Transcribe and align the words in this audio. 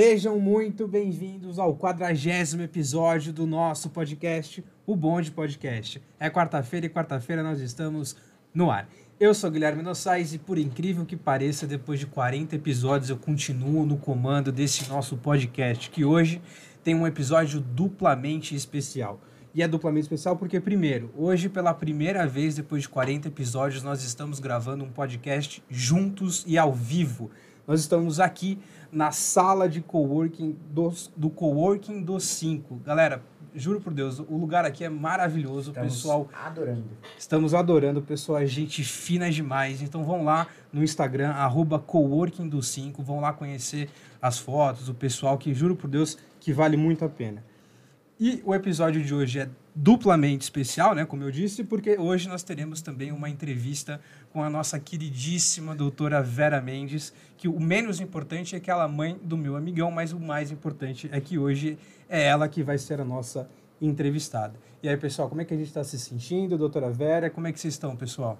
Sejam 0.00 0.38
muito 0.38 0.86
bem-vindos 0.86 1.58
ao 1.58 1.74
quadragésimo 1.74 2.62
episódio 2.62 3.32
do 3.32 3.44
nosso 3.48 3.90
podcast, 3.90 4.62
o 4.86 4.94
Bonde 4.94 5.32
Podcast. 5.32 6.00
É 6.20 6.30
quarta-feira 6.30 6.86
e 6.86 6.88
quarta-feira 6.88 7.42
nós 7.42 7.58
estamos 7.60 8.14
no 8.54 8.70
ar. 8.70 8.88
Eu 9.18 9.34
sou 9.34 9.50
Guilherme 9.50 9.82
Nossais 9.82 10.32
e, 10.32 10.38
por 10.38 10.56
incrível 10.56 11.04
que 11.04 11.16
pareça, 11.16 11.66
depois 11.66 11.98
de 11.98 12.06
40 12.06 12.54
episódios 12.54 13.10
eu 13.10 13.16
continuo 13.16 13.84
no 13.84 13.96
comando 13.96 14.52
desse 14.52 14.88
nosso 14.88 15.16
podcast, 15.16 15.90
que 15.90 16.04
hoje 16.04 16.40
tem 16.84 16.94
um 16.94 17.04
episódio 17.04 17.60
duplamente 17.60 18.54
especial. 18.54 19.20
E 19.52 19.64
é 19.64 19.66
duplamente 19.66 20.04
especial 20.04 20.36
porque, 20.36 20.60
primeiro, 20.60 21.10
hoje, 21.16 21.48
pela 21.48 21.74
primeira 21.74 22.24
vez, 22.24 22.54
depois 22.54 22.82
de 22.82 22.88
40 22.88 23.26
episódios, 23.26 23.82
nós 23.82 24.04
estamos 24.04 24.38
gravando 24.38 24.84
um 24.84 24.92
podcast 24.92 25.60
juntos 25.68 26.44
e 26.46 26.56
ao 26.56 26.72
vivo. 26.72 27.32
Nós 27.66 27.80
estamos 27.80 28.18
aqui 28.18 28.58
na 28.90 29.10
sala 29.10 29.68
de 29.68 29.80
coworking 29.80 30.56
dos, 30.70 31.12
do 31.16 31.28
coworking 31.30 32.02
dos 32.02 32.24
5. 32.24 32.80
Galera, 32.84 33.22
juro 33.54 33.80
por 33.80 33.92
Deus, 33.92 34.18
o 34.18 34.36
lugar 34.36 34.64
aqui 34.64 34.84
é 34.84 34.88
maravilhoso, 34.88 35.70
Estamos 35.70 35.94
pessoal. 35.94 36.28
adorando. 36.32 36.84
Estamos 37.18 37.54
adorando, 37.54 38.02
pessoal, 38.02 38.44
gente 38.46 38.82
fina 38.84 39.30
demais. 39.30 39.82
Então 39.82 40.04
vão 40.04 40.24
lá 40.24 40.46
no 40.72 40.82
Instagram, 40.82 41.30
arroba 41.30 41.78
coworking 41.78 42.48
dos 42.48 42.68
5, 42.68 43.02
vão 43.02 43.20
lá 43.20 43.32
conhecer 43.32 43.90
as 44.20 44.38
fotos, 44.38 44.88
o 44.88 44.94
pessoal 44.94 45.38
que, 45.38 45.54
juro 45.54 45.76
por 45.76 45.88
Deus, 45.88 46.18
que 46.40 46.52
vale 46.52 46.76
muito 46.76 47.04
a 47.04 47.08
pena. 47.08 47.44
E 48.20 48.42
o 48.44 48.52
episódio 48.52 49.00
de 49.04 49.14
hoje 49.14 49.38
é 49.38 49.48
duplamente 49.72 50.42
especial, 50.42 50.92
né, 50.92 51.04
como 51.04 51.22
eu 51.22 51.30
disse, 51.30 51.62
porque 51.62 51.96
hoje 51.96 52.28
nós 52.28 52.42
teremos 52.42 52.82
também 52.82 53.12
uma 53.12 53.30
entrevista 53.30 54.00
com 54.32 54.42
a 54.42 54.50
nossa 54.50 54.76
queridíssima 54.80 55.72
doutora 55.72 56.20
Vera 56.20 56.60
Mendes, 56.60 57.12
que 57.36 57.46
o 57.46 57.60
menos 57.60 58.00
importante 58.00 58.56
é 58.56 58.60
que 58.60 58.72
ela 58.72 58.84
é 58.84 58.88
mãe 58.88 59.16
do 59.22 59.36
meu 59.36 59.54
amigão, 59.54 59.88
mas 59.92 60.12
o 60.12 60.18
mais 60.18 60.50
importante 60.50 61.08
é 61.12 61.20
que 61.20 61.38
hoje 61.38 61.78
é 62.08 62.24
ela 62.24 62.48
que 62.48 62.60
vai 62.60 62.76
ser 62.76 63.00
a 63.00 63.04
nossa 63.04 63.48
entrevistada. 63.80 64.58
E 64.82 64.88
aí, 64.88 64.96
pessoal, 64.96 65.28
como 65.28 65.40
é 65.40 65.44
que 65.44 65.54
a 65.54 65.56
gente 65.56 65.68
está 65.68 65.84
se 65.84 65.96
sentindo, 65.96 66.58
doutora 66.58 66.90
Vera? 66.90 67.30
Como 67.30 67.46
é 67.46 67.52
que 67.52 67.60
vocês 67.60 67.74
estão, 67.74 67.94
pessoal? 67.94 68.36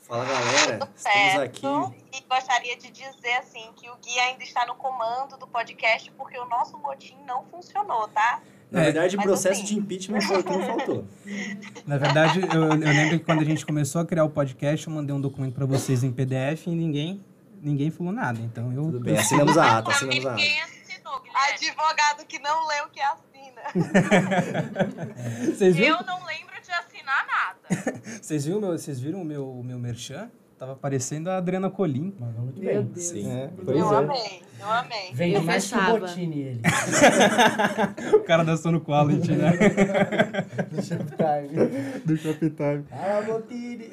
Fala 0.00 0.24
galera, 0.24 0.78
Tudo 0.78 0.90
estamos 0.96 1.32
certo. 1.32 1.66
aqui. 1.84 2.07
E 2.18 2.24
gostaria 2.28 2.76
de 2.76 2.90
dizer 2.90 3.32
assim 3.38 3.70
que 3.76 3.88
o 3.88 3.94
Gui 3.96 4.18
ainda 4.18 4.42
está 4.42 4.66
no 4.66 4.74
comando 4.74 5.36
do 5.38 5.46
podcast 5.46 6.10
porque 6.12 6.36
o 6.38 6.44
nosso 6.46 6.76
motim 6.78 7.16
não 7.26 7.44
funcionou, 7.44 8.08
tá? 8.08 8.42
Na 8.70 8.80
É. 8.80 8.84
verdade, 8.84 9.16
o 9.16 9.22
processo 9.22 9.62
assim- 9.62 9.74
de 9.74 9.78
impeachment 9.78 10.20
foi 10.22 10.40
o 10.40 10.44
que 10.44 10.50
não 10.50 10.66
faltou. 10.66 11.04
Na 11.86 11.96
verdade, 11.96 12.40
eu, 12.40 12.62
eu 12.64 12.74
lembro 12.74 13.18
que 13.18 13.24
quando 13.24 13.40
a 13.40 13.44
gente 13.44 13.64
começou 13.64 14.00
a 14.00 14.04
criar 14.06 14.24
o 14.24 14.30
podcast, 14.30 14.86
eu 14.86 14.92
mandei 14.92 15.14
um 15.14 15.20
documento 15.20 15.54
para 15.54 15.64
vocês 15.64 16.02
em 16.04 16.12
PDF 16.12 16.66
e 16.66 16.70
ninguém, 16.74 17.24
ninguém 17.62 17.90
falou 17.90 18.12
nada. 18.12 18.38
Então 18.40 18.72
eu. 18.72 18.82
Tudo 18.82 19.00
bem, 19.00 19.16
assinamos 19.16 19.56
a 19.56 19.78
ata, 19.78 19.90
assinamos 19.90 20.26
a 20.26 20.32
ata. 20.32 20.36
Ninguém 20.42 20.60
assinou, 20.62 21.20
Guilherme. 21.20 21.52
Advogado 21.54 22.26
que 22.26 22.38
não 22.40 22.66
lê 22.66 22.80
o 22.82 22.88
que 22.88 23.00
assina. 23.00 23.62
Vocês 25.54 25.76
viram? 25.76 25.98
Eu 26.00 26.06
não 26.06 26.24
lembro 26.26 26.54
de 26.62 26.70
assinar 26.70 27.26
nada. 27.26 28.00
Vocês 28.22 28.44
viram, 28.44 28.60
meu, 28.60 28.72
vocês 28.78 29.00
viram 29.00 29.22
o 29.22 29.24
meu, 29.24 29.48
o 29.48 29.62
meu 29.64 29.78
merchan? 29.78 30.30
Tava 30.58 30.74
parecendo 30.74 31.30
a 31.30 31.36
Adriana 31.36 31.70
Colim. 31.70 32.12
Mandou 32.18 32.42
muito 32.42 32.60
Meu 32.60 32.82
bem. 32.82 32.84
Deus. 32.92 33.04
Sim. 33.06 33.30
É, 33.30 33.48
pois 33.64 33.78
Eu 33.78 33.92
é. 33.92 33.96
amei, 33.96 34.42
eu 34.60 34.70
amei. 34.70 35.10
Vende 35.12 35.34
Eu 35.36 35.42
mais 35.44 35.68
que 35.68 35.74
o 35.74 35.78
fechava. 35.78 35.98
Botini 36.00 36.40
ele. 36.40 36.62
O 38.16 38.20
cara 38.24 38.42
da 38.44 38.56
Sono 38.56 38.80
Quality, 38.80 39.32
né? 39.36 39.52
Do 40.70 40.82
Shoptime. 40.82 42.00
Do 42.04 42.16
Shoptime. 42.16 42.84
Ah, 42.90 43.22
Botini. 43.24 43.88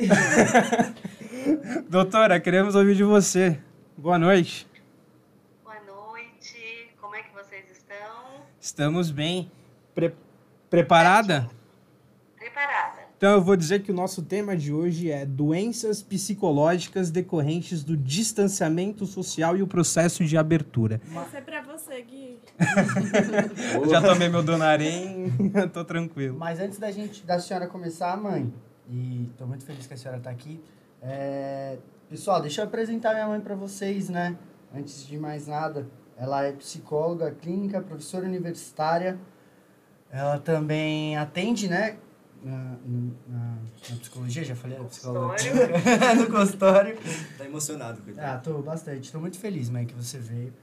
Doutora, 1.88 2.40
queremos 2.40 2.74
ouvir 2.74 2.96
de 2.96 3.04
você. 3.04 3.60
Boa 3.96 4.18
noite. 4.18 4.68
Boa 5.64 5.76
noite, 5.86 6.90
como 7.00 7.16
é 7.16 7.22
que 7.22 7.32
vocês 7.34 7.66
estão? 7.72 8.42
Estamos 8.60 9.12
bem. 9.12 9.52
Pre- 9.94 10.16
preparada? 10.70 11.48
Preparada? 12.38 12.95
Então 13.18 13.32
eu 13.32 13.42
vou 13.42 13.56
dizer 13.56 13.82
que 13.82 13.92
o 13.92 13.96
nosso 13.96 14.22
tema 14.22 14.58
de 14.58 14.74
hoje 14.74 15.10
é 15.10 15.26
doenças 15.26 16.04
psicológicas 16.04 17.10
decorrentes 17.10 17.82
do 17.84 17.96
distanciamento 17.96 19.06
social 19.06 19.56
e 19.56 19.64
o 19.64 19.68
processo 19.68 20.26
de 20.26 20.38
abertura. 20.38 21.00
Isso 21.06 21.38
é 21.38 21.42
pra 21.42 21.62
você, 21.62 22.02
Gui. 22.02 22.40
Já 23.90 24.02
tomei 24.02 24.28
meu 24.28 24.44
Donarém, 24.44 25.32
tô 25.72 25.86
tranquilo. 25.86 26.38
Mas 26.38 26.60
antes 26.60 26.78
da 26.78 26.92
gente, 26.92 27.26
da 27.26 27.40
senhora 27.40 27.68
começar, 27.68 28.18
mãe, 28.18 28.54
e 28.90 29.30
tô 29.38 29.46
muito 29.46 29.64
feliz 29.64 29.88
que 29.88 29.94
a 29.94 29.98
senhora 29.98 30.20
tá 30.20 30.30
aqui. 30.30 30.62
é, 31.02 31.78
Pessoal, 32.10 32.42
deixa 32.42 32.62
eu 32.62 32.66
apresentar 32.66 33.14
minha 33.14 33.28
mãe 33.28 33.40
para 33.40 33.56
vocês, 33.56 34.10
né? 34.10 34.38
Antes 34.74 35.08
de 35.08 35.18
mais 35.18 35.48
nada, 35.48 35.88
ela 36.18 36.44
é 36.44 36.52
psicóloga 36.52 37.32
clínica, 37.32 37.82
professora 37.82 38.26
universitária. 38.26 39.18
Ela 40.12 40.38
também 40.38 41.18
atende, 41.18 41.68
né? 41.68 41.98
Na, 42.46 42.76
na- 42.86 43.58
na 43.90 43.96
psicologia, 44.00 44.44
já 44.44 44.56
falei, 44.56 44.78
na 44.78 44.86
psicóloga. 44.86 45.36
no 46.16 46.28
consultório. 46.32 46.96
Tá 47.40 47.44
emocionado, 47.46 47.98
Ah, 48.02 48.06
coitado. 48.06 48.44
tô 48.44 48.62
bastante. 48.62 49.12
Tô 49.12 49.20
muito 49.20 49.40
feliz, 49.40 49.68
mãe, 49.70 49.84
que 49.88 49.96
você 49.96 50.20
veio. 50.20 50.54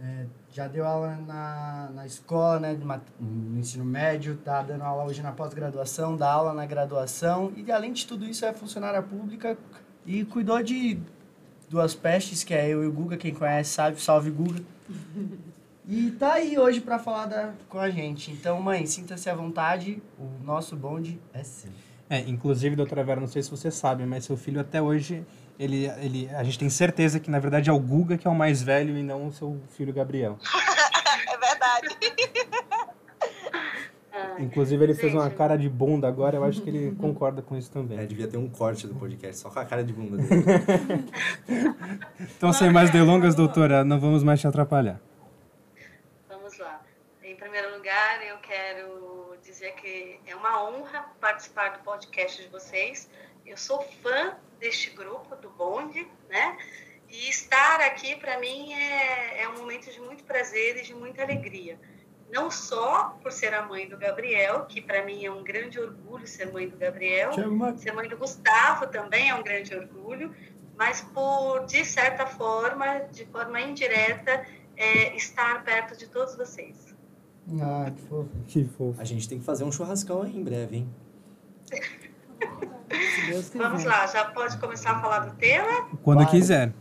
É, 0.00 0.26
já 0.52 0.68
deu 0.68 0.86
aula 0.86 1.16
na, 1.26 1.90
na 1.94 2.06
escola, 2.06 2.60
né, 2.60 2.74
de 2.76 2.84
mat- 2.84 3.02
no 3.20 3.58
ensino 3.58 3.84
médio, 3.84 4.36
tá 4.44 4.62
dando 4.62 4.82
aula 4.82 5.04
hoje 5.04 5.20
na 5.20 5.32
pós-graduação, 5.32 6.16
dá 6.16 6.30
aula 6.30 6.54
na 6.54 6.64
graduação. 6.64 7.52
E 7.56 7.70
além 7.72 7.92
de 7.92 8.06
tudo 8.06 8.24
isso, 8.24 8.44
é 8.44 8.52
funcionária 8.52 9.02
pública 9.02 9.58
e 10.06 10.24
cuidou 10.24 10.62
de 10.62 10.98
duas 11.68 11.92
pestes, 11.94 12.42
que 12.44 12.54
é 12.54 12.68
eu 12.68 12.84
e 12.84 12.86
o 12.86 12.92
Guga, 12.92 13.16
quem 13.16 13.34
conhece 13.34 13.70
sabe, 13.70 14.00
salve 14.00 14.30
Guga. 14.30 14.60
E 15.86 16.12
tá 16.12 16.34
aí 16.34 16.58
hoje 16.58 16.80
pra 16.80 16.98
falar 16.98 17.26
da, 17.26 17.52
com 17.68 17.78
a 17.78 17.90
gente. 17.90 18.30
Então, 18.30 18.60
mãe, 18.60 18.86
sinta-se 18.86 19.28
à 19.28 19.34
vontade, 19.34 20.00
o 20.18 20.44
nosso 20.44 20.76
bonde 20.76 21.20
é 21.34 21.42
seu. 21.42 21.70
É, 22.08 22.20
inclusive, 22.20 22.76
doutora 22.76 23.02
Vera, 23.02 23.20
não 23.20 23.26
sei 23.26 23.42
se 23.42 23.50
você 23.50 23.70
sabe, 23.70 24.04
mas 24.04 24.24
seu 24.24 24.36
filho 24.36 24.60
até 24.60 24.80
hoje, 24.80 25.24
ele, 25.58 25.86
ele, 26.00 26.28
a 26.34 26.44
gente 26.44 26.58
tem 26.58 26.68
certeza 26.68 27.18
que 27.18 27.30
na 27.30 27.38
verdade 27.38 27.70
é 27.70 27.72
o 27.72 27.78
Guga 27.78 28.18
que 28.18 28.28
é 28.28 28.30
o 28.30 28.34
mais 28.34 28.62
velho 28.62 28.96
e 28.96 29.02
não 29.02 29.28
o 29.28 29.32
seu 29.32 29.60
filho 29.70 29.92
Gabriel. 29.92 30.38
É 31.24 31.38
verdade. 31.38 31.88
Inclusive, 34.38 34.84
ele 34.84 34.94
fez 34.94 35.14
uma 35.14 35.30
cara 35.30 35.56
de 35.56 35.68
bunda 35.68 36.06
agora, 36.06 36.36
eu 36.36 36.44
acho 36.44 36.60
que 36.60 36.68
ele 36.68 36.94
concorda 36.96 37.40
com 37.40 37.56
isso 37.56 37.70
também. 37.70 37.98
É, 37.98 38.04
devia 38.04 38.28
ter 38.28 38.36
um 38.36 38.48
corte 38.48 38.86
do 38.86 38.94
podcast, 38.94 39.40
só 39.40 39.48
com 39.50 39.58
a 39.58 39.64
cara 39.64 39.82
de 39.82 39.92
bunda 39.92 40.18
dele. 40.22 40.44
Então, 42.36 42.52
sem 42.52 42.70
mais 42.70 42.90
delongas, 42.90 43.34
doutora, 43.34 43.82
não 43.84 43.98
vamos 43.98 44.22
mais 44.22 44.40
te 44.40 44.46
atrapalhar. 44.46 45.00
Primeiro 47.52 47.76
lugar, 47.76 48.26
eu 48.26 48.38
quero 48.38 49.36
dizer 49.42 49.74
que 49.74 50.18
é 50.26 50.34
uma 50.34 50.64
honra 50.64 51.04
participar 51.20 51.76
do 51.76 51.80
podcast 51.80 52.40
de 52.40 52.48
vocês. 52.48 53.10
Eu 53.44 53.58
sou 53.58 53.82
fã 54.02 54.34
deste 54.58 54.88
grupo, 54.88 55.36
do 55.36 55.50
Bonde, 55.50 56.08
né? 56.30 56.56
E 57.10 57.28
estar 57.28 57.78
aqui, 57.82 58.16
para 58.16 58.38
mim, 58.38 58.72
é, 58.72 59.42
é 59.42 59.48
um 59.50 59.58
momento 59.58 59.92
de 59.92 60.00
muito 60.00 60.24
prazer 60.24 60.78
e 60.78 60.82
de 60.82 60.94
muita 60.94 61.24
alegria. 61.24 61.78
Não 62.30 62.50
só 62.50 63.18
por 63.22 63.30
ser 63.30 63.52
a 63.52 63.60
mãe 63.60 63.86
do 63.86 63.98
Gabriel, 63.98 64.64
que 64.64 64.80
para 64.80 65.04
mim 65.04 65.26
é 65.26 65.30
um 65.30 65.44
grande 65.44 65.78
orgulho 65.78 66.26
ser 66.26 66.50
mãe 66.50 66.66
do 66.66 66.78
Gabriel, 66.78 67.34
Chama. 67.34 67.76
Ser 67.76 67.92
mãe 67.92 68.08
do 68.08 68.16
Gustavo 68.16 68.86
também 68.86 69.28
é 69.28 69.34
um 69.34 69.42
grande 69.42 69.76
orgulho, 69.76 70.34
mas 70.74 71.02
por, 71.02 71.66
de 71.66 71.84
certa 71.84 72.24
forma, 72.24 73.00
de 73.10 73.26
forma 73.26 73.60
indireta, 73.60 74.42
é, 74.74 75.14
estar 75.16 75.62
perto 75.64 75.94
de 75.98 76.08
todos 76.08 76.34
vocês. 76.34 76.91
Ah, 77.60 77.90
que 77.90 78.02
fofo. 78.02 78.30
Que 78.46 78.64
fofo. 78.64 79.00
A 79.00 79.04
gente 79.04 79.28
tem 79.28 79.38
que 79.38 79.44
fazer 79.44 79.64
um 79.64 79.72
churrascão 79.72 80.22
aí 80.22 80.36
em 80.36 80.42
breve, 80.42 80.76
hein? 80.76 80.94
Vamos 83.54 83.84
lá, 83.84 84.06
já 84.06 84.26
pode 84.26 84.58
começar 84.58 84.92
a 84.92 85.00
falar 85.00 85.20
do 85.20 85.36
tema? 85.36 85.88
Quando 86.02 86.22
Vai. 86.22 86.30
quiser. 86.30 86.72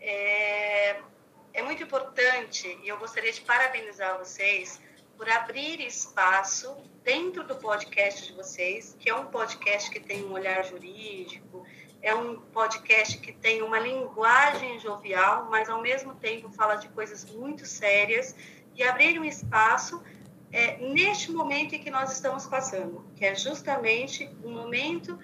É, 0.00 1.00
é 1.52 1.62
muito 1.62 1.82
importante 1.82 2.78
e 2.82 2.88
eu 2.88 2.96
gostaria 2.98 3.32
de 3.32 3.40
parabenizar 3.40 4.16
vocês 4.18 4.80
por 5.16 5.28
abrir 5.28 5.80
espaço 5.80 6.76
dentro 7.02 7.44
do 7.46 7.56
podcast 7.56 8.26
de 8.26 8.32
vocês, 8.34 8.96
que 8.98 9.10
é 9.10 9.14
um 9.14 9.26
podcast 9.26 9.90
que 9.90 9.98
tem 10.00 10.24
um 10.24 10.32
olhar 10.32 10.64
jurídico, 10.64 11.64
é 12.06 12.14
um 12.14 12.36
podcast 12.36 13.18
que 13.18 13.32
tem 13.32 13.62
uma 13.62 13.80
linguagem 13.80 14.78
jovial, 14.78 15.48
mas 15.50 15.68
ao 15.68 15.82
mesmo 15.82 16.14
tempo 16.14 16.48
fala 16.48 16.76
de 16.76 16.88
coisas 16.90 17.24
muito 17.24 17.66
sérias 17.66 18.32
e 18.76 18.84
abrir 18.84 19.18
um 19.18 19.24
espaço 19.24 20.00
é, 20.52 20.76
neste 20.76 21.32
momento 21.32 21.74
em 21.74 21.80
que 21.80 21.90
nós 21.90 22.12
estamos 22.12 22.46
passando, 22.46 23.04
que 23.16 23.26
é 23.26 23.34
justamente 23.34 24.30
um 24.44 24.52
momento 24.52 25.18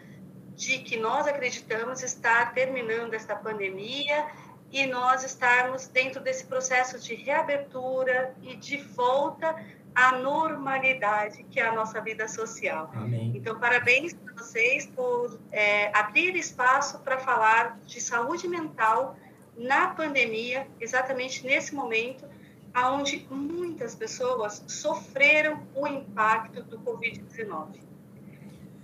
de 0.57 0.81
que 0.81 0.97
nós 0.97 1.29
acreditamos 1.29 2.03
estar 2.03 2.53
terminando 2.53 3.15
esta 3.15 3.37
pandemia 3.37 4.27
e 4.73 4.85
nós 4.85 5.23
estarmos 5.23 5.87
dentro 5.87 6.21
desse 6.21 6.47
processo 6.47 6.99
de 6.99 7.15
reabertura 7.15 8.35
e 8.43 8.57
de 8.57 8.79
volta 8.79 9.55
à 9.95 10.13
normalidade 10.19 11.43
que 11.45 11.61
é 11.61 11.67
a 11.67 11.75
nossa 11.75 12.01
vida 12.01 12.27
social. 12.29 12.91
Amém. 12.95 13.33
Então, 13.35 13.59
parabéns 13.59 14.15
para 14.15 14.35
vocês 14.35 14.87
por 14.87 15.39
é, 15.51 15.97
abrir 15.97 16.35
espaço 16.37 16.99
para 17.01 17.19
falar 17.19 17.79
de 17.87 18.01
saúde 18.01 18.49
mental 18.49 19.17
na 19.57 19.89
pandemia, 19.89 20.67
exatamente 20.81 21.47
nesse 21.47 21.75
momento, 21.75 22.25
aonde 22.73 23.27
muitas 23.31 23.95
pessoas 23.95 24.65
sofreram 24.67 25.63
o 25.75 25.87
impacto 25.87 26.63
do 26.63 26.79
Covid-19. 26.79 27.81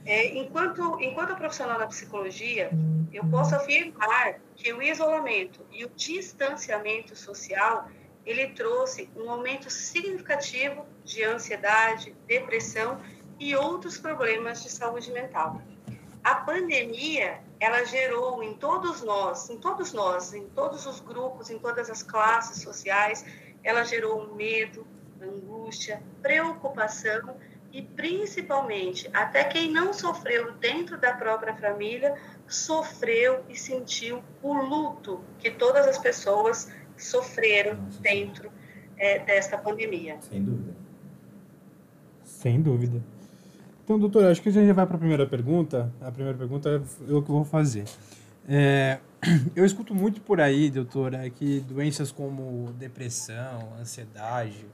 É, 0.05 0.39
enquanto, 0.39 0.99
enquanto 1.01 1.37
profissional 1.37 1.79
da 1.79 1.87
psicologia, 1.87 2.71
eu 3.13 3.25
posso 3.27 3.55
afirmar 3.55 4.41
que 4.57 4.73
o 4.73 4.83
isolamento 4.83 5.65
e 5.71 5.85
o 5.85 5.91
distanciamento 5.95 7.15
social, 7.15 7.89
ele 8.29 8.49
trouxe 8.49 9.09
um 9.17 9.31
aumento 9.31 9.71
significativo 9.71 10.85
de 11.03 11.25
ansiedade, 11.25 12.15
depressão 12.27 13.01
e 13.41 13.57
outros 13.57 13.97
problemas 13.97 14.63
de 14.63 14.71
saúde 14.71 15.11
mental. 15.11 15.63
A 16.23 16.35
pandemia, 16.35 17.41
ela 17.59 17.85
gerou 17.85 18.43
em 18.43 18.53
todos 18.53 19.03
nós, 19.03 19.49
em 19.49 19.57
todos 19.57 19.95
nós, 19.95 20.35
em 20.35 20.47
todos 20.51 20.85
os 20.85 21.01
grupos, 21.01 21.49
em 21.49 21.59
todas 21.59 21.89
as 21.89 22.03
classes 22.03 22.63
sociais, 22.63 23.25
ela 23.65 23.83
gerou 23.83 24.35
medo, 24.35 24.87
angústia, 25.23 26.03
preocupação 26.21 27.35
e 27.73 27.81
principalmente 27.81 29.09
até 29.15 29.45
quem 29.45 29.71
não 29.71 29.95
sofreu 29.95 30.53
dentro 30.53 30.99
da 30.99 31.15
própria 31.15 31.57
família 31.57 32.15
sofreu 32.47 33.43
e 33.49 33.57
sentiu 33.57 34.23
o 34.43 34.53
luto 34.53 35.25
que 35.39 35.51
todas 35.51 35.87
as 35.87 35.99
pessoas 35.99 36.71
sofreram 37.03 37.79
dentro 38.01 38.51
é, 38.97 39.19
desta 39.21 39.57
pandemia. 39.57 40.17
Sem 40.21 40.43
dúvida. 40.43 40.77
Sem 42.25 42.63
dúvida. 42.63 43.03
Então, 43.85 43.99
doutor, 43.99 44.25
acho 44.27 44.43
que 44.43 44.51
a 44.51 44.53
gente 44.53 44.67
já 44.67 44.73
vai 44.73 44.87
para 44.87 44.97
a 44.97 44.99
primeira 44.99 45.27
pergunta. 45.27 45.93
A 46.01 46.11
primeira 46.13 46.37
pergunta 46.37 46.69
é 46.69 47.13
o 47.13 47.23
que 47.23 47.31
eu 47.31 47.37
vou 47.37 47.45
fazer. 47.45 47.85
É, 48.47 48.99
eu 49.57 49.65
escuto 49.65 49.95
muito 49.95 50.21
por 50.21 50.41
aí, 50.41 50.71
doutora, 50.71 51.29
que 51.31 51.61
doenças 51.61 52.13
como 52.13 52.73
depressão, 52.79 53.73
ansiedade, 53.81 54.67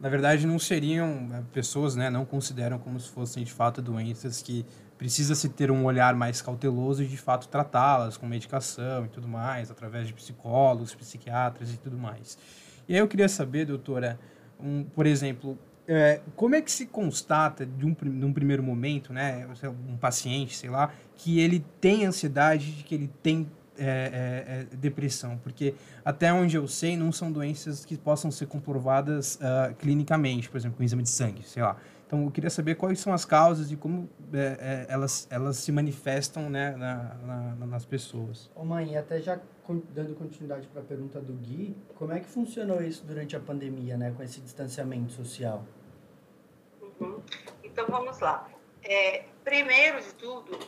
na 0.00 0.08
verdade 0.08 0.46
não 0.46 0.58
seriam 0.58 1.28
é, 1.32 1.42
pessoas, 1.52 1.94
né, 1.94 2.10
não 2.10 2.24
consideram 2.24 2.78
como 2.78 2.98
se 2.98 3.08
fossem 3.08 3.44
de 3.44 3.52
fato 3.52 3.80
doenças 3.80 4.42
que 4.42 4.66
precisa 5.02 5.34
se 5.34 5.48
ter 5.48 5.68
um 5.68 5.84
olhar 5.84 6.14
mais 6.14 6.40
cauteloso 6.40 7.02
e 7.02 7.06
de 7.08 7.16
fato 7.16 7.48
tratá-las 7.48 8.16
com 8.16 8.24
medicação 8.24 9.04
e 9.04 9.08
tudo 9.08 9.26
mais, 9.26 9.68
através 9.68 10.06
de 10.06 10.12
psicólogos, 10.12 10.94
psiquiatras 10.94 11.74
e 11.74 11.76
tudo 11.76 11.98
mais. 11.98 12.38
E 12.86 12.94
aí 12.94 13.00
eu 13.00 13.08
queria 13.08 13.28
saber, 13.28 13.66
doutora, 13.66 14.16
um, 14.60 14.84
por 14.84 15.04
exemplo, 15.04 15.58
é, 15.88 16.20
como 16.36 16.54
é 16.54 16.62
que 16.62 16.70
se 16.70 16.86
constata 16.86 17.66
de 17.66 17.84
um, 17.84 17.96
num 18.00 18.32
primeiro 18.32 18.62
momento, 18.62 19.12
né, 19.12 19.44
um 19.90 19.96
paciente, 19.96 20.56
sei 20.56 20.70
lá, 20.70 20.92
que 21.16 21.40
ele 21.40 21.66
tem 21.80 22.06
ansiedade, 22.06 22.70
de 22.70 22.84
que 22.84 22.94
ele 22.94 23.10
tem 23.24 23.50
é, 23.76 23.84
é, 23.84 24.60
é, 24.72 24.76
depressão, 24.76 25.36
porque 25.42 25.74
até 26.04 26.32
onde 26.32 26.56
eu 26.56 26.68
sei 26.68 26.96
não 26.96 27.10
são 27.10 27.32
doenças 27.32 27.84
que 27.84 27.96
possam 27.96 28.30
ser 28.30 28.46
comprovadas 28.46 29.34
uh, 29.36 29.74
clinicamente, 29.74 30.48
por 30.48 30.58
exemplo, 30.58 30.76
com 30.76 30.84
exame 30.84 31.02
de 31.02 31.08
sangue, 31.08 31.42
sei 31.42 31.64
lá. 31.64 31.76
Então 32.12 32.26
eu 32.26 32.30
queria 32.30 32.50
saber 32.50 32.74
quais 32.74 33.00
são 33.00 33.14
as 33.14 33.24
causas 33.24 33.72
e 33.72 33.76
como 33.76 34.06
é, 34.34 34.36
é, 34.60 34.86
elas, 34.92 35.26
elas 35.30 35.56
se 35.56 35.72
manifestam 35.72 36.50
né, 36.50 36.72
na, 36.72 37.14
na, 37.14 37.66
nas 37.66 37.86
pessoas. 37.86 38.50
Ô 38.54 38.66
mãe, 38.66 38.98
até 38.98 39.18
já 39.18 39.40
dando 39.94 40.14
continuidade 40.14 40.68
para 40.68 40.82
a 40.82 40.84
pergunta 40.84 41.18
do 41.22 41.32
Gui, 41.32 41.74
como 41.94 42.12
é 42.12 42.20
que 42.20 42.26
funcionou 42.26 42.82
isso 42.82 43.02
durante 43.06 43.34
a 43.34 43.40
pandemia, 43.40 43.96
né, 43.96 44.12
com 44.14 44.22
esse 44.22 44.42
distanciamento 44.42 45.10
social? 45.10 45.64
Uhum. 47.00 47.22
Então 47.64 47.86
vamos 47.88 48.20
lá. 48.20 48.46
É, 48.84 49.24
primeiro 49.42 50.02
de 50.02 50.12
tudo, 50.16 50.58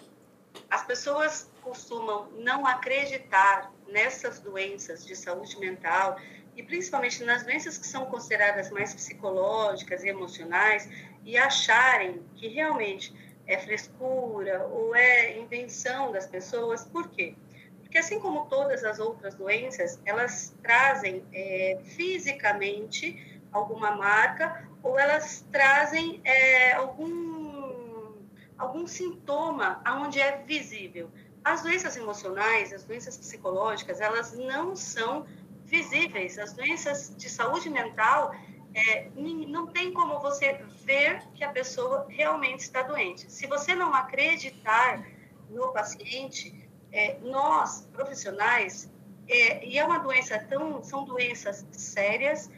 as 0.70 0.86
pessoas 0.86 1.50
costumam 1.60 2.26
não 2.38 2.66
acreditar 2.66 3.70
nessas 3.86 4.40
doenças 4.40 5.04
de 5.04 5.14
saúde 5.14 5.60
mental 5.60 6.16
e 6.56 6.62
principalmente 6.62 7.22
nas 7.22 7.42
doenças 7.42 7.76
que 7.76 7.86
são 7.86 8.06
consideradas 8.06 8.70
mais 8.70 8.94
psicológicas 8.94 10.04
e 10.04 10.08
emocionais 10.08 10.88
e 11.24 11.36
acharem 11.36 12.22
que 12.36 12.48
realmente 12.48 13.14
é 13.46 13.58
frescura 13.58 14.66
ou 14.66 14.94
é 14.94 15.38
invenção 15.38 16.12
das 16.12 16.26
pessoas. 16.26 16.84
Por 16.84 17.08
quê? 17.10 17.34
Porque 17.80 17.98
assim 17.98 18.18
como 18.18 18.46
todas 18.46 18.84
as 18.84 18.98
outras 18.98 19.34
doenças, 19.34 20.00
elas 20.04 20.54
trazem 20.62 21.24
é, 21.32 21.78
fisicamente 21.84 23.40
alguma 23.52 23.92
marca 23.92 24.68
ou 24.82 24.98
elas 24.98 25.46
trazem 25.52 26.20
é, 26.24 26.72
algum, 26.72 28.12
algum 28.58 28.86
sintoma 28.86 29.80
onde 29.86 30.20
é 30.20 30.38
visível. 30.38 31.10
As 31.44 31.62
doenças 31.62 31.96
emocionais, 31.96 32.72
as 32.72 32.84
doenças 32.84 33.16
psicológicas, 33.16 34.00
elas 34.00 34.32
não 34.32 34.74
são 34.74 35.26
visíveis. 35.64 36.38
As 36.38 36.52
doenças 36.52 37.14
de 37.16 37.28
saúde 37.28 37.70
mental, 37.70 38.34
é, 38.74 39.08
não 39.14 39.66
tem 39.68 39.92
como 39.92 40.20
você 40.20 40.64
ver 40.84 41.22
que 41.34 41.42
a 41.42 41.50
pessoa 41.50 42.06
realmente 42.08 42.60
está 42.60 42.82
doente. 42.82 43.30
Se 43.30 43.46
você 43.46 43.74
não 43.74 43.94
acreditar 43.94 45.06
no 45.50 45.72
paciente, 45.72 46.68
é, 46.92 47.18
nós, 47.20 47.88
profissionais, 47.92 48.90
é, 49.28 49.66
e 49.66 49.78
é 49.78 49.84
uma 49.84 49.98
doença 49.98 50.38
tão, 50.38 50.82
são 50.82 51.04
doenças 51.04 51.66
sérias 51.72 52.50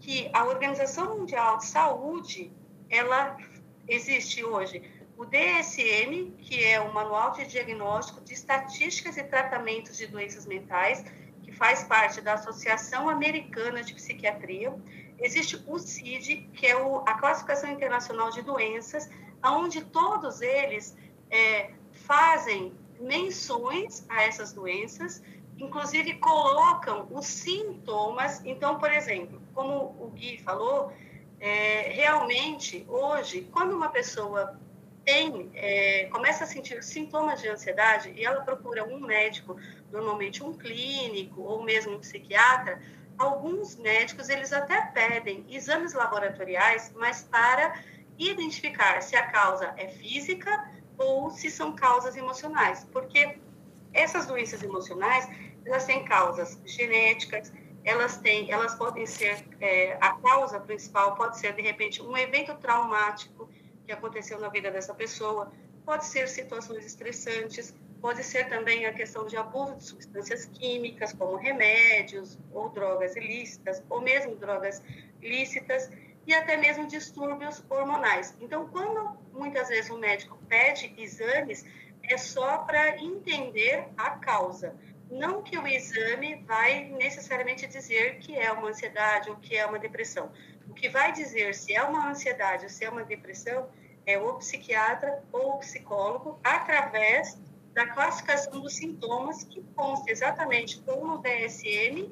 que 0.00 0.28
a 0.32 0.44
Organização 0.44 1.16
Mundial 1.16 1.58
de 1.58 1.66
Saúde, 1.66 2.52
ela 2.90 3.36
existe 3.88 4.44
hoje 4.44 4.82
o 5.16 5.24
DSM, 5.24 6.32
que 6.38 6.64
é 6.64 6.80
o 6.80 6.92
Manual 6.92 7.32
de 7.32 7.46
Diagnóstico 7.46 8.20
de 8.22 8.32
Estatísticas 8.32 9.16
e 9.16 9.22
Tratamentos 9.22 9.96
de 9.96 10.06
Doenças 10.06 10.46
Mentais, 10.46 11.04
que 11.42 11.52
faz 11.52 11.84
parte 11.84 12.20
da 12.20 12.34
Associação 12.34 13.08
Americana 13.08 13.82
de 13.82 13.94
Psiquiatria. 13.94 14.74
Existe 15.18 15.62
o 15.66 15.78
CID, 15.78 16.48
que 16.54 16.66
é 16.66 16.76
o, 16.76 16.98
a 17.06 17.14
Classificação 17.14 17.70
Internacional 17.70 18.30
de 18.30 18.42
Doenças, 18.42 19.08
onde 19.44 19.82
todos 19.84 20.40
eles 20.40 20.96
é, 21.30 21.70
fazem 21.92 22.72
menções 23.00 24.04
a 24.08 24.22
essas 24.22 24.52
doenças, 24.52 25.22
inclusive 25.58 26.14
colocam 26.14 27.08
os 27.10 27.26
sintomas. 27.26 28.42
Então, 28.44 28.78
por 28.78 28.92
exemplo, 28.92 29.40
como 29.54 29.96
o 29.98 30.10
Gui 30.14 30.38
falou, 30.38 30.92
é, 31.40 31.90
realmente 31.90 32.86
hoje, 32.88 33.48
quando 33.52 33.74
uma 33.74 33.88
pessoa 33.88 34.58
tem, 35.04 35.50
é, 35.54 36.06
começa 36.12 36.44
a 36.44 36.46
sentir 36.46 36.82
sintomas 36.84 37.40
de 37.40 37.48
ansiedade 37.48 38.12
e 38.16 38.24
ela 38.24 38.42
procura 38.42 38.84
um 38.84 39.00
médico, 39.00 39.56
normalmente 39.90 40.44
um 40.44 40.52
clínico 40.52 41.42
ou 41.42 41.62
mesmo 41.64 41.94
um 41.94 41.98
psiquiatra, 41.98 42.80
alguns 43.22 43.76
médicos 43.76 44.28
eles 44.28 44.52
até 44.52 44.80
pedem 44.86 45.46
exames 45.48 45.92
laboratoriais, 45.92 46.92
mas 46.96 47.22
para 47.22 47.80
identificar 48.18 49.00
se 49.00 49.16
a 49.16 49.30
causa 49.30 49.72
é 49.76 49.88
física 49.88 50.70
ou 50.98 51.30
se 51.30 51.50
são 51.50 51.74
causas 51.74 52.16
emocionais, 52.16 52.84
porque 52.92 53.38
essas 53.92 54.26
doenças 54.26 54.62
emocionais 54.62 55.28
elas 55.64 55.84
têm 55.84 56.04
causas 56.04 56.58
genéticas, 56.66 57.52
elas 57.84 58.16
têm, 58.18 58.50
elas 58.50 58.74
podem 58.74 59.06
ser 59.06 59.44
é, 59.60 59.96
a 60.00 60.14
causa 60.14 60.58
principal 60.60 61.14
pode 61.14 61.38
ser 61.38 61.54
de 61.54 61.62
repente 61.62 62.02
um 62.02 62.16
evento 62.16 62.54
traumático 62.56 63.48
que 63.86 63.92
aconteceu 63.92 64.38
na 64.40 64.48
vida 64.48 64.70
dessa 64.70 64.94
pessoa, 64.94 65.52
pode 65.84 66.04
ser 66.06 66.28
situações 66.28 66.84
estressantes, 66.84 67.74
pode 68.02 68.24
ser 68.24 68.48
também 68.48 68.84
a 68.84 68.92
questão 68.92 69.24
de 69.26 69.36
abuso 69.36 69.76
de 69.76 69.84
substâncias 69.84 70.44
químicas, 70.44 71.12
como 71.12 71.36
remédios 71.36 72.36
ou 72.52 72.68
drogas 72.68 73.14
ilícitas, 73.14 73.80
ou 73.88 74.00
mesmo 74.00 74.34
drogas 74.34 74.82
lícitas, 75.22 75.88
e 76.26 76.34
até 76.34 76.56
mesmo 76.56 76.86
distúrbios 76.86 77.64
hormonais. 77.70 78.36
Então, 78.40 78.68
quando 78.68 79.16
muitas 79.32 79.68
vezes 79.68 79.90
o 79.90 79.98
médico 79.98 80.36
pede 80.48 80.92
exames, 80.98 81.64
é 82.02 82.16
só 82.18 82.58
para 82.58 83.00
entender 83.00 83.88
a 83.96 84.10
causa. 84.10 84.74
Não 85.08 85.42
que 85.42 85.56
o 85.56 85.66
exame 85.66 86.42
vai 86.46 86.84
necessariamente 86.84 87.68
dizer 87.68 88.18
que 88.18 88.36
é 88.36 88.50
uma 88.50 88.68
ansiedade 88.68 89.30
ou 89.30 89.36
que 89.36 89.56
é 89.56 89.64
uma 89.64 89.78
depressão. 89.78 90.32
O 90.68 90.74
que 90.74 90.88
vai 90.88 91.12
dizer 91.12 91.54
se 91.54 91.74
é 91.74 91.82
uma 91.82 92.10
ansiedade 92.10 92.64
ou 92.64 92.70
se 92.70 92.84
é 92.84 92.90
uma 92.90 93.04
depressão 93.04 93.68
é 94.04 94.18
o 94.18 94.34
psiquiatra 94.34 95.22
ou 95.30 95.54
o 95.54 95.58
psicólogo 95.58 96.40
através 96.42 97.38
da 97.72 97.86
classificação 97.88 98.60
dos 98.60 98.74
sintomas 98.74 99.44
que 99.44 99.62
consta 99.74 100.10
exatamente 100.10 100.82
ou 100.86 101.06
no 101.06 101.18
DSM 101.18 102.10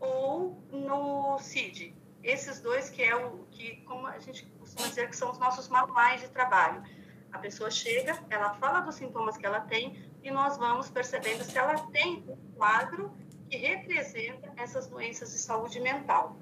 ou 0.00 0.58
no 0.70 1.38
CID. 1.38 1.94
Esses 2.22 2.60
dois 2.60 2.88
que 2.88 3.02
é 3.02 3.14
o 3.14 3.44
que, 3.50 3.76
como 3.82 4.06
a 4.06 4.18
gente 4.18 4.46
costuma 4.58 4.88
dizer, 4.88 5.08
que 5.08 5.16
são 5.16 5.30
os 5.30 5.38
nossos 5.38 5.68
manuais 5.68 6.20
de 6.20 6.28
trabalho. 6.28 6.82
A 7.32 7.38
pessoa 7.38 7.70
chega, 7.70 8.18
ela 8.30 8.54
fala 8.54 8.80
dos 8.80 8.94
sintomas 8.94 9.36
que 9.36 9.44
ela 9.44 9.60
tem 9.60 9.96
e 10.22 10.30
nós 10.30 10.56
vamos 10.56 10.88
percebendo 10.88 11.44
se 11.44 11.56
ela 11.58 11.78
tem 11.88 12.24
um 12.28 12.36
quadro 12.56 13.12
que 13.50 13.56
representa 13.56 14.52
essas 14.56 14.86
doenças 14.86 15.32
de 15.32 15.38
saúde 15.38 15.80
mental. 15.80 16.36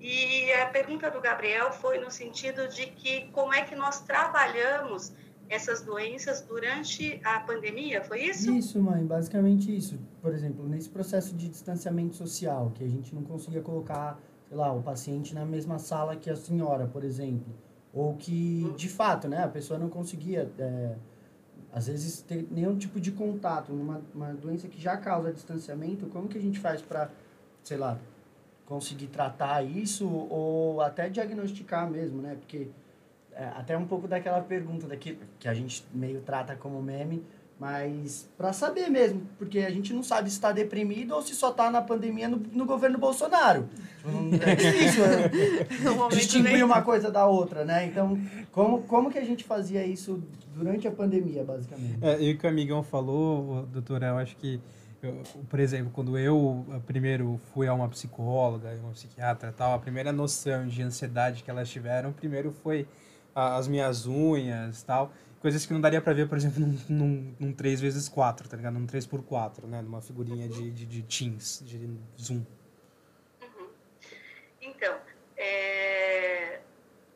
E 0.00 0.52
a 0.54 0.66
pergunta 0.66 1.10
do 1.10 1.20
Gabriel 1.20 1.72
foi 1.72 1.98
no 1.98 2.10
sentido 2.10 2.66
de 2.68 2.86
que 2.88 3.30
como 3.30 3.54
é 3.54 3.62
que 3.62 3.76
nós 3.76 4.00
trabalhamos 4.00 5.12
essas 5.52 5.82
doenças 5.82 6.40
durante 6.40 7.20
a 7.22 7.38
pandemia, 7.40 8.02
foi 8.02 8.24
isso? 8.24 8.50
Isso, 8.50 8.80
mãe, 8.80 9.04
basicamente 9.04 9.74
isso. 9.74 9.98
Por 10.22 10.32
exemplo, 10.32 10.66
nesse 10.66 10.88
processo 10.88 11.36
de 11.36 11.46
distanciamento 11.46 12.16
social, 12.16 12.72
que 12.74 12.82
a 12.82 12.88
gente 12.88 13.14
não 13.14 13.22
conseguia 13.22 13.60
colocar, 13.60 14.18
sei 14.48 14.56
lá, 14.56 14.72
o 14.72 14.82
paciente 14.82 15.34
na 15.34 15.44
mesma 15.44 15.78
sala 15.78 16.16
que 16.16 16.30
a 16.30 16.36
senhora, 16.36 16.86
por 16.86 17.04
exemplo. 17.04 17.52
Ou 17.92 18.14
que, 18.16 18.72
de 18.78 18.88
fato, 18.88 19.28
né, 19.28 19.44
a 19.44 19.48
pessoa 19.48 19.78
não 19.78 19.90
conseguia, 19.90 20.50
é, 20.58 20.94
às 21.70 21.86
vezes, 21.86 22.22
ter 22.22 22.48
nenhum 22.50 22.78
tipo 22.78 22.98
de 22.98 23.12
contato. 23.12 23.74
Uma, 23.74 24.00
uma 24.14 24.32
doença 24.32 24.68
que 24.68 24.80
já 24.80 24.96
causa 24.96 25.30
distanciamento, 25.30 26.06
como 26.06 26.28
que 26.28 26.38
a 26.38 26.40
gente 26.40 26.58
faz 26.58 26.80
para, 26.80 27.10
sei 27.62 27.76
lá, 27.76 27.98
conseguir 28.64 29.08
tratar 29.08 29.62
isso 29.62 30.08
ou 30.08 30.80
até 30.80 31.10
diagnosticar 31.10 31.90
mesmo, 31.90 32.22
né? 32.22 32.36
Porque 32.36 32.68
até 33.56 33.76
um 33.76 33.86
pouco 33.86 34.06
daquela 34.06 34.40
pergunta 34.40 34.86
daqui, 34.86 35.18
que 35.38 35.48
a 35.48 35.54
gente 35.54 35.84
meio 35.92 36.20
trata 36.20 36.54
como 36.56 36.82
meme, 36.82 37.24
mas 37.62 38.28
para 38.36 38.52
saber 38.52 38.88
mesmo, 38.88 39.22
porque 39.38 39.60
a 39.60 39.70
gente 39.70 39.92
não 39.92 40.02
sabe 40.02 40.28
se 40.28 40.34
está 40.34 40.50
deprimido 40.50 41.14
ou 41.14 41.22
se 41.22 41.32
só 41.34 41.50
está 41.50 41.70
na 41.70 41.80
pandemia 41.80 42.28
no, 42.28 42.38
no 42.52 42.66
governo 42.66 42.98
Bolsonaro. 42.98 43.68
É 44.44 44.54
difícil 44.56 45.06
né? 45.06 45.30
distinguir 46.10 46.64
uma 46.64 46.82
coisa 46.82 47.08
da 47.08 47.24
outra, 47.26 47.64
né? 47.64 47.86
Então, 47.86 48.18
como, 48.50 48.82
como 48.82 49.10
que 49.12 49.18
a 49.18 49.24
gente 49.24 49.44
fazia 49.44 49.86
isso 49.86 50.20
durante 50.54 50.88
a 50.88 50.90
pandemia, 50.90 51.44
basicamente? 51.44 51.98
É, 52.02 52.20
e 52.20 52.32
o 52.32 52.38
que 52.38 52.44
o 52.44 52.50
amigão 52.50 52.82
falou, 52.82 53.64
doutora, 53.66 54.08
eu 54.08 54.16
acho 54.16 54.36
que, 54.38 54.60
eu, 55.00 55.22
por 55.48 55.60
exemplo, 55.60 55.92
quando 55.92 56.18
eu 56.18 56.66
primeiro 56.84 57.40
fui 57.54 57.68
a 57.68 57.74
uma 57.74 57.88
psicóloga, 57.88 58.76
uma 58.82 58.90
psiquiatra 58.90 59.54
tal, 59.56 59.72
a 59.72 59.78
primeira 59.78 60.10
noção 60.10 60.66
de 60.66 60.82
ansiedade 60.82 61.44
que 61.44 61.50
elas 61.50 61.70
tiveram, 61.70 62.12
primeiro 62.12 62.50
foi 62.50 62.88
as 63.34 63.68
minhas 63.68 64.06
unhas 64.06 64.82
tal. 64.82 65.12
Coisas 65.40 65.66
que 65.66 65.72
não 65.72 65.80
daria 65.80 66.00
pra 66.00 66.12
ver, 66.12 66.28
por 66.28 66.38
exemplo, 66.38 66.60
num, 66.60 66.78
num, 66.88 67.34
num 67.40 67.52
3x4, 67.52 68.46
tá 68.46 68.56
ligado? 68.56 68.74
Num 68.74 68.86
3x4, 68.86 69.64
né? 69.64 69.82
Numa 69.82 70.00
figurinha 70.00 70.48
de, 70.48 70.70
de, 70.70 70.86
de 70.86 71.02
Teams, 71.02 71.62
de 71.66 71.98
Zoom. 72.20 72.44
Uhum. 73.42 73.68
Então, 74.60 74.96
é... 75.36 76.60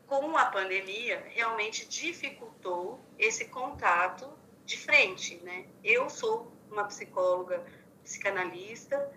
com 0.09 0.37
a 0.37 0.47
pandemia, 0.47 1.23
realmente 1.29 1.89
dificultou 1.89 2.99
esse 3.17 3.45
contato 3.45 4.29
de 4.65 4.77
frente, 4.77 5.41
né? 5.45 5.67
Eu 5.85 6.11
sou 6.11 6.53
uma 6.69 6.85
psicóloga 6.85 7.63
psicanalista 8.03 9.09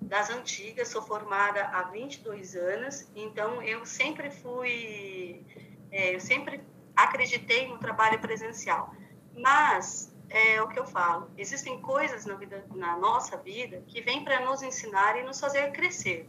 das 0.00 0.30
antigas, 0.30 0.88
sou 0.88 1.02
formada 1.02 1.64
há 1.66 1.84
22 1.84 2.54
anos, 2.54 3.06
então 3.14 3.62
eu 3.62 3.84
sempre 3.86 4.30
fui 4.30 5.44
é, 5.90 6.14
eu 6.14 6.20
sempre 6.20 6.60
acreditei 6.94 7.68
no 7.68 7.78
trabalho 7.78 8.18
presencial, 8.18 8.92
mas 9.36 10.14
é 10.28 10.60
o 10.60 10.68
que 10.68 10.78
eu 10.78 10.86
falo, 10.86 11.30
existem 11.36 11.80
coisas 11.80 12.26
na, 12.26 12.34
vida, 12.34 12.64
na 12.74 12.96
nossa 12.96 13.36
vida 13.36 13.82
que 13.86 14.00
vêm 14.00 14.24
para 14.24 14.44
nos 14.44 14.62
ensinar 14.62 15.16
e 15.18 15.22
nos 15.22 15.38
fazer 15.38 15.70
crescer. 15.72 16.26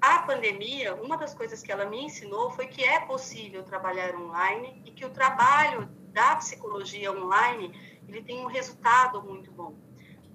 A 0.00 0.20
pandemia, 0.20 0.94
uma 0.94 1.16
das 1.16 1.34
coisas 1.34 1.62
que 1.62 1.72
ela 1.72 1.84
me 1.84 2.04
ensinou 2.04 2.50
foi 2.52 2.68
que 2.68 2.84
é 2.84 3.00
possível 3.00 3.64
trabalhar 3.64 4.14
online 4.14 4.80
e 4.84 4.92
que 4.92 5.04
o 5.04 5.10
trabalho 5.10 5.88
da 6.12 6.36
psicologia 6.36 7.12
online 7.12 7.72
ele 8.08 8.22
tem 8.22 8.44
um 8.44 8.46
resultado 8.46 9.22
muito 9.22 9.50
bom. 9.50 9.74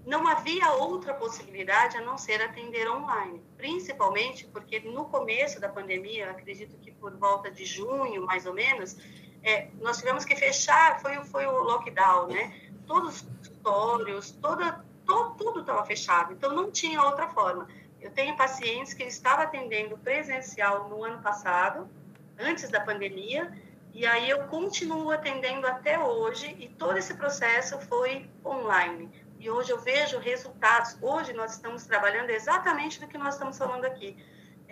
Não 0.05 0.27
havia 0.27 0.69
outra 0.73 1.13
possibilidade 1.13 1.97
a 1.97 2.01
não 2.01 2.17
ser 2.17 2.41
atender 2.41 2.89
online, 2.89 3.41
principalmente 3.55 4.45
porque 4.47 4.79
no 4.79 5.05
começo 5.05 5.61
da 5.61 5.69
pandemia, 5.69 6.29
acredito 6.29 6.77
que 6.77 6.91
por 6.91 7.15
volta 7.15 7.49
de 7.49 7.65
junho, 7.65 8.25
mais 8.25 8.45
ou 8.45 8.53
menos, 8.53 8.97
é, 9.41 9.69
nós 9.79 9.97
tivemos 9.97 10.25
que 10.25 10.35
fechar, 10.35 10.99
foi, 11.01 11.23
foi 11.25 11.45
o 11.45 11.63
lockdown, 11.63 12.27
né? 12.27 12.53
Todos 12.85 13.15
os 13.15 13.21
consultórios, 13.21 14.31
toda, 14.31 14.83
to, 15.05 15.35
tudo 15.37 15.61
estava 15.61 15.85
fechado, 15.85 16.33
então 16.33 16.53
não 16.53 16.69
tinha 16.69 17.01
outra 17.01 17.27
forma. 17.29 17.67
Eu 18.01 18.11
tenho 18.11 18.35
pacientes 18.35 18.93
que 18.93 19.03
eu 19.03 19.07
estava 19.07 19.43
atendendo 19.43 19.97
presencial 19.97 20.89
no 20.89 21.03
ano 21.03 21.21
passado, 21.21 21.89
antes 22.37 22.69
da 22.69 22.81
pandemia, 22.81 23.51
e 23.93 24.05
aí 24.05 24.29
eu 24.29 24.47
continuo 24.47 25.11
atendendo 25.11 25.67
até 25.67 25.99
hoje, 25.99 26.55
e 26.59 26.67
todo 26.67 26.97
esse 26.97 27.13
processo 27.13 27.79
foi 27.81 28.27
online. 28.43 29.09
E 29.43 29.49
hoje 29.49 29.71
eu 29.71 29.79
vejo 29.79 30.17
resultados. 30.19 30.97
Hoje 31.01 31.33
nós 31.33 31.51
estamos 31.55 31.85
trabalhando 31.85 32.29
exatamente 32.29 32.99
do 33.01 33.07
que 33.07 33.17
nós 33.17 33.33
estamos 33.35 33.57
falando 33.57 33.85
aqui 33.85 34.09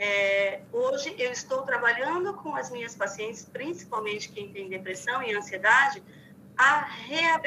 é, 0.03 0.61
hoje 0.71 1.13
eu 1.19 1.31
estou 1.31 1.61
trabalhando 1.61 2.33
com 2.33 2.55
as 2.55 2.71
minhas 2.71 2.95
pacientes, 2.95 3.45
principalmente 3.45 4.29
quem 4.29 4.51
tem 4.51 4.67
depressão 4.67 5.21
e 5.21 5.31
ansiedade, 5.35 6.01
a, 6.57 6.87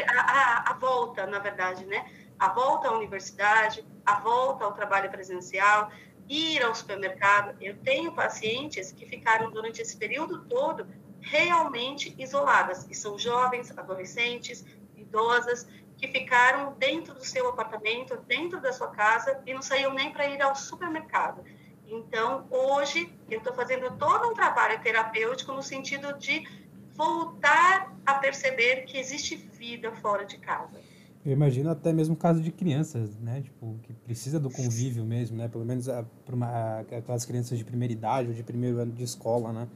a, 0.09 0.71
a, 0.71 0.75
volta, 0.75 1.27
na 1.27 1.41
verdade, 1.41 1.85
né? 1.85 2.09
A 2.39 2.49
volta 2.51 2.89
à 2.89 2.93
universidade, 2.97 3.85
a 4.07 4.21
volta 4.21 4.65
ao 4.65 4.73
trabalho 4.73 5.11
presencial, 5.11 5.91
ir 6.29 6.63
ao 6.63 6.73
supermercado. 6.75 7.57
Eu 7.61 7.77
tenho 7.79 8.13
pacientes 8.13 8.93
que 8.93 9.05
ficaram 9.05 9.51
durante 9.51 9.83
esse 9.83 9.97
período 9.97 10.45
todo 10.45 10.87
realmente 11.21 12.15
isoladas, 12.17 12.87
e 12.89 12.95
são 12.95 13.19
jovens, 13.19 13.77
adolescentes, 13.77 14.65
idosas, 14.97 15.67
que 16.07 16.19
ficaram 16.19 16.75
dentro 16.79 17.15
do 17.15 17.25
seu 17.25 17.49
apartamento, 17.49 18.17
dentro 18.27 18.61
da 18.61 18.73
sua 18.73 18.89
casa 18.89 19.41
e 19.47 19.55
não 19.55 19.63
saíam 19.63 19.95
nem 19.95 20.13
para 20.13 20.27
ir 20.29 20.41
ao 20.43 20.55
supermercado. 20.55 21.43
Então, 21.87 22.47
hoje, 22.51 23.13
eu 23.31 23.39
estou 23.39 23.55
fazendo 23.55 23.91
todo 23.97 24.29
um 24.29 24.35
trabalho 24.35 24.81
terapêutico 24.83 25.53
no 25.53 25.63
sentido 25.63 26.19
de 26.19 26.47
voltar 26.95 27.95
a 28.05 28.15
perceber 28.15 28.83
que 28.83 28.99
existe 28.99 29.37
vida 29.37 29.93
fora 29.93 30.25
de 30.25 30.39
casa. 30.39 30.81
Eu 31.25 31.33
imagino 31.33 31.71
até 31.71 31.93
mesmo 31.93 32.15
caso 32.15 32.43
de 32.43 32.53
crianças, 32.53 33.19
né? 33.19 33.41
Tipo, 33.41 33.79
que 33.83 33.95
precisa 33.95 34.39
do 34.39 34.51
convívio 34.51 35.05
mesmo, 35.05 35.39
né? 35.39 35.49
Pelo 35.49 35.65
menos 35.65 35.87
para 36.27 36.81
aquelas 36.81 37.25
crianças 37.25 37.57
de 37.57 37.65
primeira 37.65 37.93
idade 37.93 38.29
ou 38.29 38.35
de 38.35 38.43
primeiro 38.43 38.79
ano 38.79 38.93
de 38.93 39.03
escola, 39.03 39.53
né? 39.53 39.69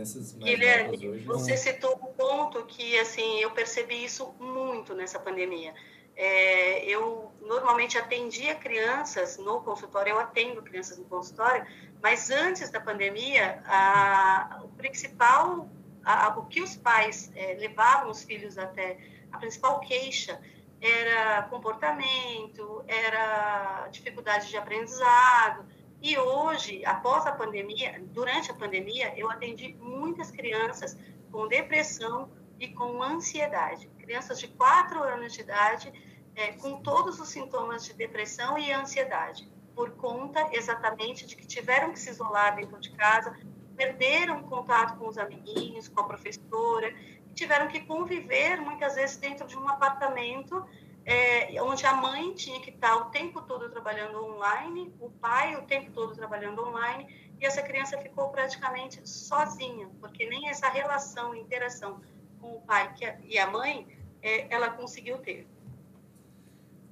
As 0.00 0.12
crianças 0.12 0.32
mais 0.34 0.44
Guilherme, 0.44 1.08
hoje... 1.08 1.24
você 1.24 1.56
citou 1.56 1.94
um 1.96 2.12
ponto 2.12 2.64
que, 2.64 2.98
assim, 2.98 3.40
eu 3.40 3.50
percebi 3.50 4.04
isso 4.04 4.34
muito 4.40 4.94
nessa 4.94 5.18
pandemia. 5.18 5.74
É, 6.16 6.84
eu 6.84 7.32
normalmente 7.40 7.96
atendia 7.98 8.54
crianças 8.54 9.38
no 9.38 9.60
consultório, 9.62 10.10
eu 10.10 10.18
atendo 10.18 10.62
crianças 10.62 10.98
no 10.98 11.04
consultório, 11.04 11.66
mas 12.02 12.30
antes 12.30 12.70
da 12.70 12.80
pandemia, 12.80 13.62
a, 13.66 14.60
o 14.64 14.68
principal, 14.68 15.68
a, 16.04 16.28
o 16.38 16.46
que 16.46 16.60
os 16.60 16.76
pais 16.76 17.30
é, 17.34 17.54
levavam 17.54 18.10
os 18.10 18.22
filhos 18.22 18.58
até, 18.58 18.98
a 19.30 19.38
principal 19.38 19.80
queixa 19.80 20.40
era 20.80 21.42
comportamento, 21.44 22.84
era 22.88 23.88
dificuldade 23.90 24.48
de 24.48 24.56
aprendizado. 24.56 25.64
E 26.02 26.18
hoje, 26.18 26.84
após 26.84 27.24
a 27.26 27.32
pandemia, 27.32 28.02
durante 28.06 28.50
a 28.50 28.54
pandemia, 28.54 29.16
eu 29.16 29.30
atendi 29.30 29.76
muitas 29.80 30.32
crianças 30.32 30.98
com 31.30 31.46
depressão 31.46 32.28
e 32.58 32.66
com 32.68 33.00
ansiedade. 33.00 33.88
Crianças 33.98 34.40
de 34.40 34.48
4 34.48 35.00
anos 35.00 35.32
de 35.32 35.42
idade 35.42 35.92
é, 36.34 36.52
com 36.54 36.82
todos 36.82 37.20
os 37.20 37.28
sintomas 37.28 37.84
de 37.84 37.92
depressão 37.92 38.58
e 38.58 38.72
ansiedade, 38.72 39.48
por 39.76 39.92
conta 39.92 40.48
exatamente 40.52 41.24
de 41.24 41.36
que 41.36 41.46
tiveram 41.46 41.92
que 41.92 42.00
se 42.00 42.10
isolar 42.10 42.56
dentro 42.56 42.80
de 42.80 42.90
casa, 42.90 43.38
perderam 43.76 44.42
contato 44.42 44.98
com 44.98 45.06
os 45.06 45.16
amiguinhos, 45.16 45.86
com 45.86 46.00
a 46.00 46.04
professora, 46.04 46.92
tiveram 47.32 47.68
que 47.68 47.80
conviver 47.80 48.60
muitas 48.60 48.96
vezes 48.96 49.16
dentro 49.18 49.46
de 49.46 49.56
um 49.56 49.68
apartamento 49.68 50.66
é, 51.04 51.60
onde 51.62 51.84
a 51.84 51.94
mãe 51.94 52.32
tinha 52.34 52.60
que 52.60 52.70
estar 52.70 52.96
o 52.96 53.10
tempo 53.10 53.42
todo 53.42 53.68
trabalhando 53.68 54.22
online, 54.22 54.92
o 55.00 55.10
pai 55.10 55.56
o 55.56 55.62
tempo 55.62 55.90
todo 55.92 56.14
trabalhando 56.14 56.62
online, 56.62 57.06
e 57.40 57.44
essa 57.44 57.62
criança 57.62 57.98
ficou 57.98 58.28
praticamente 58.28 59.00
sozinha, 59.08 59.88
porque 60.00 60.28
nem 60.28 60.48
essa 60.48 60.68
relação, 60.68 61.34
interação 61.34 62.00
com 62.40 62.56
o 62.56 62.60
pai 62.60 62.94
e 63.24 63.38
a 63.38 63.50
mãe, 63.50 63.86
é, 64.20 64.52
ela 64.52 64.70
conseguiu 64.70 65.18
ter. 65.18 65.46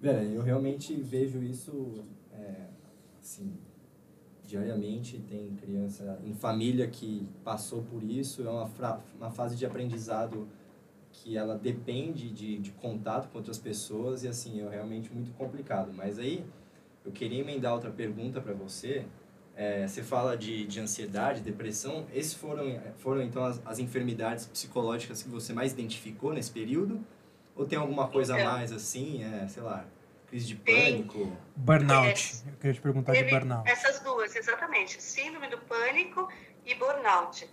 Vera, 0.00 0.22
eu 0.22 0.42
realmente 0.42 0.94
vejo 0.94 1.42
isso, 1.42 2.04
é, 2.32 2.66
assim, 3.20 3.56
diariamente. 4.42 5.18
Tem 5.20 5.54
criança 5.54 6.20
em 6.24 6.34
família 6.34 6.88
que 6.88 7.28
passou 7.44 7.82
por 7.82 8.02
isso. 8.02 8.46
É 8.46 8.50
uma, 8.50 8.68
uma 9.16 9.30
fase 9.30 9.56
de 9.56 9.64
aprendizado 9.64 10.48
que 11.12 11.36
ela 11.36 11.56
depende 11.56 12.30
de, 12.30 12.58
de 12.58 12.70
contato 12.72 13.28
com 13.30 13.38
outras 13.38 13.58
pessoas 13.58 14.24
e, 14.24 14.28
assim, 14.28 14.64
é 14.64 14.68
realmente 14.68 15.12
muito 15.12 15.30
complicado. 15.32 15.92
Mas 15.92 16.18
aí, 16.18 16.44
eu 17.04 17.12
queria 17.12 17.40
emendar 17.40 17.72
outra 17.72 17.90
pergunta 17.90 18.40
para 18.40 18.52
você. 18.52 19.04
É, 19.56 19.86
você 19.86 20.02
fala 20.02 20.36
de, 20.36 20.64
de 20.66 20.80
ansiedade, 20.80 21.40
depressão. 21.40 22.06
Esses 22.14 22.34
foram, 22.34 22.80
foram 22.98 23.22
então, 23.22 23.44
as, 23.44 23.60
as 23.66 23.78
enfermidades 23.78 24.46
psicológicas 24.46 25.22
que 25.22 25.28
você 25.28 25.52
mais 25.52 25.72
identificou 25.72 26.32
nesse 26.32 26.50
período? 26.50 27.04
Ou 27.56 27.66
tem 27.66 27.78
alguma 27.78 28.08
coisa 28.08 28.40
a 28.40 28.44
mais 28.44 28.72
assim, 28.72 29.22
é, 29.22 29.46
sei 29.48 29.62
lá, 29.62 29.84
crise 30.28 30.46
de 30.46 30.56
pânico? 30.56 31.36
Burnout. 31.56 32.42
Eu 32.46 32.52
queria 32.54 32.74
te 32.74 32.80
perguntar 32.80 33.12
Teve 33.12 33.28
de 33.28 33.34
burnout. 33.34 33.68
Essas 33.68 34.00
duas, 34.00 34.34
exatamente. 34.34 35.02
Síndrome 35.02 35.48
do 35.48 35.58
pânico 35.58 36.28
e 36.64 36.74
burnout. 36.74 37.46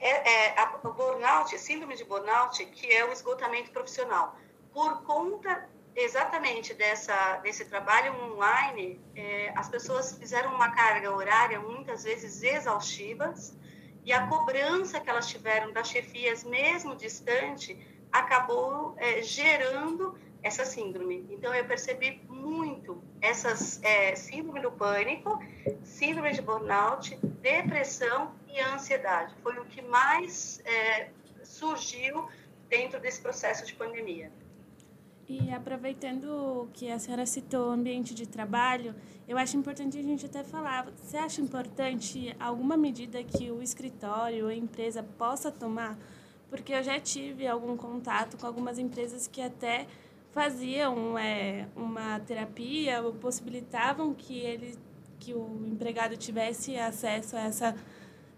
É, 0.00 0.10
é, 0.10 0.60
a, 0.60 0.78
o 0.82 0.92
burnout, 0.92 1.58
síndrome 1.58 1.96
de 1.96 2.04
burnout, 2.04 2.64
que 2.66 2.92
é 2.92 3.04
o 3.04 3.12
esgotamento 3.12 3.70
profissional. 3.70 4.36
Por 4.72 5.02
conta 5.02 5.68
exatamente 5.94 6.74
dessa, 6.74 7.36
desse 7.38 7.64
trabalho 7.66 8.12
online, 8.24 9.00
é, 9.14 9.52
as 9.56 9.68
pessoas 9.68 10.16
fizeram 10.18 10.54
uma 10.54 10.70
carga 10.70 11.14
horária 11.14 11.60
muitas 11.60 12.02
vezes 12.02 12.42
exaustivas 12.42 13.56
e 14.04 14.12
a 14.12 14.26
cobrança 14.26 15.00
que 15.00 15.08
elas 15.08 15.28
tiveram 15.28 15.72
das 15.72 15.88
chefias, 15.88 16.44
mesmo 16.44 16.94
distante, 16.94 17.78
acabou 18.12 18.94
é, 18.98 19.22
gerando 19.22 20.18
essa 20.42 20.64
síndrome. 20.64 21.26
Então, 21.30 21.54
eu 21.54 21.64
percebi 21.64 22.20
muito 22.28 23.02
essas 23.20 23.82
é, 23.82 24.14
síndrome 24.14 24.60
do 24.60 24.70
pânico, 24.70 25.42
síndrome 25.82 26.32
de 26.32 26.42
burnout, 26.42 27.16
depressão 27.40 28.32
e 28.54 28.60
ansiedade. 28.60 29.34
Foi 29.42 29.58
o 29.58 29.64
que 29.64 29.82
mais 29.82 30.62
é, 30.64 31.10
surgiu 31.42 32.28
dentro 32.68 33.00
desse 33.00 33.20
processo 33.20 33.66
de 33.66 33.74
pandemia. 33.74 34.30
E 35.28 35.50
aproveitando 35.52 36.68
que 36.74 36.90
a 36.90 36.98
senhora 36.98 37.24
citou 37.24 37.68
o 37.68 37.72
ambiente 37.72 38.14
de 38.14 38.26
trabalho, 38.26 38.94
eu 39.26 39.38
acho 39.38 39.56
importante 39.56 39.98
a 39.98 40.02
gente 40.02 40.26
até 40.26 40.44
falar. 40.44 40.86
Você 40.96 41.16
acha 41.16 41.40
importante 41.40 42.36
alguma 42.38 42.76
medida 42.76 43.22
que 43.24 43.50
o 43.50 43.62
escritório 43.62 44.48
a 44.48 44.54
empresa 44.54 45.02
possa 45.02 45.50
tomar? 45.50 45.98
Porque 46.50 46.74
eu 46.74 46.82
já 46.82 47.00
tive 47.00 47.46
algum 47.46 47.76
contato 47.76 48.36
com 48.36 48.46
algumas 48.46 48.78
empresas 48.78 49.26
que 49.26 49.40
até 49.40 49.86
faziam 50.30 51.18
é, 51.18 51.66
uma 51.74 52.20
terapia 52.20 53.02
ou 53.02 53.14
possibilitavam 53.14 54.12
que 54.12 54.38
ele 54.40 54.76
que 55.18 55.32
o 55.32 55.66
empregado 55.66 56.18
tivesse 56.18 56.76
acesso 56.76 57.34
a 57.34 57.40
essa 57.40 57.74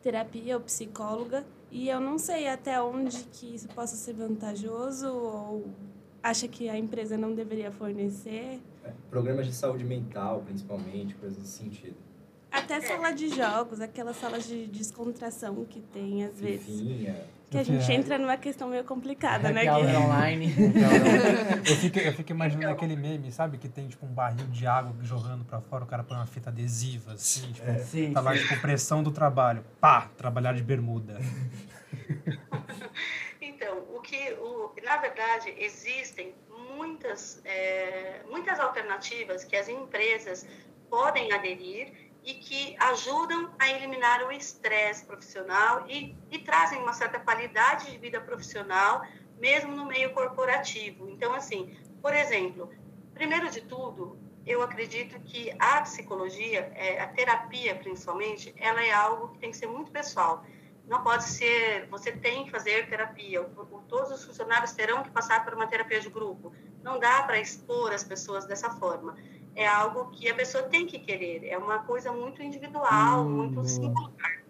terapia 0.07 0.55
ou 0.55 0.63
psicóloga 0.63 1.45
e 1.69 1.89
eu 1.89 2.01
não 2.01 2.17
sei 2.17 2.47
até 2.47 2.81
onde 2.81 3.25
que 3.25 3.57
isso 3.57 3.67
possa 3.67 3.97
ser 3.97 4.13
vantajoso 4.13 5.13
ou 5.13 5.67
acha 6.23 6.47
que 6.47 6.69
a 6.69 6.79
empresa 6.79 7.17
não 7.17 7.35
deveria 7.35 7.73
fornecer. 7.73 8.61
É, 8.85 8.93
programas 9.11 9.47
de 9.47 9.53
saúde 9.53 9.85
mental 9.85 10.45
principalmente 10.47 11.17
coisas 11.17 11.37
nesse 11.37 11.59
sentido 11.59 11.97
até 12.59 12.81
sala 12.81 13.13
de 13.13 13.29
jogos 13.29 13.81
aquelas 13.81 14.17
salas 14.17 14.47
de 14.47 14.67
descontração 14.67 15.65
que 15.65 15.81
tem 15.81 16.25
às 16.25 16.35
Fifinha. 16.35 17.13
vezes 17.13 17.37
que 17.51 17.59
a 17.59 17.63
gente 17.63 17.93
entra 17.93 18.19
numa 18.19 18.37
questão 18.37 18.69
meio 18.69 18.83
complicada, 18.85 19.51
né? 19.51 19.63
Gui? 19.63 19.97
online. 19.97 20.53
Eu 21.69 21.77
fico, 21.77 21.99
eu 21.99 22.13
fico 22.13 22.31
imaginando 22.33 22.73
aquele 22.73 22.97
meme, 22.97 23.33
sabe? 23.33 23.59
Que 23.59 23.69
tem 23.69 23.89
tipo 23.89 24.05
um 24.07 24.13
barril 24.13 24.47
de 24.49 24.67
água 24.67 24.95
jogando 25.03 25.45
pra 25.45 25.61
fora, 25.61 25.85
o 25.85 25.87
cara 25.87 26.03
põe 26.03 26.17
uma 26.17 26.27
fita 26.27 26.51
adesiva, 26.51 27.13
assim, 27.13 27.53
tipo, 27.53 27.67
Sim, 27.81 28.13
tá 28.13 28.21
lá, 28.21 28.37
tipo, 28.37 28.61
pressão 28.61 29.03
do 29.03 29.11
trabalho. 29.11 29.65
Pá, 29.81 30.09
trabalhar 30.17 30.55
de 30.55 30.63
bermuda. 30.63 31.19
Então, 33.41 33.85
o 33.95 34.01
que, 34.01 34.33
o, 34.35 34.73
na 34.85 34.97
verdade, 34.97 35.55
existem 35.57 36.35
muitas, 36.77 37.41
é, 37.45 38.21
muitas 38.29 38.59
alternativas 38.59 39.45
que 39.45 39.57
as 39.57 39.69
empresas 39.69 40.47
podem 40.91 41.33
aderir 41.33 41.93
e 42.27 42.35
que 42.35 42.77
ajudam 42.81 43.55
a 43.57 43.71
eliminar 43.71 44.27
o 44.27 44.33
estresse 44.33 45.07
profissional 45.07 45.87
e, 45.89 46.17
e 46.29 46.41
trazem 46.41 46.83
uma 46.83 46.93
certa 46.93 47.21
qualidade 47.21 47.89
de 47.89 47.97
vida 47.99 48.21
profissional, 48.21 49.07
mesmo 49.39 49.77
no 49.77 49.87
meio 49.87 50.13
corporativo. 50.13 51.09
Então, 51.09 51.33
assim, 51.33 51.79
por 52.03 52.13
exemplo, 52.13 52.69
primeiro 53.15 53.49
de 53.49 53.61
tudo, 53.61 54.19
eu 54.45 54.61
acredito 54.61 55.21
que 55.21 55.53
a 55.57 55.81
psicologia, 55.83 56.73
é, 56.75 57.01
a 57.01 57.07
terapia 57.07 57.77
principalmente, 57.77 58.53
ela 58.59 58.85
é 58.85 58.93
algo 58.93 59.29
que 59.29 59.39
tem 59.39 59.53
que 59.53 59.57
ser 59.57 59.69
muito 59.69 59.93
pessoal. 59.93 60.45
Não 60.89 61.05
pode 61.05 61.25
ser, 61.25 61.87
você 61.89 62.11
tem 62.11 62.45
que 62.45 62.51
fazer 62.51 62.89
terapia, 62.89 63.43
todos 63.89 64.11
os 64.11 64.25
funcionários 64.25 64.73
terão 64.73 65.03
que 65.05 65.11
passar 65.11 65.45
por 65.45 65.55
uma 65.55 65.67
terapia 65.69 66.01
de 66.01 66.09
grupo. 66.09 66.53
Não 66.83 66.99
dá 66.99 67.23
para 67.23 67.39
expor 67.39 67.93
as 67.93 68.03
pessoas 68.03 68.47
dessa 68.47 68.71
forma. 68.71 69.17
É 69.57 69.67
algo 69.67 70.11
que 70.11 70.29
a 70.31 70.35
pessoa 70.35 70.65
tem 70.65 70.87
que 70.87 70.99
querer, 70.99 71.49
é 71.49 71.57
uma 71.57 71.79
coisa 71.81 72.13
muito 72.13 72.43
individual, 72.43 73.23
Hum, 73.25 73.31
muito 73.31 73.55
boa. 73.55 73.67
singular. 73.67 74.45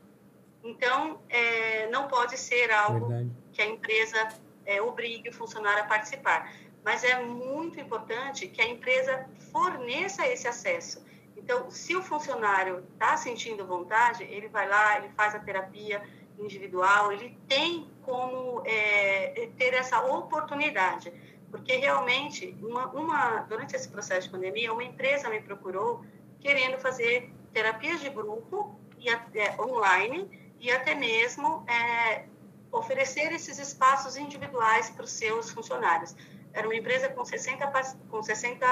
Então, 0.64 1.21
é, 1.29 1.88
não 1.90 2.09
pode 2.09 2.37
ser 2.37 2.73
algo 2.73 3.07
Verdade. 3.07 3.31
que 3.53 3.62
a 3.62 3.66
empresa 3.66 4.29
é, 4.66 4.83
obrigue 4.83 5.29
o 5.29 5.33
funcionário 5.33 5.85
a 5.85 5.87
participar. 5.87 6.53
Mas 6.85 7.05
é 7.05 7.23
muito 7.23 7.79
importante 7.81 8.49
que 8.49 8.61
a 8.61 8.66
empresa 8.66 9.29
forneça 9.53 10.27
esse 10.27 10.47
acesso. 10.49 11.05
Então, 11.37 11.71
se 11.71 11.95
o 11.95 12.03
funcionário 12.03 12.85
está 12.92 13.16
sentindo 13.16 13.64
vontade, 13.64 14.25
ele 14.25 14.49
vai 14.49 14.69
lá, 14.69 14.99
ele 14.99 15.09
faz 15.11 15.35
a 15.35 15.38
terapia 15.38 16.03
individual, 16.38 17.12
ele 17.12 17.38
tem 17.49 17.88
como 18.03 18.62
é, 18.64 19.49
ter 19.57 19.73
essa 19.75 20.01
oportunidade. 20.05 21.12
Porque 21.50 21.76
realmente, 21.76 22.56
uma, 22.62 22.87
uma, 22.88 23.37
durante 23.42 23.74
esse 23.76 23.88
processo 23.88 24.26
de 24.26 24.32
pandemia, 24.32 24.72
uma 24.72 24.82
empresa 24.85 25.28
me 25.28 25.40
procurou 25.40 26.04
querendo 26.40 26.78
fazer 26.78 27.32
terapias 27.52 28.00
de 28.00 28.11
grupo 28.11 28.78
e 28.98 29.09
até, 29.09 29.54
online 29.61 30.28
e 30.61 30.70
até 30.70 30.94
mesmo 30.94 31.64
é, 31.68 32.24
oferecer 32.72 33.32
esses 33.32 33.59
espaços 33.59 34.16
individuais 34.16 34.90
para 34.90 35.04
os 35.04 35.11
seus 35.12 35.50
funcionários. 35.50 36.14
Era 36.52 36.66
uma 36.66 36.74
empresa 36.74 37.09
com 37.11 37.24
60, 37.24 37.66
pas- 37.68 37.96
com 38.11 38.22
60 38.22 38.66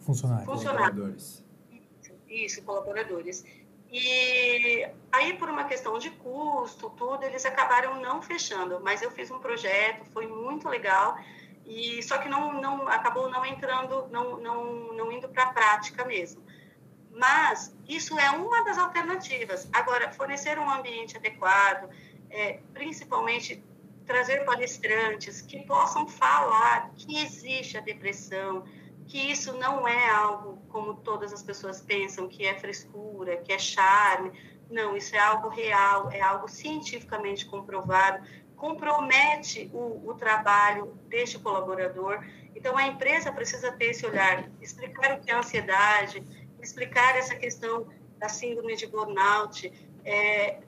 Funcionário. 0.00 0.44
funcionários. 0.44 0.44
Colaboradores. 0.94 1.44
Isso, 2.28 2.62
colaboradores. 2.62 3.44
E 3.90 4.86
aí, 5.10 5.32
por 5.38 5.48
uma 5.48 5.64
questão 5.64 5.98
de 5.98 6.10
custo, 6.10 6.90
tudo, 6.90 7.24
eles 7.24 7.46
acabaram 7.46 8.00
não 8.00 8.20
fechando. 8.20 8.80
Mas 8.82 9.00
eu 9.00 9.10
fiz 9.10 9.30
um 9.30 9.38
projeto, 9.38 10.04
foi 10.12 10.26
muito 10.26 10.68
legal, 10.68 11.16
e 11.68 12.02
só 12.02 12.16
que 12.16 12.28
não, 12.28 12.60
não 12.60 12.88
acabou 12.88 13.30
não 13.30 13.44
entrando, 13.44 14.08
não, 14.10 14.40
não, 14.40 14.92
não 14.94 15.12
indo 15.12 15.28
para 15.28 15.44
a 15.44 15.52
prática 15.52 16.02
mesmo. 16.04 16.42
Mas 17.12 17.76
isso 17.86 18.18
é 18.18 18.30
uma 18.30 18.64
das 18.64 18.78
alternativas. 18.78 19.68
Agora, 19.72 20.10
fornecer 20.10 20.58
um 20.58 20.70
ambiente 20.70 21.16
adequado, 21.16 21.90
é, 22.30 22.60
principalmente 22.72 23.62
trazer 24.06 24.46
palestrantes 24.46 25.42
que 25.42 25.66
possam 25.66 26.08
falar 26.08 26.90
que 26.96 27.18
existe 27.18 27.76
a 27.76 27.80
depressão, 27.80 28.64
que 29.06 29.30
isso 29.30 29.52
não 29.52 29.86
é 29.86 30.08
algo 30.08 30.62
como 30.68 30.94
todas 30.94 31.32
as 31.34 31.42
pessoas 31.42 31.82
pensam, 31.82 32.28
que 32.28 32.46
é 32.46 32.58
frescura, 32.58 33.36
que 33.36 33.52
é 33.52 33.58
charme. 33.58 34.32
Não, 34.70 34.96
isso 34.96 35.14
é 35.14 35.18
algo 35.18 35.48
real, 35.48 36.10
é 36.10 36.20
algo 36.20 36.48
cientificamente 36.48 37.44
comprovado, 37.44 38.26
compromete 38.58 39.70
o, 39.72 40.10
o 40.10 40.14
trabalho 40.14 40.98
deste 41.08 41.38
colaborador. 41.38 42.24
Então, 42.54 42.76
a 42.76 42.86
empresa 42.86 43.32
precisa 43.32 43.72
ter 43.72 43.90
esse 43.90 44.04
olhar, 44.04 44.48
explicar 44.60 45.14
o 45.14 45.20
que 45.20 45.30
é 45.30 45.34
ansiedade, 45.34 46.22
explicar 46.60 47.16
essa 47.16 47.36
questão 47.36 47.86
da 48.18 48.28
síndrome 48.28 48.76
de 48.76 48.86
burnout, 48.88 49.72
é, 50.04 50.58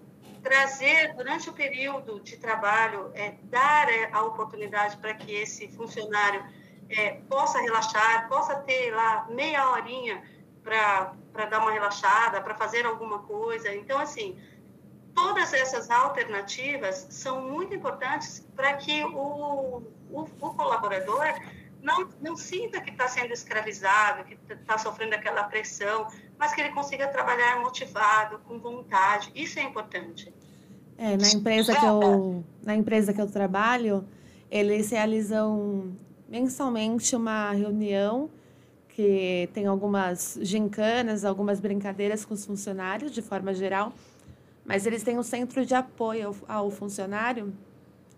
trazer 0.42 1.14
durante 1.14 1.50
o 1.50 1.52
período 1.52 2.20
de 2.20 2.36
trabalho, 2.36 3.10
é, 3.14 3.34
dar 3.44 3.88
é, 3.88 4.08
a 4.12 4.22
oportunidade 4.22 4.96
para 4.98 5.14
que 5.14 5.32
esse 5.32 5.68
funcionário 5.68 6.44
é, 6.88 7.20
possa 7.28 7.60
relaxar, 7.60 8.28
possa 8.28 8.54
ter 8.60 8.92
lá 8.92 9.26
meia 9.28 9.70
horinha 9.70 10.22
para 10.62 11.46
dar 11.46 11.60
uma 11.60 11.72
relaxada, 11.72 12.40
para 12.40 12.54
fazer 12.54 12.86
alguma 12.86 13.20
coisa. 13.20 13.74
Então, 13.74 13.98
assim, 13.98 14.38
todas 15.20 15.52
essas 15.52 15.90
alternativas 15.90 17.06
são 17.10 17.42
muito 17.42 17.74
importantes 17.74 18.46
para 18.56 18.74
que 18.74 19.04
o, 19.04 19.82
o, 20.10 20.22
o 20.40 20.54
colaborador 20.54 21.26
não, 21.82 22.08
não 22.20 22.36
sinta 22.36 22.80
que 22.80 22.90
está 22.90 23.06
sendo 23.08 23.32
escravizado, 23.32 24.24
que 24.24 24.38
está 24.52 24.78
sofrendo 24.78 25.14
aquela 25.14 25.44
pressão, 25.44 26.06
mas 26.38 26.54
que 26.54 26.60
ele 26.60 26.70
consiga 26.70 27.06
trabalhar 27.08 27.60
motivado, 27.60 28.38
com 28.46 28.58
vontade. 28.58 29.30
Isso 29.34 29.58
é 29.58 29.62
importante. 29.62 30.32
É, 30.96 31.16
na 31.16 31.28
empresa 31.28 31.74
que 31.74 31.86
eu 31.86 32.44
na 32.62 32.74
empresa 32.74 33.12
que 33.12 33.20
eu 33.20 33.30
trabalho, 33.30 34.04
eles 34.50 34.90
realizam 34.90 35.96
mensalmente 36.28 37.16
uma 37.16 37.52
reunião 37.52 38.30
que 38.88 39.48
tem 39.54 39.66
algumas 39.66 40.38
gincanas, 40.42 41.24
algumas 41.24 41.58
brincadeiras 41.58 42.24
com 42.24 42.34
os 42.34 42.44
funcionários 42.44 43.12
de 43.12 43.22
forma 43.22 43.54
geral, 43.54 43.94
mas 44.70 44.86
eles 44.86 45.02
têm 45.02 45.18
um 45.18 45.22
centro 45.24 45.66
de 45.66 45.74
apoio 45.74 46.32
ao, 46.46 46.70
funcionário 46.70 47.52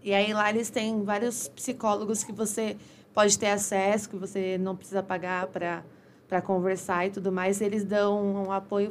e 0.03 0.13
aí 0.13 0.35
lá 0.35 0.51
eles 0.51 0.69
têm 0.69 1.03
vários 1.03 1.49
psicólogos 1.49 2.23
que 2.23 2.31
você 2.31 2.77
pode 3.15 3.39
ter 3.39 3.47
acesso, 3.47 4.07
que 4.11 4.17
você 4.17 4.59
não 4.59 4.77
precisa 4.77 5.03
pagar 5.03 5.47
para 5.47 5.83
para 6.29 6.43
conversar 6.43 7.07
e 7.07 7.11
tudo 7.11 7.33
mais. 7.33 7.61
Eles 7.61 7.85
dão 7.85 8.47
um 8.47 8.53
apoio 8.53 8.91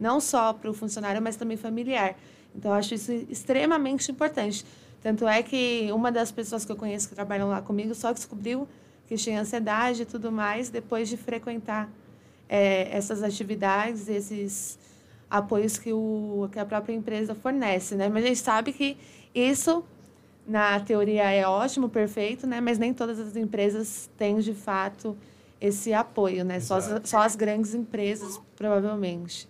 não 0.00 0.18
só 0.18 0.54
para 0.54 0.70
o 0.70 0.74
funcionário, 0.74 1.20
mas 1.20 1.36
também 1.36 1.58
familiar. 1.58 2.14
Então, 2.54 2.70
eu 2.70 2.76
acho 2.76 2.94
isso 2.94 3.12
extremamente 3.12 4.10
importante. 4.10 4.64
Tanto 5.02 5.26
é 5.28 5.42
que 5.42 5.90
uma 5.92 6.10
das 6.10 6.30
pessoas 6.32 6.64
que 6.64 6.72
eu 6.72 6.76
conheço 6.76 7.08
que 7.08 7.14
trabalham 7.14 7.48
lá 7.48 7.60
comigo 7.60 7.94
só 7.94 8.12
descobriu 8.12 8.66
que 9.06 9.16
tinha 9.16 9.40
ansiedade 9.40 10.02
e 10.02 10.04
tudo 10.06 10.32
mais 10.32 10.70
depois 10.70 11.08
de 11.08 11.16
frequentar 11.16 11.90
é, 12.48 12.94
essas 12.94 13.22
atividades, 13.22 14.08
esses 14.08 14.78
apoios 15.30 15.78
que, 15.78 15.92
o, 15.92 16.48
que 16.52 16.58
a 16.58 16.64
própria 16.64 16.94
empresa 16.94 17.34
fornece, 17.34 17.94
né? 17.94 18.08
Mas 18.08 18.24
a 18.24 18.28
gente 18.28 18.40
sabe 18.40 18.72
que 18.72 18.96
isso, 19.34 19.84
na 20.46 20.78
teoria, 20.80 21.30
é 21.30 21.46
ótimo, 21.46 21.88
perfeito, 21.88 22.46
né? 22.46 22.60
Mas 22.60 22.78
nem 22.78 22.92
todas 22.92 23.18
as 23.18 23.36
empresas 23.36 24.08
têm, 24.16 24.38
de 24.38 24.54
fato, 24.54 25.16
esse 25.60 25.92
apoio, 25.92 26.44
né? 26.44 26.60
Só 26.60 26.76
as, 26.76 27.08
só 27.08 27.18
as 27.18 27.36
grandes 27.36 27.74
empresas, 27.74 28.40
provavelmente. 28.56 29.48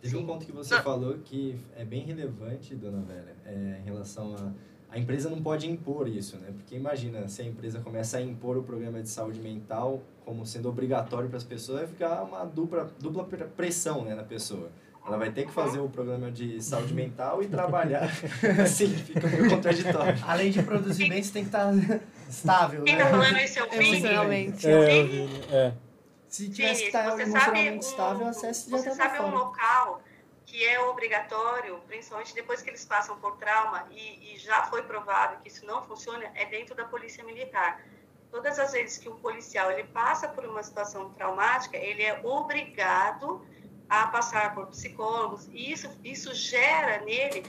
Teve 0.00 0.16
um 0.16 0.24
ponto 0.24 0.46
que 0.46 0.52
você 0.52 0.80
falou 0.80 1.18
que 1.24 1.58
é 1.76 1.84
bem 1.84 2.04
relevante, 2.04 2.74
dona 2.74 3.02
Vera, 3.02 3.36
é, 3.44 3.80
em 3.80 3.84
relação 3.84 4.34
a 4.34 4.52
a 4.90 4.98
empresa 4.98 5.28
não 5.28 5.42
pode 5.42 5.68
impor 5.68 6.08
isso, 6.08 6.36
né? 6.38 6.48
Porque 6.56 6.74
imagina, 6.74 7.28
se 7.28 7.42
a 7.42 7.44
empresa 7.44 7.80
começa 7.80 8.16
a 8.16 8.22
impor 8.22 8.56
o 8.56 8.62
programa 8.62 9.02
de 9.02 9.08
saúde 9.08 9.38
mental 9.38 10.02
como 10.24 10.46
sendo 10.46 10.68
obrigatório 10.68 11.28
para 11.28 11.36
as 11.36 11.44
pessoas, 11.44 11.80
vai 11.80 11.88
ficar 11.88 12.22
uma 12.22 12.44
dupla, 12.44 12.90
dupla 12.98 13.24
pressão 13.24 14.04
né, 14.04 14.14
na 14.14 14.22
pessoa. 14.22 14.70
Ela 15.06 15.16
vai 15.16 15.30
ter 15.30 15.46
que 15.46 15.52
fazer 15.52 15.78
o 15.78 15.88
programa 15.88 16.30
de 16.30 16.62
saúde 16.62 16.92
mental 16.92 17.42
e 17.42 17.48
trabalhar. 17.48 18.10
assim, 18.62 18.88
fica 18.88 19.26
meio 19.26 19.48
contraditório. 19.48 20.18
Além 20.22 20.50
de 20.50 20.62
produzir 20.62 21.08
bem, 21.08 21.22
você 21.22 21.32
tem 21.32 21.42
que 21.44 21.48
estar 21.48 21.72
estável, 22.28 22.84
Quem 22.84 22.96
né? 22.96 23.04
tá 23.04 23.10
falando 23.10 23.38
isso 23.38 23.58
é 23.58 23.62
o 23.62 23.70
Vini? 23.70 23.88
Emocionalmente. 23.88 24.66
É, 24.66 25.02
Vini, 25.04 25.40
é. 25.50 25.72
Se 26.28 26.50
tivesse 26.50 26.82
que 26.82 26.86
estar 26.88 27.10
você 27.10 27.22
emocionalmente 27.22 27.84
sabe 27.86 27.94
estável, 27.94 28.22
um, 28.22 28.26
o 28.26 28.28
acesso 28.28 28.70
já 28.70 28.76
você 28.76 28.90
sabe 28.90 29.22
um 29.22 29.30
local 29.30 30.02
que 30.48 30.66
é 30.66 30.80
obrigatório, 30.80 31.78
principalmente 31.86 32.34
depois 32.34 32.62
que 32.62 32.70
eles 32.70 32.82
passam 32.82 33.18
por 33.20 33.36
trauma, 33.36 33.86
e, 33.90 34.32
e 34.32 34.38
já 34.38 34.64
foi 34.64 34.82
provado 34.82 35.42
que 35.42 35.48
isso 35.48 35.64
não 35.66 35.84
funciona, 35.84 36.24
é 36.34 36.46
dentro 36.46 36.74
da 36.74 36.86
polícia 36.86 37.22
militar. 37.22 37.84
Todas 38.30 38.58
as 38.58 38.72
vezes 38.72 38.96
que 38.96 39.10
um 39.10 39.16
policial 39.16 39.70
ele 39.70 39.84
passa 39.84 40.26
por 40.26 40.46
uma 40.46 40.62
situação 40.62 41.10
traumática, 41.10 41.76
ele 41.76 42.02
é 42.02 42.20
obrigado 42.24 43.46
a 43.90 44.06
passar 44.06 44.54
por 44.54 44.68
psicólogos, 44.68 45.46
e 45.48 45.70
isso, 45.70 45.90
isso 46.02 46.34
gera 46.34 47.04
nele 47.04 47.42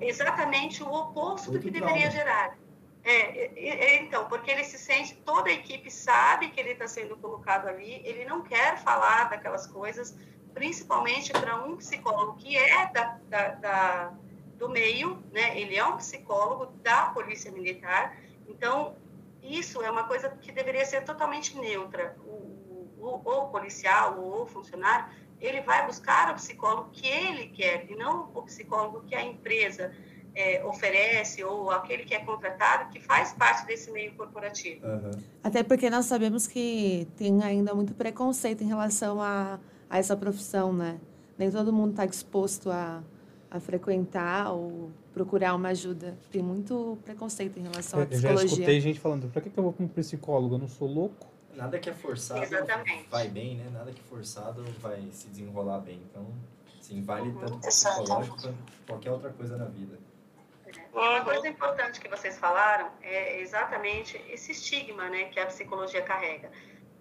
exatamente 0.00 0.82
o 0.82 0.92
oposto 0.92 1.46
do 1.46 1.52
Muito 1.52 1.66
que 1.66 1.78
trauma. 1.78 1.94
deveria 1.94 2.10
gerar. 2.10 2.58
É, 3.04 3.46
é, 3.46 3.52
é, 3.56 4.02
então, 4.02 4.26
porque 4.26 4.50
ele 4.50 4.64
se 4.64 4.78
sente, 4.78 5.14
toda 5.24 5.48
a 5.48 5.52
equipe 5.52 5.88
sabe 5.92 6.50
que 6.50 6.58
ele 6.58 6.70
está 6.70 6.88
sendo 6.88 7.16
colocado 7.16 7.68
ali, 7.68 8.02
ele 8.04 8.24
não 8.24 8.42
quer 8.42 8.78
falar 8.78 9.28
daquelas 9.30 9.66
coisas, 9.66 10.16
principalmente 10.54 11.32
para 11.32 11.64
um 11.64 11.76
psicólogo 11.76 12.36
que 12.36 12.56
é 12.56 12.86
da, 12.92 13.18
da, 13.28 13.48
da- 13.54 14.12
do 14.58 14.68
meio, 14.68 15.20
né? 15.32 15.58
Ele 15.58 15.76
é 15.76 15.84
um 15.84 15.96
psicólogo 15.96 16.66
da 16.82 17.06
Polícia 17.06 17.50
Militar, 17.50 18.16
então 18.46 18.94
isso 19.42 19.82
é 19.82 19.90
uma 19.90 20.04
coisa 20.04 20.28
que 20.40 20.52
deveria 20.52 20.84
ser 20.84 21.02
totalmente 21.02 21.58
neutra. 21.58 22.16
O, 22.24 22.88
o, 23.00 23.20
o 23.24 23.48
policial 23.48 24.20
ou 24.20 24.42
o 24.42 24.46
funcionário, 24.46 25.06
ele 25.40 25.60
vai 25.62 25.84
buscar 25.84 26.30
o 26.30 26.34
psicólogo 26.34 26.90
que 26.92 27.08
ele 27.08 27.48
quer 27.48 27.90
e 27.90 27.96
não 27.96 28.30
o 28.32 28.42
psicólogo 28.42 29.02
que 29.02 29.16
a 29.16 29.24
empresa 29.24 29.92
é, 30.34 30.64
oferece 30.64 31.42
ou 31.42 31.68
aquele 31.72 32.04
que 32.04 32.14
é 32.14 32.20
contratado, 32.24 32.88
que 32.90 33.00
faz 33.00 33.32
parte 33.32 33.66
desse 33.66 33.90
meio 33.90 34.14
corporativo. 34.14 34.86
Aham. 34.86 35.10
Até 35.42 35.64
porque 35.64 35.90
nós 35.90 36.06
sabemos 36.06 36.46
que 36.46 37.08
tem 37.16 37.42
ainda 37.42 37.74
muito 37.74 37.92
preconceito 37.94 38.62
em 38.62 38.68
relação 38.68 39.20
a, 39.20 39.58
a 39.92 39.98
essa 39.98 40.16
profissão, 40.16 40.72
né? 40.72 40.98
Nem 41.36 41.50
todo 41.50 41.70
mundo 41.70 41.90
está 41.90 42.06
disposto 42.06 42.70
a, 42.70 43.02
a 43.50 43.60
frequentar 43.60 44.50
ou 44.50 44.90
procurar 45.12 45.54
uma 45.54 45.68
ajuda. 45.68 46.16
Tem 46.30 46.42
muito 46.42 46.96
preconceito 47.04 47.58
em 47.58 47.62
relação 47.64 48.00
à 48.00 48.02
Eu 48.04 48.06
já 48.08 48.14
psicologia. 48.16 48.46
escutei 48.46 48.80
gente 48.80 48.98
falando, 48.98 49.30
pra 49.30 49.42
que, 49.42 49.50
que 49.50 49.58
eu 49.58 49.62
vou 49.62 49.72
pra 49.74 49.84
um 49.84 49.88
psicólogo? 49.88 50.54
Eu 50.54 50.60
não 50.60 50.68
sou 50.68 50.88
louco? 50.88 51.26
Nada 51.54 51.78
que 51.78 51.90
é 51.90 51.92
forçado 51.92 52.42
Exatamente. 52.42 53.06
vai 53.10 53.28
bem, 53.28 53.56
né? 53.56 53.68
Nada 53.70 53.92
que 53.92 54.00
é 54.00 54.04
forçado 54.04 54.64
vai 54.80 55.06
se 55.12 55.28
desenrolar 55.28 55.80
bem. 55.80 56.00
Então, 56.10 56.26
sim, 56.80 57.02
vale 57.02 57.28
Uhum. 57.28 57.34
tanto 57.40 57.58
para 57.58 57.68
psicológico 57.68 58.40
quanto 58.40 58.56
qualquer 58.86 59.10
outra 59.10 59.28
coisa 59.28 59.58
na 59.58 59.66
vida. 59.66 59.98
E 60.94 60.96
uma 60.98 61.20
coisa 61.22 61.46
importante 61.46 62.00
que 62.00 62.08
vocês 62.08 62.38
falaram 62.38 62.88
é 63.02 63.42
exatamente 63.42 64.16
esse 64.30 64.52
estigma 64.52 65.10
né, 65.10 65.24
que 65.24 65.38
a 65.38 65.44
psicologia 65.46 66.00
carrega. 66.00 66.50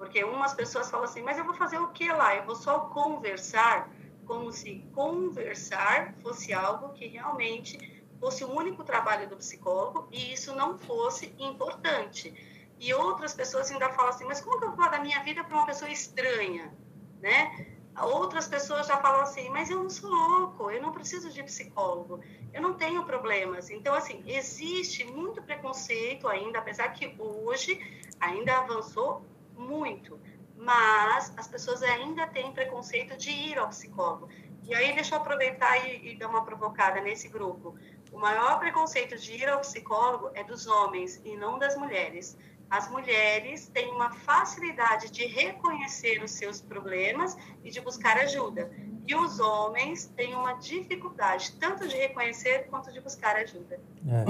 Porque 0.01 0.23
umas 0.23 0.55
pessoas 0.55 0.89
falam 0.89 1.05
assim, 1.05 1.21
mas 1.21 1.37
eu 1.37 1.45
vou 1.45 1.53
fazer 1.53 1.77
o 1.77 1.89
que 1.89 2.11
lá? 2.11 2.35
Eu 2.35 2.43
vou 2.43 2.55
só 2.55 2.79
conversar, 2.79 3.87
como 4.25 4.51
se 4.51 4.83
conversar 4.95 6.15
fosse 6.23 6.51
algo 6.51 6.89
que 6.93 7.05
realmente 7.05 7.77
fosse 8.19 8.43
o 8.43 8.51
único 8.51 8.83
trabalho 8.83 9.29
do 9.29 9.37
psicólogo 9.37 10.07
e 10.11 10.33
isso 10.33 10.55
não 10.55 10.79
fosse 10.79 11.35
importante. 11.37 12.33
E 12.79 12.91
outras 12.95 13.35
pessoas 13.35 13.69
ainda 13.69 13.89
falam 13.89 14.09
assim, 14.09 14.25
mas 14.25 14.41
como 14.41 14.57
que 14.57 14.63
eu 14.63 14.69
vou 14.69 14.77
falar 14.77 14.89
da 14.89 14.99
minha 14.99 15.21
vida 15.21 15.43
para 15.43 15.55
uma 15.55 15.67
pessoa 15.67 15.91
estranha? 15.91 16.73
Né? 17.21 17.67
Outras 18.01 18.47
pessoas 18.47 18.87
já 18.87 18.97
falam 18.97 19.21
assim, 19.21 19.49
mas 19.49 19.69
eu 19.69 19.83
não 19.83 19.89
sou 19.91 20.09
louco, 20.09 20.71
eu 20.71 20.81
não 20.81 20.91
preciso 20.91 21.29
de 21.29 21.43
psicólogo, 21.43 22.23
eu 22.51 22.59
não 22.59 22.73
tenho 22.73 23.05
problemas. 23.05 23.69
Então, 23.69 23.93
assim, 23.93 24.23
existe 24.25 25.05
muito 25.05 25.43
preconceito 25.43 26.27
ainda, 26.27 26.57
apesar 26.57 26.89
que 26.89 27.15
hoje 27.19 27.79
ainda 28.19 28.57
avançou 28.57 29.29
muito, 29.61 30.19
mas 30.55 31.33
as 31.37 31.47
pessoas 31.47 31.81
ainda 31.83 32.27
têm 32.27 32.51
preconceito 32.51 33.17
de 33.17 33.29
ir 33.29 33.57
ao 33.57 33.69
psicólogo. 33.69 34.29
E 34.63 34.75
aí, 34.75 34.93
deixa 34.93 35.15
eu 35.15 35.19
aproveitar 35.19 35.87
e, 35.87 36.11
e 36.11 36.15
dar 36.15 36.27
uma 36.27 36.43
provocada 36.43 37.01
nesse 37.01 37.27
grupo. 37.29 37.75
O 38.11 38.19
maior 38.19 38.59
preconceito 38.59 39.17
de 39.17 39.33
ir 39.33 39.49
ao 39.49 39.59
psicólogo 39.59 40.29
é 40.33 40.43
dos 40.43 40.67
homens 40.67 41.21
e 41.23 41.35
não 41.35 41.57
das 41.57 41.75
mulheres. 41.75 42.37
As 42.71 42.89
mulheres 42.89 43.67
têm 43.73 43.91
uma 43.91 44.11
facilidade 44.11 45.11
de 45.11 45.25
reconhecer 45.25 46.23
os 46.23 46.31
seus 46.31 46.61
problemas 46.61 47.35
e 47.65 47.69
de 47.69 47.81
buscar 47.81 48.15
ajuda. 48.17 48.71
E 49.05 49.13
os 49.13 49.41
homens 49.41 50.05
têm 50.15 50.33
uma 50.33 50.53
dificuldade 50.53 51.51
tanto 51.59 51.85
de 51.85 51.97
reconhecer 51.97 52.67
quanto 52.69 52.89
de 52.93 53.01
buscar 53.01 53.35
ajuda. 53.35 53.77
É, 54.07 54.23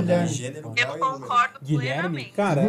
Guilherme. 0.00 0.28
Gênero, 0.28 0.72
Eu 0.76 0.98
concordo 0.98 1.58
Guilherme, 1.60 2.30
plenamente. 2.30 2.32
cara, 2.34 2.62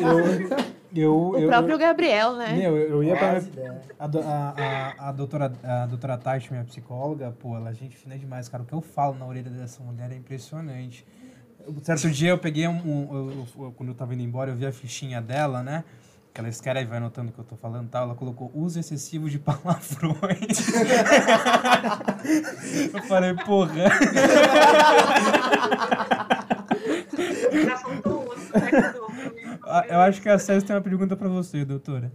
eu, 0.00 1.02
eu, 1.02 1.14
O 1.30 1.38
eu, 1.38 1.48
próprio 1.48 1.76
Gabriel, 1.78 2.34
né? 2.36 2.52
Meu, 2.54 2.76
eu, 2.76 2.88
eu 2.88 3.02
ia 3.04 3.16
pra. 3.16 3.30
Quase 3.32 3.48
ideia. 3.48 3.80
A, 3.98 4.06
do- 4.06 4.20
a, 4.20 4.54
a, 4.98 5.08
a 5.08 5.12
doutora, 5.12 5.52
a 5.62 5.86
doutora 5.86 6.16
Tati, 6.18 6.50
minha 6.50 6.64
psicóloga, 6.64 7.34
pô, 7.38 7.56
ela 7.56 7.70
é 7.70 7.74
gente 7.74 7.96
fina 7.96 8.16
demais, 8.18 8.48
cara. 8.48 8.62
O 8.62 8.66
que 8.66 8.72
eu 8.72 8.80
falo 8.80 9.14
na 9.18 9.26
orelha 9.26 9.50
dessa 9.50 9.82
mulher 9.82 10.10
é 10.10 10.14
impressionante. 10.14 11.06
Certo 11.82 12.10
dia 12.10 12.30
eu 12.30 12.38
peguei 12.38 12.66
um. 12.68 12.72
um- 12.76 13.14
eu- 13.30 13.46
eu- 13.64 13.72
quando 13.72 13.90
eu 13.90 13.94
tava 13.94 14.14
indo 14.14 14.22
embora, 14.22 14.50
eu 14.50 14.56
vi 14.56 14.66
a 14.66 14.72
fichinha 14.72 15.20
dela, 15.20 15.62
né? 15.62 15.84
Que 16.34 16.40
ela 16.40 16.48
escreve, 16.48 16.86
vai 16.88 16.96
anotando 16.98 17.30
o 17.30 17.32
que 17.32 17.38
eu 17.40 17.44
tô 17.44 17.56
falando 17.56 17.86
e 17.86 17.90
tal. 17.90 18.04
Ela 18.04 18.14
colocou 18.14 18.50
uso 18.54 18.78
excessivo 18.80 19.28
de 19.28 19.38
palavrões. 19.40 20.68
eu 22.94 23.02
falei, 23.02 23.34
porra. 23.34 23.72
Né? 23.74 23.84
Ah, 29.64 29.84
Eu 29.88 30.00
acho 30.00 30.20
que 30.20 30.28
a 30.28 30.38
César 30.38 30.66
tem 30.66 30.74
uma 30.76 30.82
pergunta 30.82 31.16
pra 31.16 31.28
você, 31.28 31.64
doutora. 31.64 32.12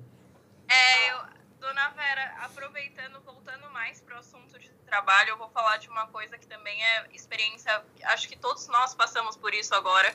É, 0.70 1.12
eu, 1.12 1.18
dona 1.60 1.90
Vera, 1.90 2.34
aproveitando, 2.44 3.20
voltando 3.26 3.70
mais 3.74 4.02
para 4.02 4.16
o 4.16 4.20
assunto 4.20 4.60
de 4.60 4.70
trabalho, 4.98 5.30
eu 5.30 5.38
vou 5.38 5.50
falar 5.50 5.78
de 5.78 5.88
uma 5.90 6.08
coisa 6.08 6.38
que 6.40 6.48
também 6.48 6.84
é 6.84 7.08
experiência, 7.14 7.84
acho 8.06 8.28
que 8.28 8.36
todos 8.36 8.68
nós 8.68 8.96
passamos 8.96 9.38
por 9.38 9.54
isso 9.54 9.76
agora, 9.76 10.12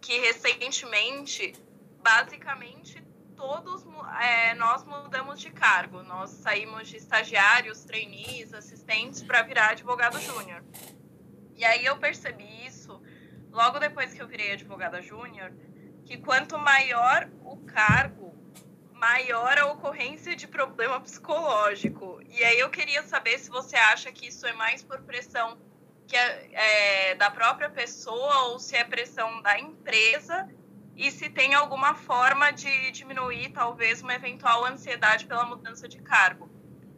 que 0.00 0.18
recentemente, 0.20 1.54
basicamente, 2.02 3.02
todos 3.36 3.84
é, 4.22 4.54
nós 4.54 4.84
mudamos 4.84 5.38
de 5.38 5.50
cargo. 5.50 6.02
Nós 6.02 6.30
saímos 6.30 6.88
de 6.88 6.96
estagiários, 6.96 7.84
trainees, 7.84 8.54
assistentes 8.54 9.22
para 9.22 9.42
virar 9.42 9.70
advogado 9.70 10.18
júnior. 10.18 10.64
E 11.54 11.64
aí 11.64 11.84
eu 11.84 11.98
percebi 11.98 12.66
isso 12.66 13.02
logo 13.50 13.78
depois 13.78 14.14
que 14.14 14.22
eu 14.22 14.26
virei 14.26 14.52
advogada 14.52 15.02
júnior, 15.02 15.52
que 16.06 16.16
quanto 16.16 16.58
maior 16.58 17.28
o 17.44 17.58
cargo, 17.58 18.31
maior 19.02 19.58
a 19.58 19.66
ocorrência 19.66 20.36
de 20.36 20.46
problema 20.46 21.00
psicológico. 21.00 22.22
E 22.28 22.44
aí 22.44 22.60
eu 22.60 22.70
queria 22.70 23.02
saber 23.02 23.36
se 23.36 23.50
você 23.50 23.74
acha 23.74 24.12
que 24.12 24.28
isso 24.28 24.46
é 24.46 24.52
mais 24.52 24.84
por 24.84 25.02
pressão 25.02 25.58
que 26.06 26.16
é, 26.16 26.50
é, 26.52 27.14
da 27.16 27.28
própria 27.28 27.68
pessoa 27.68 28.44
ou 28.44 28.60
se 28.60 28.76
é 28.76 28.84
pressão 28.84 29.42
da 29.42 29.58
empresa 29.58 30.48
e 30.96 31.10
se 31.10 31.28
tem 31.28 31.52
alguma 31.52 31.94
forma 31.94 32.52
de 32.52 32.92
diminuir 32.92 33.48
talvez 33.48 34.02
uma 34.02 34.14
eventual 34.14 34.64
ansiedade 34.64 35.26
pela 35.26 35.44
mudança 35.44 35.88
de 35.88 35.98
cargo. 35.98 36.48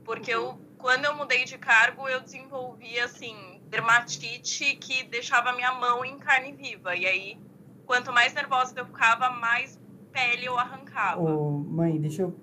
Porque 0.04 0.30
eu, 0.30 0.60
quando 0.76 1.06
eu 1.06 1.16
mudei 1.16 1.46
de 1.46 1.56
cargo, 1.56 2.06
eu 2.06 2.20
desenvolvi 2.20 3.00
assim 3.00 3.62
dermatite 3.70 4.76
que 4.76 5.04
deixava 5.04 5.54
minha 5.54 5.72
mão 5.72 6.04
em 6.04 6.18
carne 6.18 6.52
viva. 6.52 6.94
E 6.94 7.06
aí, 7.06 7.38
quanto 7.86 8.12
mais 8.12 8.34
nervosa 8.34 8.78
eu 8.78 8.84
ficava, 8.84 9.30
mais 9.30 9.78
pele 10.14 10.46
eu 10.46 10.56
arrancava. 10.56 11.20
Ô, 11.20 11.50
mãe, 11.50 12.00
deixa 12.00 12.22
eu 12.22 12.34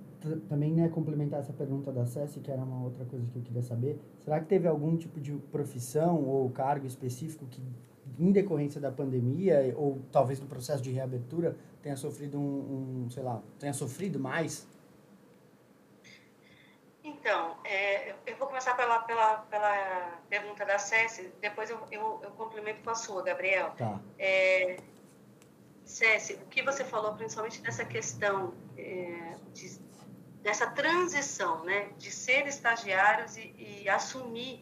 também 0.47 0.73
né, 0.73 0.87
complementar 0.89 1.39
essa 1.39 1.53
pergunta 1.53 1.91
da 1.91 2.05
Cessi, 2.05 2.39
que 2.41 2.51
era 2.51 2.61
uma 2.61 2.83
outra 2.83 3.05
coisa 3.05 3.25
que 3.31 3.37
eu 3.37 3.41
queria 3.41 3.63
saber. 3.63 3.99
Será 4.19 4.39
que 4.39 4.45
teve 4.45 4.67
algum 4.67 4.95
tipo 4.95 5.19
de 5.19 5.33
profissão 5.51 6.23
ou 6.23 6.49
cargo 6.51 6.85
específico 6.85 7.47
que, 7.47 7.63
em 8.19 8.31
decorrência 8.31 8.79
da 8.79 8.91
pandemia, 8.91 9.73
ou 9.75 9.99
talvez 10.11 10.39
no 10.39 10.45
processo 10.45 10.83
de 10.83 10.91
reabertura, 10.91 11.57
tenha 11.81 11.95
sofrido 11.95 12.39
um, 12.39 13.05
um, 13.05 13.09
sei 13.09 13.23
lá, 13.23 13.41
tenha 13.57 13.73
sofrido 13.73 14.19
mais? 14.19 14.67
Então, 17.03 17.57
é, 17.63 18.11
eu 18.27 18.37
vou 18.37 18.47
começar 18.47 18.75
pela, 18.75 18.99
pela, 18.99 19.37
pela 19.37 20.19
pergunta 20.29 20.63
da 20.63 20.77
Céci, 20.77 21.31
depois 21.41 21.67
eu, 21.67 21.79
eu, 21.91 22.19
eu 22.21 22.31
complemento 22.31 22.83
com 22.83 22.91
a 22.91 22.95
sua, 22.95 23.23
Gabriel. 23.23 23.71
Tá. 23.75 23.99
É, 24.19 24.77
Céci, 25.91 26.33
o 26.35 26.47
que 26.47 26.63
você 26.63 26.83
falou 26.85 27.13
principalmente 27.15 27.61
dessa 27.61 27.83
questão 27.83 28.53
é, 28.77 29.35
de, 29.53 29.77
dessa 30.41 30.67
transição, 30.67 31.63
né, 31.65 31.89
de 31.97 32.09
ser 32.09 32.47
estagiários 32.47 33.35
e, 33.35 33.53
e 33.83 33.89
assumir 33.89 34.61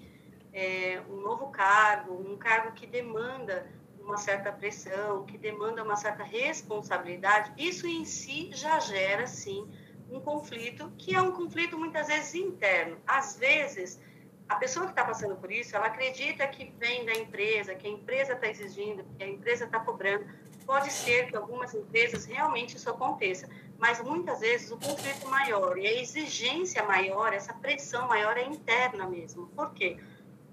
é, 0.52 1.02
um 1.08 1.22
novo 1.22 1.48
cargo, 1.50 2.14
um 2.14 2.36
cargo 2.36 2.72
que 2.72 2.88
demanda 2.88 3.68
uma 4.02 4.18
certa 4.18 4.52
pressão, 4.52 5.24
que 5.24 5.38
demanda 5.38 5.84
uma 5.84 5.96
certa 5.96 6.24
responsabilidade, 6.24 7.54
isso 7.58 7.86
em 7.86 8.04
si 8.06 8.50
já 8.52 8.80
gera, 8.80 9.28
sim, 9.28 9.70
um 10.10 10.20
conflito, 10.20 10.92
que 10.98 11.14
é 11.14 11.22
um 11.22 11.32
conflito 11.32 11.78
muitas 11.78 12.08
vezes 12.08 12.34
interno. 12.34 12.98
Às 13.06 13.38
vezes, 13.38 14.02
a 14.48 14.56
pessoa 14.56 14.88
que 14.88 14.94
está 14.94 15.06
passando 15.06 15.36
por 15.36 15.52
isso, 15.52 15.76
ela 15.76 15.86
acredita 15.86 16.48
que 16.48 16.74
vem 16.80 17.06
da 17.06 17.14
empresa, 17.14 17.76
que 17.76 17.86
a 17.86 17.92
empresa 17.92 18.34
está 18.34 18.48
exigindo, 18.48 19.06
que 19.16 19.24
a 19.24 19.28
empresa 19.28 19.66
está 19.66 19.80
cobrando. 19.80 20.26
Pode 20.70 20.94
ser 20.94 21.26
que 21.26 21.36
algumas 21.36 21.74
empresas 21.74 22.26
realmente 22.26 22.78
isso 22.78 22.88
aconteça, 22.92 23.50
mas 23.80 24.00
muitas 24.04 24.40
vezes 24.40 24.70
o 24.70 24.78
conflito 24.78 25.28
maior 25.28 25.76
e 25.80 25.88
a 25.88 26.00
exigência 26.00 26.84
maior, 26.84 27.34
essa 27.34 27.52
pressão 27.56 28.08
maior 28.08 28.38
é 28.38 28.44
interna 28.44 29.08
mesmo. 29.08 29.48
Por 29.48 29.74
quê? 29.74 29.98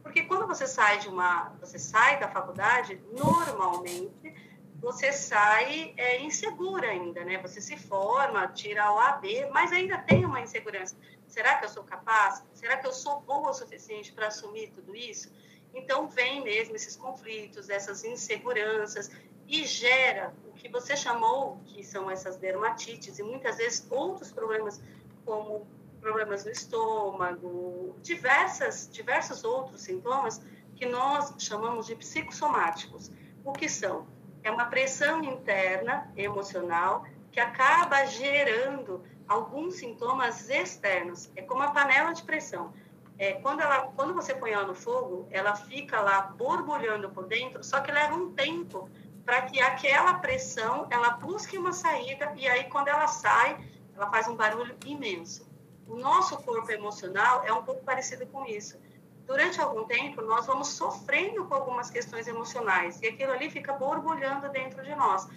Porque 0.03 0.23
quando 0.23 0.47
você 0.47 0.67
sai 0.67 1.01
de 1.01 1.11
uma, 1.11 1.51
você 1.61 1.79
sai 1.79 2.19
da 2.19 2.31
faculdade, 2.31 2.99
normalmente 3.13 4.35
você 4.81 5.13
sai 5.13 5.93
é, 5.99 6.23
insegura 6.23 6.89
ainda, 6.89 7.23
né? 7.23 7.37
Você 7.43 7.61
se 7.61 7.77
forma, 7.77 8.49
tira 8.49 8.91
o 8.91 8.99
AB, 8.99 9.51
mas 9.53 9.71
ainda 9.71 9.99
tem 9.99 10.25
uma 10.25 10.41
insegurança. 10.41 10.97
Será 11.27 11.57
que 11.57 11.67
eu 11.67 11.69
sou 11.69 11.85
capaz? 11.85 12.43
Será 12.55 12.79
que 12.79 12.87
eu 12.87 12.93
sou 12.95 13.21
boa 13.21 13.51
o 13.51 13.53
suficiente 13.53 14.15
para 14.15 14.29
assumir 14.29 14.71
tudo 14.71 14.97
isso? 14.97 15.31
Então 15.75 16.09
vem 16.09 16.43
mesmo 16.43 16.75
esses 16.75 16.97
conflitos, 16.97 17.69
essas 17.69 18.03
inseguranças 18.03 19.11
e 19.49 19.65
gera 19.65 20.35
o 20.49 20.53
que 20.53 20.69
você 20.69 20.97
chamou 20.97 21.61
que 21.67 21.85
são 21.85 22.11
essas 22.11 22.37
dermatites 22.37 23.19
e 23.19 23.23
muitas 23.23 23.57
vezes 23.57 23.87
outros 23.91 24.33
problemas 24.33 24.83
como 25.25 25.67
problemas 26.01 26.45
no 26.45 26.53
estômago, 26.53 27.97
diversas, 28.03 28.89
diversos 28.93 29.45
outros 29.45 29.83
sintomas 29.83 30.41
que 30.77 30.87
nós 30.87 31.35
chamamos 31.39 31.87
de 31.87 31.97
psicossomáticos. 31.97 33.11
O 33.45 33.53
que 33.53 33.69
são? 33.69 34.07
É 34.43 34.51
uma 34.51 34.67
pressão 34.67 35.25
interna 35.25 36.11
emocional 36.17 37.05
que 37.33 37.41
acaba 37.41 38.05
gerando 38.07 39.03
alguns 39.27 39.75
sintomas 39.75 40.49
externos. 40.49 41.31
É 41.35 41.43
como 41.43 41.63
a 41.63 41.71
panela 41.71 42.13
de 42.13 42.23
pressão. 42.23 42.73
É, 43.19 43.33
quando, 43.35 43.61
ela, 43.61 43.91
quando 43.97 44.15
você 44.15 44.35
põe 44.35 44.53
ela 44.53 44.67
no 44.67 44.75
fogo, 44.75 45.27
ela 45.31 45.57
fica 45.57 46.01
lá 46.01 46.23
borbulhando 46.23 47.09
por 47.11 47.27
dentro, 47.27 47.65
só 47.65 47.81
que 47.81 47.91
leva 47.91 48.15
um 48.15 48.33
tempo 48.33 48.91
para 49.27 49.43
que 49.43 49.61
aquela 49.61 50.15
pressão 50.15 50.87
ela 50.89 51.11
busque 51.11 51.59
uma 51.59 51.73
saída 51.73 52.33
e 52.37 52.47
aí 52.47 52.65
quando 52.71 52.87
ela 52.87 53.09
sai, 53.09 53.59
ela 53.97 54.09
faz 54.09 54.29
um 54.29 54.37
barulho 54.37 54.77
imenso. 54.87 55.51
O 55.89 55.97
nosso 55.97 56.37
corpo 56.39 56.71
emocional 56.71 57.43
é 57.45 57.53
um 57.53 57.65
pouco 57.65 57.85
parecido 57.85 58.25
com 58.29 58.47
isso. 58.47 58.79
Durante 59.27 59.61
algum 59.61 59.85
tempo, 59.85 60.23
nós 60.23 60.47
vamos 60.47 60.69
sofrendo 60.69 61.45
com 61.47 61.55
algumas 61.55 61.91
questões 61.91 62.29
emocionais 62.29 63.03
e 63.03 63.09
aquilo 63.09 63.33
ali 63.33 63.51
fica 63.51 63.73
borbulhando 63.73 64.49
dentro 64.51 64.85
de 64.85 64.95
nós. 64.95 65.29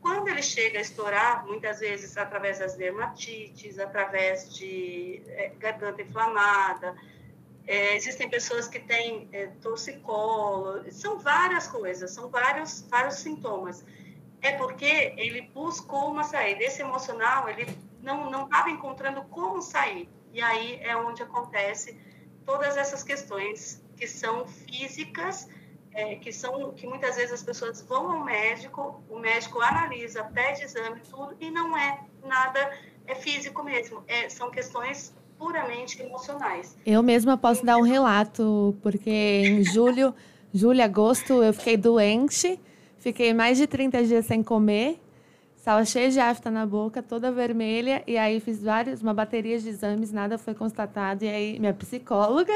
Quando 0.00 0.28
ele 0.28 0.42
chega 0.42 0.78
a 0.78 0.82
estourar, 0.82 1.46
muitas 1.46 1.78
vezes 1.78 2.16
através 2.16 2.58
das 2.58 2.74
dermatites, 2.74 3.78
através 3.78 4.52
de 4.52 5.22
é, 5.28 5.52
garganta 5.58 6.02
inflamada, 6.02 6.96
é, 7.68 7.94
existem 7.94 8.30
pessoas 8.30 8.66
que 8.66 8.80
têm 8.80 9.28
é, 9.30 9.48
torcicolo, 9.60 10.90
são 10.90 11.18
várias 11.18 11.68
coisas, 11.68 12.10
são 12.10 12.30
vários, 12.30 12.80
vários 12.88 13.16
sintomas. 13.16 13.84
É 14.40 14.52
porque 14.52 15.12
ele 15.18 15.42
buscou 15.52 16.10
uma 16.10 16.24
saída. 16.24 16.62
Esse 16.64 16.80
emocional, 16.80 17.46
ele 17.46 17.66
não 18.00 18.30
não 18.30 18.44
estava 18.44 18.70
encontrando 18.70 19.22
como 19.24 19.60
sair. 19.60 20.08
E 20.32 20.40
aí 20.40 20.80
é 20.80 20.96
onde 20.96 21.22
acontece 21.22 22.00
todas 22.46 22.78
essas 22.78 23.02
questões 23.02 23.84
que 23.98 24.06
são 24.06 24.48
físicas, 24.48 25.46
é, 25.92 26.16
que 26.16 26.32
são 26.32 26.72
que 26.72 26.86
muitas 26.86 27.16
vezes 27.16 27.32
as 27.32 27.42
pessoas 27.42 27.82
vão 27.82 28.10
ao 28.10 28.24
médico, 28.24 29.04
o 29.10 29.18
médico 29.18 29.60
analisa, 29.60 30.24
pede 30.24 30.62
exame, 30.62 31.00
tudo 31.00 31.36
e 31.38 31.50
não 31.50 31.76
é 31.76 32.00
nada 32.22 32.60
é 33.06 33.14
físico 33.14 33.62
mesmo, 33.62 34.04
é, 34.06 34.28
são 34.30 34.50
questões 34.50 35.14
puramente 35.38 36.02
emocionais. 36.02 36.76
Eu 36.84 37.02
mesma 37.02 37.36
posso 37.36 37.64
dar 37.64 37.76
um 37.76 37.82
relato, 37.82 38.76
porque 38.82 39.10
em 39.10 39.64
julho, 39.64 40.14
julho, 40.52 40.82
agosto, 40.82 41.42
eu 41.42 41.52
fiquei 41.52 41.76
doente, 41.76 42.60
fiquei 42.98 43.32
mais 43.32 43.56
de 43.56 43.66
30 43.66 44.04
dias 44.04 44.26
sem 44.26 44.42
comer 44.42 45.00
Estava 45.68 45.84
cheia 45.84 46.08
de 46.10 46.18
afta 46.18 46.50
na 46.50 46.64
boca, 46.64 47.02
toda 47.02 47.30
vermelha, 47.30 48.02
e 48.06 48.16
aí 48.16 48.40
fiz 48.40 48.62
vários, 48.62 49.02
uma 49.02 49.12
bateria 49.12 49.58
de 49.58 49.68
exames, 49.68 50.10
nada 50.10 50.38
foi 50.38 50.54
constatado. 50.54 51.26
E 51.26 51.28
aí 51.28 51.58
minha 51.58 51.74
psicóloga 51.74 52.54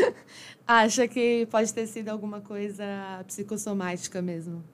acha 0.66 1.06
que 1.06 1.46
pode 1.50 1.74
ter 1.74 1.86
sido 1.86 2.08
alguma 2.08 2.40
coisa 2.40 2.84
psicossomática 3.26 4.22
mesmo. 4.22 4.64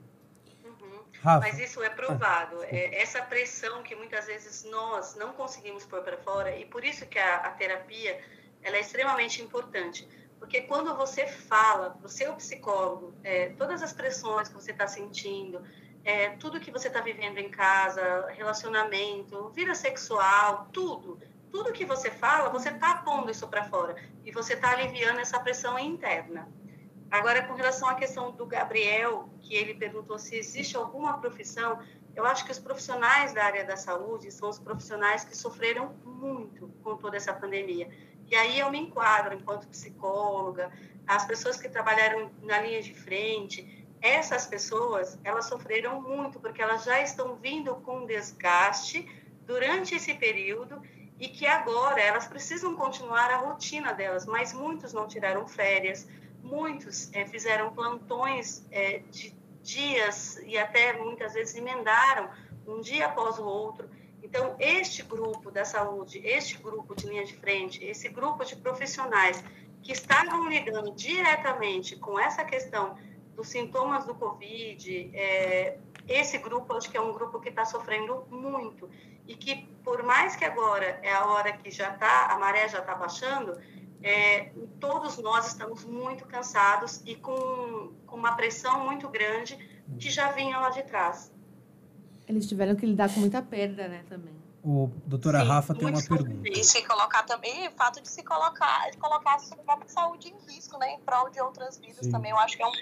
Uhum. 1.24 1.40
Mas 1.40 1.58
isso 1.58 1.82
é 1.82 1.88
provado. 1.88 2.62
É, 2.64 3.00
essa 3.00 3.22
pressão 3.22 3.82
que 3.82 3.94
muitas 3.94 4.26
vezes 4.26 4.64
nós 4.64 5.14
não 5.14 5.32
conseguimos 5.32 5.84
pôr 5.84 6.02
para 6.02 6.16
fora, 6.18 6.56
e 6.56 6.64
por 6.64 6.84
isso 6.84 7.06
que 7.06 7.18
a, 7.18 7.36
a 7.36 7.50
terapia 7.50 8.20
ela 8.62 8.76
é 8.76 8.80
extremamente 8.80 9.40
importante. 9.42 10.08
Porque 10.38 10.62
quando 10.62 10.96
você 10.96 11.26
fala 11.26 11.90
para 11.90 12.06
o 12.06 12.08
seu 12.08 12.34
psicólogo 12.34 13.14
é, 13.22 13.50
todas 13.50 13.82
as 13.82 13.92
pressões 13.92 14.48
que 14.48 14.54
você 14.54 14.72
está 14.72 14.88
sentindo, 14.88 15.62
é, 16.04 16.30
tudo 16.30 16.58
que 16.58 16.70
você 16.70 16.88
está 16.88 17.00
vivendo 17.00 17.38
em 17.38 17.48
casa, 17.48 18.26
relacionamento, 18.30 19.50
vida 19.50 19.74
sexual, 19.74 20.68
tudo. 20.72 21.20
Tudo 21.52 21.72
que 21.72 21.84
você 21.84 22.10
fala, 22.10 22.48
você 22.48 22.70
está 22.70 22.96
pondo 22.96 23.30
isso 23.30 23.46
para 23.46 23.64
fora 23.64 23.94
e 24.24 24.32
você 24.32 24.54
está 24.54 24.70
aliviando 24.70 25.20
essa 25.20 25.38
pressão 25.38 25.78
interna. 25.78 26.48
Agora, 27.12 27.42
com 27.42 27.52
relação 27.52 27.86
à 27.90 27.94
questão 27.94 28.30
do 28.30 28.46
Gabriel, 28.46 29.28
que 29.42 29.54
ele 29.54 29.74
perguntou 29.74 30.18
se 30.18 30.34
existe 30.34 30.78
alguma 30.78 31.18
profissão, 31.18 31.78
eu 32.16 32.24
acho 32.24 32.42
que 32.42 32.50
os 32.50 32.58
profissionais 32.58 33.34
da 33.34 33.44
área 33.44 33.66
da 33.66 33.76
saúde 33.76 34.32
são 34.32 34.48
os 34.48 34.58
profissionais 34.58 35.22
que 35.22 35.36
sofreram 35.36 35.94
muito 36.06 36.68
com 36.82 36.96
toda 36.96 37.18
essa 37.18 37.34
pandemia. 37.34 37.86
E 38.30 38.34
aí 38.34 38.58
eu 38.58 38.70
me 38.70 38.78
enquadro 38.78 39.34
enquanto 39.34 39.68
psicóloga, 39.68 40.72
as 41.06 41.26
pessoas 41.26 41.58
que 41.58 41.68
trabalharam 41.68 42.30
na 42.40 42.58
linha 42.62 42.80
de 42.80 42.94
frente, 42.94 43.86
essas 44.00 44.46
pessoas, 44.46 45.18
elas 45.22 45.44
sofreram 45.44 46.00
muito, 46.00 46.40
porque 46.40 46.62
elas 46.62 46.82
já 46.82 47.02
estão 47.02 47.36
vindo 47.36 47.74
com 47.74 48.06
desgaste 48.06 49.06
durante 49.44 49.94
esse 49.94 50.14
período 50.14 50.80
e 51.20 51.28
que 51.28 51.46
agora 51.46 52.00
elas 52.00 52.26
precisam 52.26 52.74
continuar 52.74 53.30
a 53.30 53.36
rotina 53.36 53.92
delas, 53.92 54.24
mas 54.24 54.54
muitos 54.54 54.94
não 54.94 55.06
tiraram 55.06 55.46
férias, 55.46 56.08
muitos 56.52 57.10
é, 57.14 57.24
fizeram 57.24 57.72
plantões 57.72 58.66
é, 58.70 58.98
de 59.10 59.34
dias 59.62 60.38
e 60.44 60.58
até 60.58 60.92
muitas 60.92 61.32
vezes 61.32 61.56
emendaram 61.56 62.28
um 62.66 62.80
dia 62.80 63.06
após 63.06 63.38
o 63.38 63.44
outro. 63.44 63.88
Então, 64.22 64.54
este 64.58 65.02
grupo 65.02 65.50
da 65.50 65.64
saúde, 65.64 66.20
este 66.24 66.58
grupo 66.58 66.94
de 66.94 67.06
linha 67.06 67.24
de 67.24 67.34
frente, 67.34 67.82
esse 67.82 68.08
grupo 68.08 68.44
de 68.44 68.54
profissionais 68.56 69.42
que 69.82 69.92
estavam 69.92 70.48
lidando 70.48 70.92
diretamente 70.92 71.96
com 71.96 72.20
essa 72.20 72.44
questão 72.44 72.96
dos 73.34 73.48
sintomas 73.48 74.04
do 74.04 74.14
Covid, 74.14 75.10
é, 75.14 75.78
esse 76.06 76.36
grupo 76.38 76.74
acho 76.74 76.90
que 76.90 76.96
é 76.96 77.00
um 77.00 77.12
grupo 77.14 77.40
que 77.40 77.48
está 77.48 77.64
sofrendo 77.64 78.26
muito 78.30 78.90
e 79.26 79.34
que 79.34 79.66
por 79.82 80.02
mais 80.02 80.36
que 80.36 80.44
agora 80.44 81.00
é 81.02 81.12
a 81.12 81.24
hora 81.26 81.52
que 81.52 81.70
já 81.70 81.90
está 81.94 82.26
a 82.26 82.38
maré 82.38 82.68
já 82.68 82.80
está 82.80 82.94
baixando, 82.94 83.58
é, 84.02 84.52
todos 84.80 85.18
nós 85.18 85.48
estamos 85.48 85.84
muito 85.84 86.24
cansados 86.26 87.02
e 87.06 87.14
com, 87.16 87.92
com 88.06 88.16
uma 88.16 88.34
pressão 88.34 88.84
muito 88.84 89.08
grande 89.08 89.56
que 89.98 90.10
já 90.10 90.30
vinha 90.32 90.58
lá 90.58 90.70
de 90.70 90.82
trás. 90.82 91.32
Eles 92.28 92.48
tiveram 92.48 92.74
que 92.74 92.86
lidar 92.86 93.12
com 93.12 93.20
muita 93.20 93.42
perda, 93.42 93.88
né, 93.88 94.04
também. 94.08 94.42
O 94.64 94.88
doutora 95.06 95.40
Sim, 95.40 95.48
Rafa 95.48 95.74
tem 95.74 95.88
uma 95.88 96.00
pergunta. 96.00 96.48
E 96.48 96.62
se 96.62 96.86
colocar 96.86 97.24
também, 97.24 97.66
o 97.66 97.72
fato 97.72 98.00
de 98.00 98.08
se 98.08 98.22
colocar, 98.22 98.90
de 98.92 98.96
colocar 98.96 99.34
a 99.34 99.38
sua 99.40 99.56
própria 99.56 99.88
saúde 99.88 100.28
em 100.28 100.52
risco, 100.52 100.78
né, 100.78 100.92
em 100.94 101.00
prol 101.00 101.28
de 101.30 101.40
outras 101.40 101.78
vidas 101.78 102.06
Sim. 102.06 102.12
também, 102.12 102.30
eu 102.30 102.38
acho 102.38 102.56
que 102.56 102.62
é 102.62 102.66
um, 102.66 102.72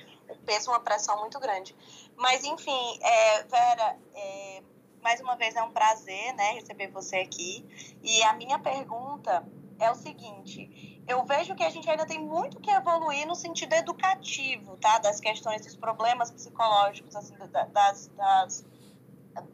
peso, 0.44 0.70
uma 0.70 0.80
pressão 0.80 1.18
muito 1.20 1.40
grande. 1.40 1.74
Mas, 2.16 2.44
enfim, 2.44 2.98
é, 3.00 3.42
Vera, 3.44 3.96
é, 4.14 4.62
mais 5.02 5.20
uma 5.20 5.36
vez 5.36 5.56
é 5.56 5.62
um 5.62 5.70
prazer, 5.70 6.34
né, 6.34 6.52
receber 6.52 6.88
você 6.88 7.16
aqui. 7.16 7.64
E 8.02 8.22
a 8.24 8.34
minha 8.34 8.58
pergunta 8.58 9.42
é 9.78 9.90
o 9.90 9.94
seguinte: 9.94 10.89
eu 11.10 11.24
vejo 11.24 11.54
que 11.54 11.62
a 11.62 11.70
gente 11.70 11.88
ainda 11.90 12.06
tem 12.06 12.18
muito 12.18 12.60
que 12.60 12.70
evoluir 12.70 13.26
no 13.26 13.34
sentido 13.34 13.72
educativo, 13.74 14.76
tá? 14.76 14.98
Das 14.98 15.20
questões 15.20 15.62
dos 15.62 15.76
problemas 15.76 16.30
psicológicos, 16.30 17.16
assim, 17.16 17.34
das, 17.72 18.08
das 18.08 18.64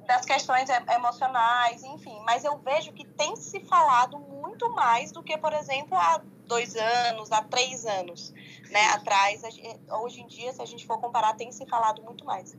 das 0.07 0.25
questões 0.25 0.69
emocionais, 0.95 1.83
enfim. 1.85 2.19
Mas 2.25 2.45
eu 2.45 2.57
vejo 2.59 2.93
que 2.93 3.05
tem 3.05 3.37
se 3.37 3.61
falado 3.61 4.19
muito 4.19 4.71
mais 4.71 5.13
do 5.13 5.23
que, 5.23 5.37
por 5.37 5.53
exemplo, 5.53 5.97
há 5.97 6.21
dois 6.47 6.75
anos, 6.77 7.31
há 7.31 7.43
três 7.43 7.85
anos 7.85 8.33
né, 8.71 8.87
atrás. 8.95 9.43
Hoje 10.03 10.23
em 10.23 10.27
dia, 10.27 10.53
se 10.53 10.63
a 10.63 10.65
gente 10.65 10.87
for 10.87 10.99
comparar, 10.99 11.35
tem 11.35 11.53
se 11.53 11.67
falado 11.67 12.03
muito 12.03 12.25
mais. 12.25 12.57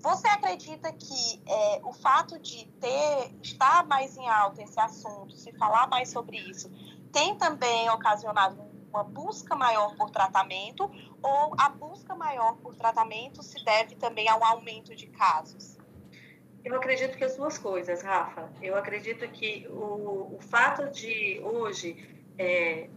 Você 0.00 0.26
acredita 0.28 0.92
que 0.92 1.42
é, 1.46 1.80
o 1.84 1.92
fato 1.92 2.38
de 2.38 2.66
ter 2.80 3.32
estar 3.42 3.86
mais 3.86 4.16
em 4.16 4.28
alta 4.28 4.62
esse 4.62 4.78
assunto, 4.78 5.34
se 5.34 5.52
falar 5.52 5.88
mais 5.88 6.10
sobre 6.10 6.38
isso, 6.38 6.70
tem 7.16 7.34
também 7.34 7.88
ocasionado 7.88 8.60
uma 8.90 9.02
busca 9.02 9.56
maior 9.56 9.96
por 9.96 10.10
tratamento 10.10 10.84
ou 11.22 11.54
a 11.58 11.70
busca 11.70 12.14
maior 12.14 12.58
por 12.58 12.76
tratamento 12.76 13.42
se 13.42 13.64
deve 13.64 13.94
também 13.94 14.28
ao 14.28 14.44
aumento 14.44 14.94
de 14.94 15.06
casos? 15.06 15.78
Eu 16.62 16.76
acredito 16.76 17.16
que 17.16 17.24
as 17.24 17.34
duas 17.34 17.56
coisas, 17.56 18.02
Rafa. 18.02 18.52
Eu 18.60 18.76
acredito 18.76 19.26
que 19.28 19.66
o, 19.70 20.36
o 20.36 20.38
fato 20.40 20.90
de 20.90 21.40
hoje 21.42 22.06
é, 22.36 22.90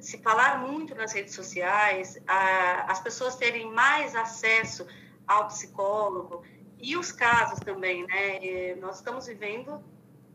se 0.00 0.18
falar 0.18 0.58
muito 0.58 0.92
nas 0.96 1.12
redes 1.12 1.32
sociais, 1.32 2.20
a, 2.26 2.90
as 2.90 3.00
pessoas 3.00 3.36
terem 3.36 3.70
mais 3.70 4.16
acesso 4.16 4.84
ao 5.28 5.46
psicólogo 5.46 6.42
e 6.80 6.96
os 6.96 7.12
casos 7.12 7.60
também, 7.60 8.04
né? 8.04 8.44
E 8.44 8.74
nós 8.80 8.96
estamos 8.96 9.28
vivendo 9.28 9.80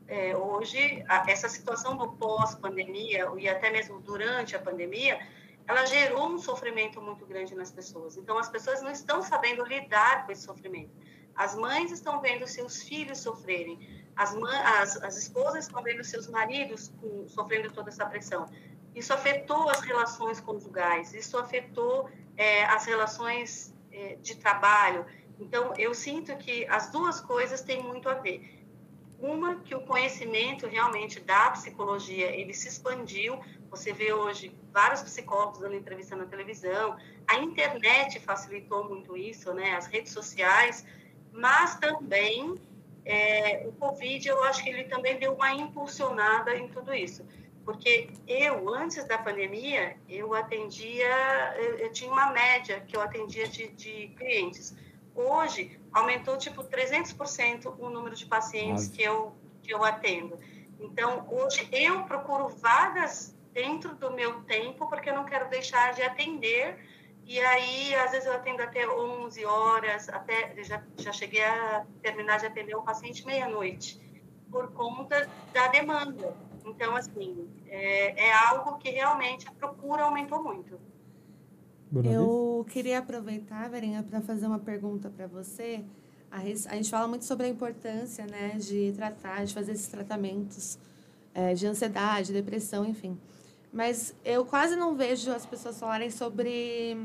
é, 0.10 0.36
hoje 0.36 1.04
a, 1.08 1.30
essa 1.30 1.48
situação 1.48 1.95
do 1.95 2.12
pós-pandemia 2.13 3.32
e 3.38 3.48
até 3.48 3.69
mesmo 3.69 4.00
durante 4.02 4.56
a 4.56 4.60
pandemia, 4.60 5.19
ela 5.67 5.86
gerou 5.86 6.28
um 6.28 6.39
sofrimento 6.39 7.00
muito 7.00 7.26
grande 7.28 7.54
nas 7.54 7.72
pessoas. 7.72 8.17
Então, 8.17 8.38
as 8.38 8.50
pessoas 8.50 8.82
não 8.82 8.91
estão 8.91 9.22
sabendo 9.22 9.63
lidar 9.63 10.26
com 10.26 10.32
esse 10.32 10.41
sofrimento. 10.41 10.91
As 11.36 11.56
mães 11.56 11.91
estão 11.91 12.19
vendo 12.19 12.48
seus 12.48 12.82
filhos 12.82 13.19
sofrerem, 13.19 13.80
as, 14.15 14.36
as, 14.36 15.04
as 15.04 15.17
esposas 15.17 15.65
estão 15.65 15.82
vendo 15.84 16.04
seus 16.04 16.28
maridos 16.28 16.91
com, 17.00 17.28
sofrendo 17.30 17.72
toda 17.72 17.89
essa 17.89 18.06
pressão. 18.06 18.50
Isso 18.95 19.13
afetou 19.13 19.69
as 19.69 19.82
relações 19.82 20.41
conjugais, 20.41 21.13
isso 21.13 21.38
afetou 21.38 22.10
é, 22.36 22.65
as 22.65 22.86
relações 22.86 23.74
é, 23.91 24.15
de 24.15 24.36
trabalho. 24.36 25.06
Então, 25.39 25.74
eu 25.78 25.93
sinto 25.93 26.36
que 26.36 26.65
as 26.65 26.89
duas 26.89 27.22
coisas 27.22 27.62
têm 27.62 27.82
muito 27.84 28.10
a 28.10 28.15
ver. 28.15 28.59
Uma, 29.21 29.58
que 29.58 29.75
o 29.75 29.82
conhecimento 29.82 30.65
realmente 30.65 31.19
da 31.19 31.51
psicologia, 31.51 32.27
ele 32.27 32.53
se 32.53 32.67
expandiu. 32.67 33.39
Você 33.69 33.91
vê 33.91 34.13
hoje 34.13 34.55
vários 34.71 35.01
psicólogos 35.01 35.60
dando 35.60 35.75
entrevista 35.75 36.15
na 36.15 36.25
televisão. 36.25 36.97
A 37.27 37.38
internet 37.38 38.19
facilitou 38.19 38.88
muito 38.88 39.17
isso, 39.17 39.53
né? 39.53 39.75
As 39.75 39.88
redes 39.88 40.13
sociais. 40.13 40.86
Mas 41.34 41.75
também, 41.77 42.55
é, 43.05 43.65
o 43.67 43.73
Covid, 43.73 44.27
eu 44.27 44.43
acho 44.45 44.63
que 44.63 44.69
ele 44.69 44.86
também 44.86 45.19
deu 45.19 45.34
uma 45.34 45.53
impulsionada 45.53 46.55
em 46.55 46.67
tudo 46.69 46.93
isso 46.93 47.25
porque 47.69 48.10
eu, 48.27 48.67
antes 48.73 49.03
da 49.03 49.19
pandemia, 49.19 49.95
eu 50.10 50.34
atendia, 50.34 51.08
eu, 51.55 51.77
eu 51.77 51.91
tinha 51.91 52.12
uma 52.12 52.32
média 52.32 52.79
que 52.88 52.97
eu 52.97 53.01
atendia 53.01 53.47
de, 53.47 53.67
de, 53.67 54.08
clientes. 54.17 54.75
Hoje, 55.13 55.80
aumentou, 55.91 56.38
tipo, 56.38 56.63
300% 56.63 57.74
o 57.78 57.89
número 57.89 58.15
de 58.15 58.26
pacientes 58.26 58.88
que 58.88 59.02
eu, 59.02 59.34
que 59.62 59.74
eu 59.74 59.84
atendo. 59.84 60.39
Então, 60.80 61.28
hoje, 61.30 61.67
eu 61.72 62.04
procuro 62.04 62.48
vagas 62.48 63.36
dentro 63.52 63.95
do 63.95 64.12
meu 64.12 64.41
tempo, 64.43 64.88
porque 64.88 65.10
eu 65.10 65.15
não 65.15 65.26
quero 65.26 65.50
deixar 65.50 65.93
de 65.93 66.02
atender. 66.02 66.78
E 67.26 67.39
aí, 67.39 67.93
às 67.95 68.12
vezes, 68.12 68.26
eu 68.26 68.34
atendo 68.34 68.63
até 68.63 68.88
11 68.88 69.45
horas, 69.45 70.10
até 70.10 70.56
já, 70.63 70.82
já 70.98 71.12
cheguei 71.12 71.43
a 71.43 71.86
terminar 72.02 72.39
de 72.39 72.45
atender 72.45 72.76
um 72.76 72.84
paciente 72.84 73.26
meia-noite, 73.26 74.00
por 74.50 74.72
conta 74.72 75.30
da 75.52 75.67
demanda. 75.67 76.36
Então, 76.65 76.95
assim, 76.95 77.50
é, 77.67 78.28
é 78.28 78.34
algo 78.34 78.78
que 78.78 78.89
realmente 78.89 79.48
a 79.48 79.52
procura 79.52 80.04
aumentou 80.04 80.41
muito. 80.41 80.80
Eu 82.04 82.65
queria 82.69 82.99
aproveitar, 82.99 83.69
Verinha, 83.69 84.04
para 84.04 84.21
fazer 84.21 84.45
uma 84.45 84.60
pergunta 84.60 85.10
para 85.10 85.25
você. 85.28 85.84
A, 86.32 86.38
a 86.38 86.75
gente 86.75 86.89
fala 86.89 87.08
muito 87.08 87.25
sobre 87.25 87.47
a 87.47 87.49
importância 87.49 88.25
né, 88.28 88.58
de 88.60 88.93
tratar, 88.95 89.43
de 89.43 89.54
fazer 89.54 89.71
esses 89.71 89.88
tratamentos 89.88 90.78
é, 91.34 91.54
de 91.54 91.65
ansiedade, 91.65 92.32
depressão, 92.32 92.86
enfim. 92.86 93.17
Mas 93.73 94.15
eu 94.23 94.45
quase 94.45 94.75
não 94.75 94.95
vejo 94.95 95.32
as 95.32 95.45
pessoas 95.45 95.80
falarem 95.80 96.12
sobre 96.12 96.97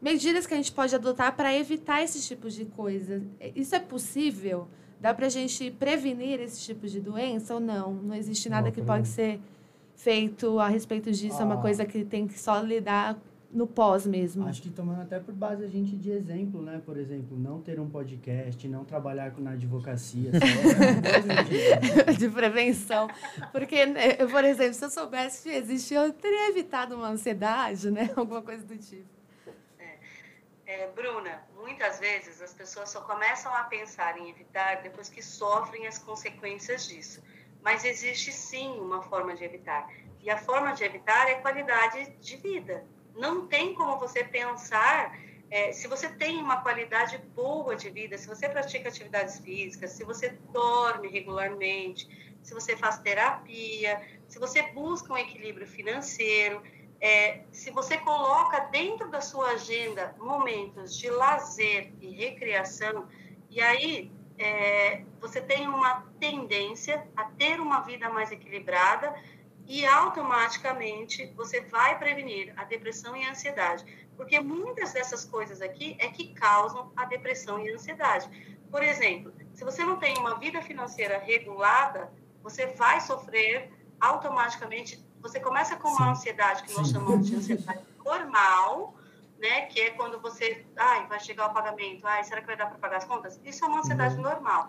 medidas 0.00 0.46
que 0.46 0.54
a 0.54 0.56
gente 0.56 0.72
pode 0.72 0.94
adotar 0.94 1.36
para 1.36 1.54
evitar 1.56 2.02
esses 2.02 2.26
tipos 2.26 2.54
de 2.54 2.64
coisa. 2.64 3.22
Isso 3.54 3.74
é 3.74 3.80
possível? 3.80 4.66
Dá 5.00 5.14
para 5.14 5.26
a 5.26 5.30
gente 5.30 5.70
prevenir 5.70 6.40
esse 6.40 6.60
tipo 6.60 6.86
de 6.86 7.00
doença 7.00 7.54
ou 7.54 7.60
não? 7.60 7.94
Não 7.94 8.14
existe 8.14 8.48
nada 8.48 8.70
que 8.70 8.82
pode 8.82 9.08
ser 9.08 9.40
feito 9.94 10.58
a 10.58 10.68
respeito 10.68 11.10
disso. 11.10 11.40
É 11.40 11.44
uma 11.44 11.54
ah. 11.54 11.62
coisa 11.62 11.84
que 11.84 12.04
tem 12.04 12.26
que 12.26 12.38
só 12.38 12.60
lidar 12.60 13.20
no 13.52 13.66
pós 13.66 14.06
mesmo. 14.06 14.46
Acho 14.48 14.62
que 14.62 14.70
tomando 14.70 15.02
até 15.02 15.20
por 15.20 15.34
base 15.34 15.62
a 15.64 15.68
gente 15.68 15.94
de 15.94 16.10
exemplo, 16.10 16.62
né? 16.62 16.80
Por 16.84 16.96
exemplo, 16.96 17.38
não 17.38 17.60
ter 17.60 17.78
um 17.78 17.88
podcast, 17.88 18.66
não 18.66 18.84
trabalhar 18.84 19.38
na 19.38 19.52
advocacia. 19.52 20.30
de 22.18 22.30
prevenção. 22.30 23.08
Porque, 23.52 23.84
né, 23.84 24.14
por 24.14 24.44
exemplo, 24.44 24.74
se 24.74 24.84
eu 24.84 24.90
soubesse 24.90 25.42
que 25.42 25.50
existe, 25.50 25.92
eu 25.92 26.12
teria 26.12 26.48
evitado 26.48 26.96
uma 26.96 27.08
ansiedade, 27.08 27.90
né? 27.90 28.10
Alguma 28.16 28.40
coisa 28.40 28.64
do 28.64 28.76
tipo. 28.76 29.08
É. 29.78 29.98
É, 30.64 30.90
Bruna, 30.92 31.42
muitas 31.54 32.00
vezes 32.00 32.40
as 32.40 32.54
pessoas 32.54 32.88
só 32.88 33.02
começam 33.02 33.54
a 33.54 33.64
pensar 33.64 34.18
em 34.18 34.30
evitar 34.30 34.82
depois 34.82 35.10
que 35.10 35.22
sofrem 35.22 35.86
as 35.86 35.98
consequências 35.98 36.88
disso. 36.88 37.22
Mas 37.62 37.84
existe 37.84 38.32
sim 38.32 38.80
uma 38.80 39.02
forma 39.02 39.34
de 39.34 39.44
evitar. 39.44 39.88
E 40.22 40.30
a 40.30 40.38
forma 40.38 40.72
de 40.72 40.84
evitar 40.84 41.28
é 41.28 41.34
qualidade 41.34 42.16
de 42.20 42.36
vida. 42.36 42.84
Não 43.16 43.46
tem 43.46 43.74
como 43.74 43.98
você 43.98 44.24
pensar. 44.24 45.16
É, 45.50 45.70
se 45.72 45.86
você 45.86 46.08
tem 46.08 46.38
uma 46.38 46.62
qualidade 46.62 47.18
boa 47.34 47.76
de 47.76 47.90
vida, 47.90 48.16
se 48.16 48.26
você 48.26 48.48
pratica 48.48 48.88
atividades 48.88 49.38
físicas, 49.38 49.90
se 49.92 50.02
você 50.02 50.30
dorme 50.50 51.08
regularmente, 51.08 52.08
se 52.42 52.54
você 52.54 52.76
faz 52.76 52.98
terapia, 53.00 54.00
se 54.26 54.38
você 54.38 54.62
busca 54.62 55.12
um 55.12 55.18
equilíbrio 55.18 55.66
financeiro, 55.66 56.62
é, 57.00 57.42
se 57.50 57.70
você 57.70 57.98
coloca 57.98 58.60
dentro 58.70 59.10
da 59.10 59.20
sua 59.20 59.50
agenda 59.50 60.14
momentos 60.18 60.96
de 60.96 61.10
lazer 61.10 61.92
e 62.00 62.10
recreação, 62.12 63.08
e 63.50 63.60
aí 63.60 64.10
é, 64.38 65.04
você 65.20 65.40
tem 65.40 65.68
uma 65.68 66.06
tendência 66.18 67.06
a 67.16 67.24
ter 67.24 67.60
uma 67.60 67.80
vida 67.80 68.08
mais 68.08 68.32
equilibrada 68.32 69.14
e 69.66 69.86
automaticamente 69.86 71.32
você 71.36 71.60
vai 71.60 71.98
prevenir 71.98 72.52
a 72.56 72.64
depressão 72.64 73.16
e 73.16 73.24
a 73.24 73.30
ansiedade. 73.30 73.84
Porque 74.16 74.38
muitas 74.40 74.92
dessas 74.92 75.24
coisas 75.24 75.62
aqui 75.62 75.96
é 75.98 76.08
que 76.08 76.34
causam 76.34 76.92
a 76.96 77.04
depressão 77.04 77.58
e 77.64 77.70
a 77.70 77.74
ansiedade. 77.74 78.28
Por 78.70 78.82
exemplo, 78.82 79.32
se 79.54 79.64
você 79.64 79.84
não 79.84 79.96
tem 79.96 80.16
uma 80.18 80.38
vida 80.38 80.60
financeira 80.62 81.18
regulada, 81.18 82.12
você 82.42 82.66
vai 82.66 83.00
sofrer 83.00 83.70
automaticamente 84.00 85.02
você 85.22 85.38
começa 85.38 85.76
com 85.76 85.88
uma 85.88 86.10
ansiedade 86.10 86.64
que 86.64 86.74
nós 86.74 86.90
chamamos 86.90 87.28
de 87.28 87.36
ansiedade 87.36 87.80
normal, 88.04 88.94
né? 89.38 89.66
Que 89.66 89.80
é 89.80 89.90
quando 89.90 90.20
você, 90.20 90.66
ai, 90.76 91.06
vai 91.06 91.20
chegar 91.20 91.46
o 91.46 91.54
pagamento, 91.54 92.04
ai, 92.04 92.24
será 92.24 92.40
que 92.40 92.46
vai 92.48 92.56
dar 92.56 92.66
para 92.66 92.78
pagar 92.78 92.96
as 92.96 93.04
contas? 93.04 93.40
Isso 93.44 93.64
é 93.64 93.68
uma 93.68 93.78
ansiedade 93.78 94.16
uhum. 94.16 94.22
normal. 94.22 94.68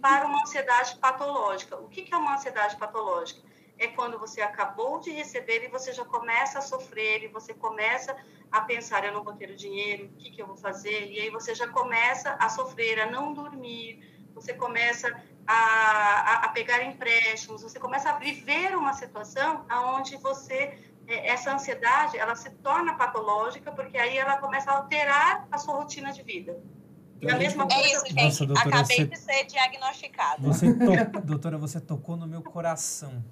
Para 0.00 0.26
uma 0.26 0.42
ansiedade 0.42 0.96
patológica. 0.96 1.76
O 1.76 1.88
que, 1.88 2.02
que 2.02 2.12
é 2.12 2.16
uma 2.16 2.34
ansiedade 2.34 2.76
patológica? 2.76 3.40
É 3.78 3.88
quando 3.88 4.18
você 4.18 4.40
acabou 4.40 5.00
de 5.00 5.10
receber 5.10 5.64
e 5.64 5.68
você 5.68 5.92
já 5.92 6.04
começa 6.04 6.58
a 6.58 6.62
sofrer, 6.62 7.24
e 7.24 7.28
você 7.28 7.52
começa 7.52 8.16
a 8.50 8.60
pensar, 8.60 9.04
eu 9.04 9.12
não 9.12 9.24
vou 9.24 9.34
ter 9.34 9.50
o 9.50 9.56
dinheiro, 9.56 10.06
o 10.06 10.16
que, 10.16 10.30
que 10.30 10.42
eu 10.42 10.46
vou 10.46 10.56
fazer? 10.56 11.10
E 11.10 11.20
aí 11.20 11.30
você 11.30 11.54
já 11.54 11.66
começa 11.68 12.36
a 12.38 12.48
sofrer, 12.48 13.00
a 13.00 13.10
não 13.10 13.32
dormir, 13.32 14.28
você 14.34 14.52
começa 14.54 15.08
a, 15.46 15.54
a, 15.54 16.34
a 16.44 16.48
pegar 16.50 16.84
empréstimos, 16.84 17.62
você 17.62 17.80
começa 17.80 18.10
a 18.10 18.18
viver 18.18 18.76
uma 18.76 18.92
situação 18.92 19.66
onde 19.96 20.16
você 20.16 20.78
é, 21.06 21.30
essa 21.30 21.52
ansiedade 21.52 22.16
ela 22.16 22.34
se 22.36 22.50
torna 22.50 22.94
patológica 22.94 23.72
porque 23.72 23.98
aí 23.98 24.16
ela 24.16 24.36
começa 24.36 24.70
a 24.70 24.76
alterar 24.76 25.46
a 25.50 25.58
sua 25.58 25.74
rotina 25.74 26.12
de 26.12 26.22
vida. 26.22 26.60
E 27.20 27.30
a 27.30 27.36
mesma 27.36 27.68
coisa... 27.68 27.82
É 27.82 27.92
isso, 27.92 28.06
gente. 28.06 28.24
Nossa, 28.24 28.46
doutora, 28.46 28.68
Acabei 28.68 28.96
você... 28.96 29.06
de 29.06 29.18
ser 29.18 29.44
diagnosticada. 29.44 30.42
Você 30.42 30.74
to... 30.74 31.20
doutora, 31.22 31.58
você 31.58 31.80
tocou 31.80 32.16
no 32.16 32.26
meu 32.26 32.42
coração. 32.42 33.24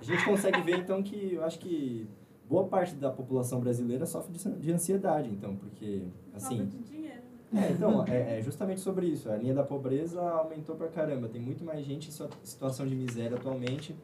A 0.00 0.04
gente 0.04 0.24
consegue 0.24 0.62
ver, 0.62 0.78
então, 0.78 1.02
que 1.02 1.34
eu 1.34 1.44
acho 1.44 1.58
que 1.58 2.08
boa 2.48 2.66
parte 2.66 2.94
da 2.94 3.10
população 3.10 3.60
brasileira 3.60 4.06
sofre 4.06 4.32
de 4.58 4.72
ansiedade, 4.72 5.28
então, 5.28 5.54
porque, 5.56 6.02
assim... 6.34 6.58
Falta 6.58 6.76
de 6.76 6.82
dinheiro. 6.82 7.20
É, 7.54 7.72
então, 7.72 8.04
é, 8.06 8.38
é, 8.38 8.42
justamente 8.42 8.80
sobre 8.80 9.06
isso. 9.06 9.30
A 9.30 9.36
linha 9.36 9.52
da 9.52 9.64
pobreza 9.64 10.20
aumentou 10.20 10.76
pra 10.76 10.88
caramba. 10.88 11.28
Tem 11.28 11.40
muito 11.40 11.64
mais 11.64 11.84
gente 11.84 12.08
em 12.08 12.28
situação 12.44 12.86
de 12.86 12.94
miséria 12.94 13.36
atualmente, 13.36 13.94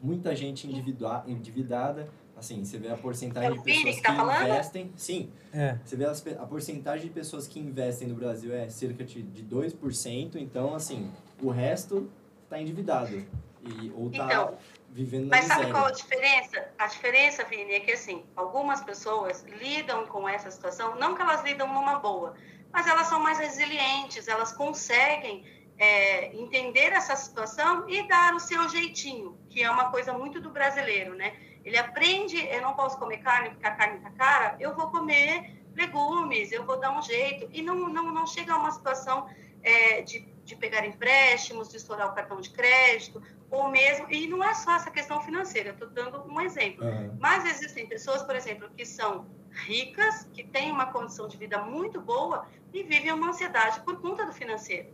muita 0.00 0.34
gente 0.34 0.66
endividada. 0.68 2.08
Assim, 2.36 2.64
você 2.64 2.78
vê 2.78 2.88
a 2.88 2.96
porcentagem 2.96 3.50
é 3.50 3.52
de 3.52 3.62
pessoas 3.62 3.96
que, 3.96 4.02
tá 4.02 4.44
investem. 4.44 4.92
Sim. 4.96 5.30
É. 5.52 5.78
Você 5.84 5.96
vê 5.96 6.04
as, 6.04 6.24
a 6.26 6.46
porcentagem 6.46 7.06
de 7.06 7.12
pessoas 7.12 7.46
que 7.46 7.60
investem 7.60 8.08
no 8.08 8.14
Brasil 8.14 8.52
é 8.52 8.68
cerca 8.68 9.04
de, 9.04 9.22
de 9.22 9.44
2%. 9.44 10.36
Então, 10.36 10.74
assim, 10.74 11.10
o 11.42 11.50
resto 11.50 12.08
está 12.44 12.60
endividado. 12.60 13.16
E, 13.62 13.92
ou 13.96 14.10
tá 14.10 14.26
Então, 14.26 14.54
vivendo 14.94 15.24
na 15.24 15.36
Mas 15.36 15.46
sabe 15.46 15.66
miséria. 15.66 15.74
qual 15.74 15.86
a 15.86 15.90
diferença? 15.90 16.68
A 16.78 16.86
diferença, 16.86 17.44
Vini, 17.44 17.72
é 17.72 17.80
que 17.80 17.90
assim, 17.90 18.24
algumas 18.36 18.80
pessoas 18.80 19.44
lidam 19.60 20.06
com 20.06 20.28
essa 20.28 20.50
situação, 20.52 20.94
não 20.94 21.16
que 21.16 21.20
elas 21.20 21.42
lidam 21.42 21.66
numa 21.66 21.98
boa, 21.98 22.34
mas 22.72 22.86
elas 22.86 23.08
são 23.08 23.18
mais 23.20 23.38
resilientes, 23.40 24.28
elas 24.28 24.52
conseguem 24.52 25.44
é, 25.76 26.32
entender 26.36 26.92
essa 26.92 27.16
situação 27.16 27.88
e 27.90 28.06
dar 28.06 28.34
o 28.34 28.38
seu 28.38 28.68
jeitinho, 28.68 29.36
que 29.50 29.64
é 29.64 29.68
uma 29.68 29.90
coisa 29.90 30.12
muito 30.12 30.40
do 30.40 30.50
brasileiro, 30.50 31.14
né? 31.16 31.34
Ele 31.64 31.76
aprende, 31.76 32.36
eu 32.46 32.62
não 32.62 32.74
posso 32.74 32.96
comer 32.96 33.18
carne 33.18 33.50
porque 33.50 33.66
a 33.66 33.74
carne 33.74 33.98
tá 33.98 34.10
cara, 34.10 34.56
eu 34.60 34.76
vou 34.76 34.88
comer 34.90 35.60
legumes, 35.74 36.52
eu 36.52 36.64
vou 36.64 36.78
dar 36.78 36.96
um 36.96 37.02
jeito. 37.02 37.48
E 37.52 37.62
não, 37.62 37.88
não, 37.88 38.12
não 38.12 38.26
chega 38.26 38.52
a 38.52 38.58
uma 38.58 38.70
situação 38.70 39.28
é, 39.60 40.02
de, 40.02 40.20
de 40.44 40.54
pegar 40.54 40.86
empréstimos, 40.86 41.68
de 41.68 41.78
estourar 41.78 42.10
o 42.10 42.14
cartão 42.14 42.40
de 42.40 42.50
crédito, 42.50 43.20
ou 43.54 43.68
mesmo. 43.68 44.06
E 44.10 44.26
não 44.26 44.42
é 44.42 44.52
só 44.54 44.76
essa 44.76 44.90
questão 44.90 45.20
financeira, 45.22 45.70
estou 45.70 45.88
dando 45.88 46.24
um 46.26 46.40
exemplo. 46.40 46.84
Aham. 46.84 47.16
Mas 47.20 47.44
existem 47.46 47.86
pessoas, 47.86 48.22
por 48.22 48.34
exemplo, 48.34 48.68
que 48.76 48.84
são 48.84 49.26
ricas, 49.50 50.28
que 50.32 50.42
têm 50.42 50.70
uma 50.70 50.86
condição 50.86 51.28
de 51.28 51.36
vida 51.36 51.58
muito 51.58 52.00
boa 52.00 52.46
e 52.72 52.82
vivem 52.82 53.12
uma 53.12 53.28
ansiedade 53.28 53.80
por 53.80 54.00
conta 54.00 54.26
do 54.26 54.32
financeiro. 54.32 54.88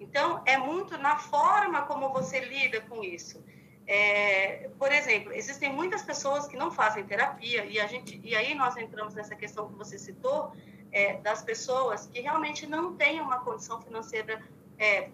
Então, 0.00 0.42
é 0.46 0.56
muito 0.56 0.96
na 0.98 1.16
forma 1.16 1.82
como 1.82 2.08
você 2.10 2.40
lida 2.40 2.80
com 2.80 3.04
isso. 3.04 3.44
É, 3.86 4.70
por 4.78 4.90
exemplo, 4.90 5.32
existem 5.32 5.72
muitas 5.72 6.02
pessoas 6.02 6.46
que 6.46 6.56
não 6.56 6.70
fazem 6.70 7.04
terapia 7.04 7.64
e 7.64 7.80
a 7.80 7.86
gente 7.86 8.20
e 8.22 8.34
aí 8.34 8.54
nós 8.54 8.76
entramos 8.76 9.12
nessa 9.12 9.34
questão 9.34 9.68
que 9.68 9.74
você 9.74 9.98
citou 9.98 10.52
é, 10.92 11.16
das 11.16 11.42
pessoas 11.42 12.06
que 12.06 12.20
realmente 12.20 12.64
não 12.64 12.94
têm 12.94 13.20
uma 13.20 13.40
condição 13.40 13.82
financeira 13.82 14.40
é, 14.78 15.10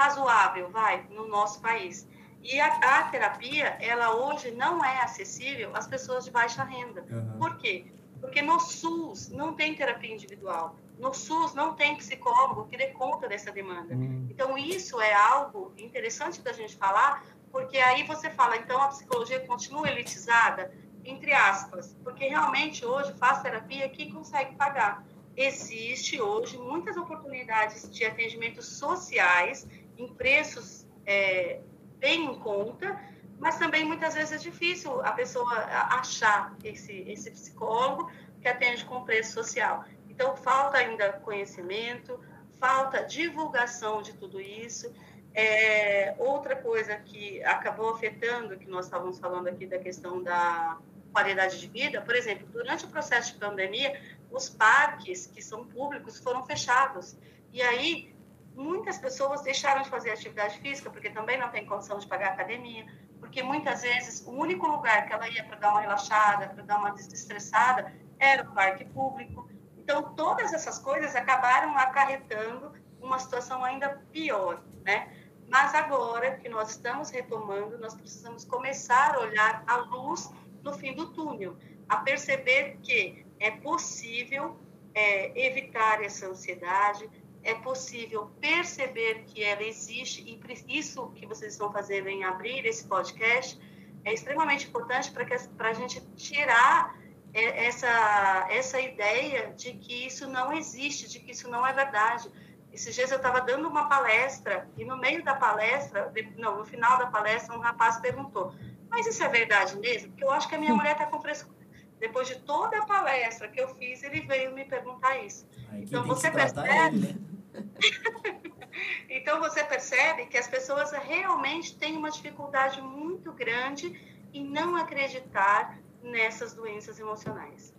razoável, 0.00 0.70
vai, 0.70 1.06
no 1.10 1.28
nosso 1.28 1.60
país. 1.60 2.08
E 2.42 2.58
a, 2.58 2.68
a 2.68 3.02
terapia, 3.04 3.76
ela 3.80 4.14
hoje 4.14 4.50
não 4.52 4.82
é 4.82 5.02
acessível 5.02 5.70
às 5.74 5.86
pessoas 5.86 6.24
de 6.24 6.30
baixa 6.30 6.64
renda. 6.64 7.04
Aham. 7.10 7.36
Por 7.38 7.58
quê? 7.58 7.84
Porque 8.18 8.40
no 8.40 8.58
SUS 8.58 9.28
não 9.28 9.52
tem 9.52 9.74
terapia 9.74 10.14
individual. 10.14 10.74
No 10.98 11.12
SUS 11.12 11.54
não 11.54 11.74
tem 11.74 11.96
psicólogo 11.96 12.66
que 12.66 12.76
dê 12.78 12.88
conta 12.88 13.28
dessa 13.28 13.50
demanda. 13.52 13.94
Hum. 13.94 14.26
Então, 14.30 14.56
isso 14.56 15.00
é 15.00 15.12
algo 15.12 15.72
interessante 15.76 16.40
da 16.40 16.52
gente 16.52 16.76
falar, 16.76 17.24
porque 17.52 17.76
aí 17.76 18.02
você 18.04 18.30
fala, 18.30 18.56
então 18.56 18.80
a 18.80 18.88
psicologia 18.88 19.40
continua 19.40 19.88
elitizada, 19.88 20.72
entre 21.04 21.32
aspas, 21.32 21.96
porque 22.04 22.26
realmente 22.26 22.84
hoje 22.84 23.12
faz 23.14 23.42
terapia 23.42 23.88
quem 23.88 24.10
consegue 24.10 24.54
pagar. 24.54 25.04
Existe 25.36 26.20
hoje 26.20 26.58
muitas 26.58 26.96
oportunidades 26.96 27.90
de 27.90 28.04
atendimentos 28.04 28.66
sociais 28.66 29.66
em 30.00 30.08
preços 30.14 30.86
é, 31.06 31.60
bem 31.98 32.24
em 32.24 32.38
conta, 32.38 32.98
mas 33.38 33.58
também 33.58 33.84
muitas 33.84 34.14
vezes 34.14 34.32
é 34.32 34.36
difícil 34.36 35.00
a 35.02 35.12
pessoa 35.12 35.52
achar 35.90 36.54
esse, 36.64 37.04
esse 37.08 37.30
psicólogo 37.30 38.10
que 38.40 38.48
atende 38.48 38.84
com 38.84 39.04
preço 39.04 39.32
social. 39.32 39.84
Então, 40.08 40.36
falta 40.36 40.78
ainda 40.78 41.12
conhecimento, 41.14 42.18
falta 42.58 43.04
divulgação 43.04 44.02
de 44.02 44.12
tudo 44.14 44.40
isso. 44.40 44.92
É, 45.32 46.14
outra 46.18 46.56
coisa 46.56 46.96
que 46.96 47.42
acabou 47.44 47.90
afetando, 47.90 48.58
que 48.58 48.68
nós 48.68 48.86
estávamos 48.86 49.18
falando 49.18 49.48
aqui 49.48 49.66
da 49.66 49.78
questão 49.78 50.22
da 50.22 50.78
qualidade 51.12 51.58
de 51.58 51.66
vida, 51.66 52.00
por 52.02 52.14
exemplo, 52.14 52.46
durante 52.52 52.84
o 52.84 52.88
processo 52.88 53.32
de 53.32 53.38
pandemia, 53.38 54.00
os 54.30 54.48
parques 54.48 55.26
que 55.26 55.42
são 55.42 55.64
públicos 55.64 56.18
foram 56.18 56.44
fechados. 56.44 57.16
E 57.52 57.62
aí, 57.62 58.14
muitas 58.60 58.98
pessoas 58.98 59.40
deixaram 59.40 59.82
de 59.82 59.88
fazer 59.88 60.10
atividade 60.10 60.58
física, 60.58 60.90
porque 60.90 61.08
também 61.08 61.38
não 61.38 61.48
tem 61.48 61.64
condição 61.64 61.98
de 61.98 62.06
pagar 62.06 62.32
academia, 62.32 62.86
porque 63.18 63.42
muitas 63.42 63.80
vezes 63.82 64.22
o 64.26 64.32
único 64.32 64.66
lugar 64.66 65.06
que 65.06 65.12
ela 65.12 65.28
ia 65.28 65.42
para 65.44 65.56
dar 65.56 65.70
uma 65.70 65.80
relaxada, 65.80 66.48
para 66.48 66.62
dar 66.62 66.78
uma 66.78 66.90
desestressada, 66.90 67.92
era 68.18 68.42
o 68.42 68.52
parque 68.52 68.84
público. 68.84 69.48
Então, 69.78 70.14
todas 70.14 70.52
essas 70.52 70.78
coisas 70.78 71.16
acabaram 71.16 71.76
acarretando 71.76 72.72
uma 73.00 73.18
situação 73.18 73.64
ainda 73.64 74.02
pior, 74.12 74.62
né? 74.84 75.10
Mas 75.48 75.74
agora 75.74 76.36
que 76.36 76.48
nós 76.48 76.70
estamos 76.70 77.10
retomando, 77.10 77.78
nós 77.78 77.94
precisamos 77.94 78.44
começar 78.44 79.16
a 79.16 79.20
olhar 79.20 79.64
a 79.66 79.76
luz 79.76 80.30
no 80.62 80.74
fim 80.74 80.94
do 80.94 81.12
túnel, 81.12 81.56
a 81.88 81.96
perceber 81.96 82.78
que 82.82 83.26
é 83.40 83.50
possível 83.50 84.56
é, 84.94 85.46
evitar 85.46 86.04
essa 86.04 86.26
ansiedade, 86.26 87.08
é 87.42 87.54
possível 87.54 88.30
perceber 88.40 89.24
que 89.26 89.42
ela 89.42 89.62
existe 89.62 90.22
e 90.22 90.40
isso 90.78 91.10
que 91.12 91.26
vocês 91.26 91.52
estão 91.52 91.72
fazendo 91.72 92.08
em 92.08 92.24
abrir 92.24 92.66
esse 92.66 92.86
podcast 92.86 93.58
é 94.04 94.12
extremamente 94.12 94.66
importante 94.68 95.10
para 95.10 95.68
a 95.68 95.72
gente 95.72 96.00
tirar 96.16 96.94
essa, 97.32 98.46
essa 98.50 98.80
ideia 98.80 99.52
de 99.56 99.72
que 99.74 100.06
isso 100.06 100.26
não 100.26 100.52
existe, 100.52 101.08
de 101.08 101.20
que 101.20 101.32
isso 101.32 101.48
não 101.48 101.66
é 101.66 101.72
verdade. 101.72 102.30
Esses 102.72 102.94
dias 102.94 103.10
eu 103.10 103.16
estava 103.16 103.40
dando 103.40 103.68
uma 103.68 103.88
palestra 103.88 104.68
e 104.76 104.84
no 104.84 104.96
meio 104.96 105.24
da 105.24 105.34
palestra, 105.34 106.12
não, 106.36 106.58
no 106.58 106.64
final 106.64 106.98
da 106.98 107.06
palestra, 107.06 107.56
um 107.56 107.60
rapaz 107.60 107.98
perguntou: 107.98 108.54
Mas 108.88 109.06
isso 109.06 109.22
é 109.22 109.28
verdade 109.28 109.76
mesmo? 109.78 110.10
Porque 110.10 110.24
eu 110.24 110.30
acho 110.30 110.48
que 110.48 110.54
a 110.54 110.58
minha 110.58 110.74
mulher 110.74 110.92
está 110.92 111.06
com 111.06 111.20
frescura. 111.20 111.58
Depois 111.98 112.28
de 112.28 112.36
toda 112.40 112.78
a 112.78 112.86
palestra 112.86 113.48
que 113.48 113.60
eu 113.60 113.68
fiz, 113.74 114.02
ele 114.02 114.22
veio 114.22 114.54
me 114.54 114.64
perguntar 114.64 115.18
isso. 115.18 115.46
Aí 115.70 115.82
Então, 115.82 116.04
você 116.04 116.30
percebe? 116.30 116.68
ele, 116.68 116.98
né? 116.98 117.29
Então 119.08 119.40
você 119.40 119.62
percebe 119.64 120.26
que 120.26 120.38
as 120.38 120.46
pessoas 120.46 120.92
realmente 120.92 121.76
têm 121.76 121.96
uma 121.96 122.10
dificuldade 122.10 122.80
muito 122.80 123.32
grande 123.32 124.00
em 124.32 124.48
não 124.48 124.76
acreditar 124.76 125.78
nessas 126.02 126.54
doenças 126.54 126.98
emocionais. 126.98 127.74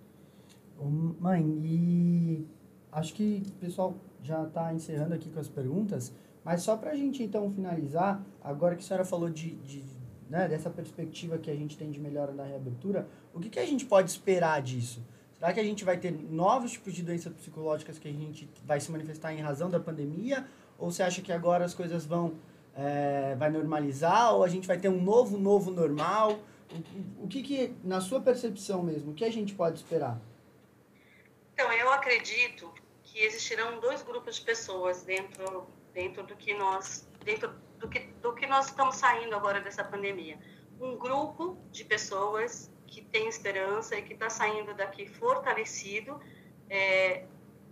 Mãe, 1.20 1.42
e 1.64 2.48
acho 2.92 3.14
que 3.14 3.44
o 3.48 3.52
pessoal 3.54 3.96
já 4.22 4.44
está 4.44 4.74
encerrando 4.74 5.14
aqui 5.14 5.30
com 5.30 5.40
as 5.40 5.48
perguntas, 5.48 6.14
mas 6.44 6.64
só 6.64 6.76
para 6.76 6.92
a 6.92 6.96
gente 6.96 7.24
então 7.24 7.52
finalizar, 7.52 8.24
agora 8.44 8.76
que 8.76 8.84
a 8.84 8.86
senhora 8.86 9.06
falou 9.06 9.30
de, 9.30 9.56
de, 9.58 9.84
né, 10.30 10.48
dessa 10.48 10.70
perspectiva 10.70 11.38
que 11.38 11.50
a 11.50 11.56
gente 11.56 11.78
tem 11.78 11.92
de 11.92 12.00
melhora 12.00 12.34
da 12.34 12.44
reabertura, 12.44 13.08
o 13.34 13.40
que, 13.40 13.50
que 13.50 13.60
a 13.60 13.66
gente 13.66 13.86
pode 13.86 14.10
esperar 14.10 14.62
disso? 14.62 15.06
Será 15.42 15.54
que 15.54 15.60
a 15.60 15.64
gente 15.64 15.84
vai 15.84 15.98
ter 15.98 16.12
novos 16.12 16.74
tipos 16.74 16.94
de 16.94 17.02
doenças 17.02 17.34
psicológicas 17.34 17.98
que 17.98 18.08
a 18.08 18.12
gente 18.12 18.48
vai 18.64 18.80
se 18.80 18.92
manifestar 18.92 19.34
em 19.34 19.42
razão 19.42 19.72
da 19.72 19.80
pandemia? 19.80 20.48
Ou 20.78 20.92
você 20.92 21.02
acha 21.02 21.20
que 21.20 21.34
agora 21.34 21.66
as 21.66 21.74
coisas 21.74 22.06
vão 22.06 22.36
é, 22.76 23.34
vai 23.40 23.50
normalizar? 23.50 24.36
Ou 24.36 24.44
a 24.44 24.48
gente 24.48 24.68
vai 24.68 24.78
ter 24.78 24.88
um 24.88 25.02
novo, 25.02 25.40
novo 25.40 25.72
normal? 25.72 26.40
O, 27.20 27.24
o 27.24 27.28
que, 27.28 27.42
que, 27.42 27.74
na 27.84 28.00
sua 28.00 28.22
percepção 28.22 28.84
mesmo, 28.84 29.14
o 29.14 29.16
que 29.16 29.26
a 29.26 29.32
gente 29.32 29.56
pode 29.56 29.78
esperar? 29.78 30.22
Então, 31.56 31.74
eu 31.74 31.92
acredito 31.92 32.72
que 33.02 33.18
existirão 33.22 33.80
dois 33.80 34.04
grupos 34.04 34.36
de 34.36 34.42
pessoas 34.44 35.02
dentro, 35.02 35.66
dentro 35.92 36.22
do 36.22 36.36
que 36.36 36.54
nós 36.54 37.10
dentro 37.26 37.52
do 37.80 37.90
que, 37.90 38.02
do 38.22 38.36
que 38.36 38.46
nós 38.46 38.68
estamos 38.68 38.98
saindo 38.98 39.36
agora 39.36 39.60
dessa 39.60 39.84
pandemia. 39.84 40.38
Um 40.80 40.96
grupo 40.98 41.58
de 41.72 41.84
pessoas 41.84 42.70
que 42.92 43.02
tem 43.02 43.28
esperança 43.28 43.96
e 43.96 44.02
que 44.02 44.14
está 44.14 44.30
saindo 44.30 44.74
daqui 44.76 45.08
fortalecido, 45.08 46.20
é, 46.70 47.26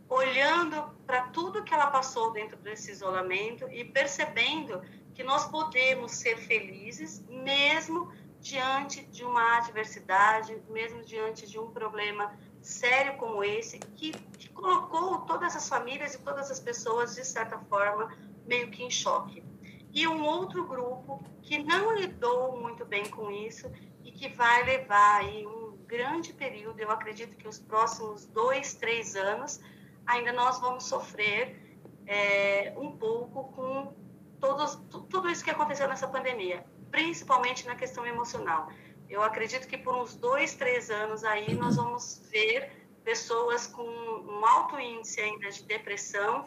olhando 0.07 0.81
para 1.05 1.27
tudo 1.27 1.63
que 1.63 1.73
ela 1.73 1.87
passou 1.87 2.31
dentro 2.31 2.57
desse 2.57 2.89
isolamento 2.89 3.67
e 3.69 3.83
percebendo 3.83 4.81
que 5.13 5.21
nós 5.21 5.45
podemos 5.45 6.13
ser 6.13 6.37
felizes 6.37 7.21
mesmo 7.27 8.11
diante 8.39 9.05
de 9.07 9.25
uma 9.25 9.57
adversidade, 9.57 10.57
mesmo 10.69 11.03
diante 11.03 11.45
de 11.45 11.59
um 11.59 11.69
problema 11.69 12.33
sério 12.61 13.17
como 13.17 13.43
esse, 13.43 13.77
que, 13.77 14.11
que 14.37 14.47
colocou 14.49 15.19
todas 15.21 15.53
as 15.53 15.67
famílias 15.67 16.13
e 16.13 16.19
todas 16.19 16.49
as 16.49 16.61
pessoas, 16.61 17.15
de 17.15 17.25
certa 17.25 17.59
forma, 17.59 18.17
meio 18.47 18.71
que 18.71 18.81
em 18.81 18.89
choque. 18.89 19.43
E 19.91 20.07
um 20.07 20.23
outro 20.23 20.65
grupo 20.65 21.21
que 21.41 21.61
não 21.61 21.93
lidou 21.93 22.57
muito 22.61 22.85
bem 22.85 23.03
com 23.09 23.29
isso 23.29 23.69
e 24.03 24.11
que 24.11 24.29
vai 24.29 24.63
levar 24.63 25.21
aí 25.21 25.45
um 25.45 25.77
grande 25.87 26.33
período, 26.33 26.79
eu 26.79 26.91
acredito 26.91 27.35
que 27.35 27.47
os 27.47 27.59
próximos 27.59 28.25
dois, 28.27 28.75
três 28.75 29.15
anos, 29.15 29.59
ainda 30.05 30.31
nós 30.31 30.59
vamos 30.59 30.85
sofrer 30.85 31.59
é, 32.05 32.73
um 32.77 32.91
pouco 32.95 33.51
com 33.53 33.93
todos, 34.39 34.75
tudo 35.09 35.29
isso 35.29 35.43
que 35.43 35.49
aconteceu 35.49 35.87
nessa 35.87 36.07
pandemia, 36.07 36.63
principalmente 36.91 37.65
na 37.67 37.75
questão 37.75 38.05
emocional. 38.05 38.69
Eu 39.09 39.23
acredito 39.23 39.67
que 39.67 39.77
por 39.77 39.95
uns 39.95 40.15
dois, 40.15 40.53
três 40.53 40.89
anos 40.89 41.23
aí 41.23 41.53
nós 41.55 41.75
vamos 41.75 42.21
ver 42.31 42.71
pessoas 43.03 43.65
com 43.65 43.83
um 43.83 44.45
alto 44.45 44.79
índice 44.79 45.19
ainda 45.19 45.49
de 45.49 45.63
depressão. 45.63 46.45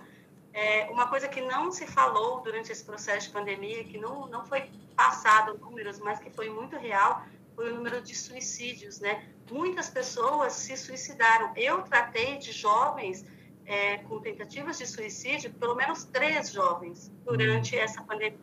É, 0.53 0.89
uma 0.91 1.09
coisa 1.09 1.27
que 1.27 1.41
não 1.41 1.73
se 1.73 1.87
falou 1.87 2.41
durante 2.41 2.71
esse 2.71 2.85
processo 2.85 3.27
de 3.27 3.33
pandemia, 3.33 3.83
que 3.83 3.99
não, 3.99 4.27
não 4.29 4.47
foi 4.47 4.71
passado 4.95 5.59
números, 5.59 5.99
mas 5.99 6.21
que 6.21 6.31
foi 6.31 6.49
muito 6.51 6.77
real, 6.77 7.25
foi 7.55 7.73
o 7.73 7.77
número 7.77 8.01
de 8.03 8.15
suicídios, 8.15 9.01
né? 9.01 9.29
Muitas 9.51 9.91
pessoas 9.91 10.53
se 10.55 10.77
suicidaram. 10.77 11.53
Eu 11.57 11.83
tratei 11.83 12.39
de 12.39 12.53
jovens 12.53 13.25
é, 13.67 13.99
com 13.99 14.21
tentativas 14.21 14.79
de 14.79 14.87
suicídio, 14.87 15.53
pelo 15.55 15.75
menos 15.75 16.05
três 16.05 16.51
jovens, 16.51 17.13
durante 17.25 17.77
essa 17.77 18.03
pandemia. 18.03 18.39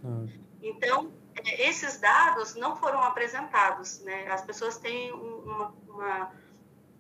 Então, 0.62 1.12
é, 1.36 1.68
esses 1.68 2.00
dados 2.00 2.56
não 2.56 2.76
foram 2.76 3.02
apresentados, 3.02 4.00
né? 4.02 4.28
As 4.28 4.42
pessoas 4.42 4.78
têm 4.78 5.12
uma, 5.12 5.74
uma 5.88 6.32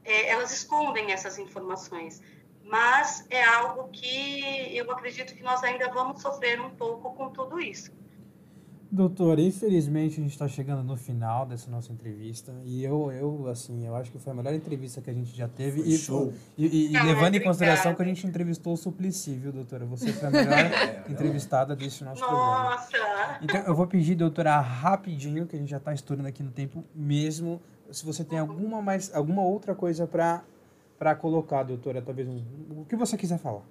é, 0.03 0.30
elas 0.30 0.51
escondem 0.51 1.12
essas 1.12 1.38
informações, 1.38 2.22
mas 2.64 3.26
é 3.30 3.43
algo 3.43 3.89
que 3.89 4.76
eu 4.76 4.89
acredito 4.91 5.36
que 5.36 5.43
nós 5.43 5.64
ainda 5.64 5.89
vamos 5.91 6.22
sofrer 6.22 6.60
um 6.62 6.70
pouco 6.72 7.14
com 7.14 7.30
tudo 7.30 7.60
isso. 7.60 7.91
Doutora, 8.91 9.39
infelizmente 9.39 10.19
a 10.19 10.23
gente 10.23 10.31
está 10.31 10.47
chegando 10.47 10.83
no 10.83 10.97
final 10.97 11.45
dessa 11.45 11.69
nossa 11.69 11.93
entrevista 11.93 12.51
e 12.65 12.83
eu, 12.83 13.11
eu, 13.11 13.47
assim, 13.47 13.85
eu 13.85 13.95
acho 13.95 14.11
que 14.11 14.17
foi 14.17 14.33
a 14.33 14.35
melhor 14.35 14.51
entrevista 14.51 14.99
que 14.99 15.11
a 15.11 15.13
gente 15.13 15.35
já 15.37 15.47
teve 15.47 15.81
Foi 15.83 15.89
e, 15.91 15.97
show. 15.97 16.33
e, 16.57 16.65
e- 16.65 16.91
e 16.93 16.97
Ah, 16.97 17.03
levando 17.03 17.35
em 17.35 17.39
consideração 17.43 17.93
que 17.93 18.01
a 18.01 18.05
gente 18.05 18.25
entrevistou 18.25 18.73
o 18.73 18.77
Suplicy, 18.77 19.35
viu, 19.35 19.51
doutora? 19.51 19.85
Você 19.85 20.11
foi 20.11 20.27
a 20.27 20.31
melhor 20.31 20.71
entrevistada 21.07 21.75
desse 21.75 22.03
nosso 22.03 22.25
programa. 22.25 22.63
Nossa! 22.71 22.97
Então 23.43 23.61
eu 23.61 23.75
vou 23.75 23.85
pedir, 23.85 24.15
doutora, 24.15 24.59
rapidinho, 24.59 25.45
que 25.45 25.55
a 25.55 25.59
gente 25.59 25.69
já 25.69 25.77
está 25.77 25.93
estourando 25.93 26.27
aqui 26.27 26.41
no 26.41 26.49
tempo 26.51 26.83
mesmo, 26.95 27.61
se 27.91 28.03
você 28.03 28.23
tem 28.23 28.39
alguma 28.39 28.81
mais, 28.81 29.13
alguma 29.13 29.43
outra 29.43 29.75
coisa 29.75 30.07
para 30.07 30.43
para 30.97 31.15
colocar, 31.15 31.63
doutora, 31.63 32.01
talvez 32.01 32.27
um, 32.27 32.41
o 32.81 32.85
que 32.89 32.95
você 32.95 33.15
quiser 33.15 33.37
falar. 33.37 33.61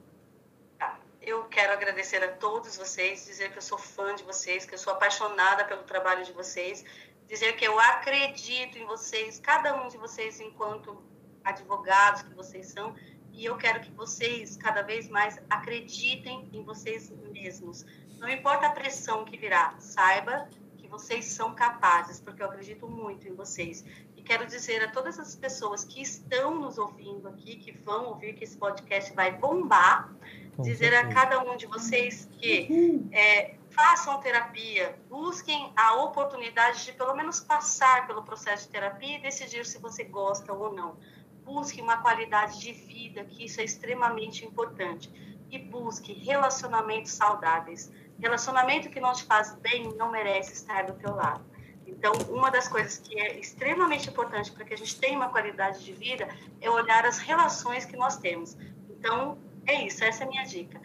Eu 1.28 1.44
quero 1.44 1.74
agradecer 1.74 2.24
a 2.24 2.28
todos 2.28 2.78
vocês, 2.78 3.26
dizer 3.26 3.52
que 3.52 3.58
eu 3.58 3.62
sou 3.62 3.76
fã 3.76 4.14
de 4.14 4.22
vocês, 4.22 4.64
que 4.64 4.72
eu 4.72 4.78
sou 4.78 4.94
apaixonada 4.94 5.62
pelo 5.66 5.82
trabalho 5.82 6.24
de 6.24 6.32
vocês, 6.32 6.82
dizer 7.26 7.54
que 7.54 7.66
eu 7.66 7.78
acredito 7.78 8.78
em 8.78 8.86
vocês, 8.86 9.38
cada 9.38 9.74
um 9.74 9.88
de 9.88 9.98
vocês 9.98 10.40
enquanto 10.40 11.04
advogados 11.44 12.22
que 12.22 12.32
vocês 12.32 12.68
são, 12.68 12.96
e 13.30 13.44
eu 13.44 13.58
quero 13.58 13.80
que 13.80 13.90
vocês 13.90 14.56
cada 14.56 14.80
vez 14.80 15.06
mais 15.10 15.38
acreditem 15.50 16.48
em 16.50 16.64
vocês 16.64 17.10
mesmos. 17.30 17.84
Não 18.16 18.30
importa 18.30 18.68
a 18.68 18.70
pressão 18.70 19.26
que 19.26 19.36
virá, 19.36 19.74
saiba 19.78 20.48
que 20.78 20.88
vocês 20.88 21.26
são 21.26 21.54
capazes, 21.54 22.22
porque 22.22 22.42
eu 22.42 22.46
acredito 22.46 22.88
muito 22.88 23.28
em 23.28 23.34
vocês. 23.34 23.84
E 24.16 24.22
quero 24.22 24.46
dizer 24.46 24.82
a 24.82 24.90
todas 24.90 25.18
as 25.18 25.36
pessoas 25.36 25.84
que 25.84 26.00
estão 26.00 26.54
nos 26.54 26.78
ouvindo 26.78 27.28
aqui, 27.28 27.56
que 27.56 27.72
vão 27.72 28.06
ouvir 28.06 28.32
que 28.32 28.44
esse 28.44 28.56
podcast 28.56 29.12
vai 29.12 29.30
bombar, 29.30 30.10
dizer 30.62 30.94
a 30.94 31.08
cada 31.08 31.40
um 31.40 31.56
de 31.56 31.66
vocês 31.66 32.28
que 32.38 33.08
é, 33.12 33.54
façam 33.70 34.20
terapia, 34.20 34.98
busquem 35.08 35.72
a 35.76 36.02
oportunidade 36.02 36.84
de 36.84 36.92
pelo 36.92 37.14
menos 37.14 37.40
passar 37.40 38.06
pelo 38.06 38.22
processo 38.22 38.66
de 38.66 38.72
terapia 38.72 39.18
e 39.18 39.22
decidir 39.22 39.64
se 39.64 39.78
você 39.78 40.04
gosta 40.04 40.52
ou 40.52 40.72
não. 40.72 40.96
Busque 41.44 41.80
uma 41.80 41.98
qualidade 41.98 42.60
de 42.60 42.72
vida, 42.72 43.24
que 43.24 43.44
isso 43.44 43.60
é 43.60 43.64
extremamente 43.64 44.44
importante. 44.44 45.10
E 45.50 45.58
busque 45.58 46.12
relacionamentos 46.12 47.12
saudáveis. 47.12 47.90
Relacionamento 48.18 48.90
que 48.90 49.00
não 49.00 49.12
te 49.12 49.24
faz 49.24 49.54
bem 49.54 49.94
não 49.96 50.10
merece 50.10 50.52
estar 50.52 50.84
do 50.84 50.92
teu 50.94 51.14
lado. 51.14 51.42
Então, 51.86 52.12
uma 52.28 52.50
das 52.50 52.68
coisas 52.68 52.98
que 52.98 53.18
é 53.18 53.38
extremamente 53.38 54.10
importante 54.10 54.52
para 54.52 54.64
que 54.64 54.74
a 54.74 54.76
gente 54.76 55.00
tenha 55.00 55.16
uma 55.16 55.30
qualidade 55.30 55.82
de 55.82 55.92
vida 55.92 56.28
é 56.60 56.68
olhar 56.68 57.06
as 57.06 57.18
relações 57.18 57.86
que 57.86 57.96
nós 57.96 58.18
temos. 58.18 58.56
Então, 58.90 59.38
é 59.68 59.86
isso, 59.86 60.02
essa 60.02 60.24
é 60.24 60.26
a 60.26 60.30
minha 60.30 60.44
dica. 60.44 60.80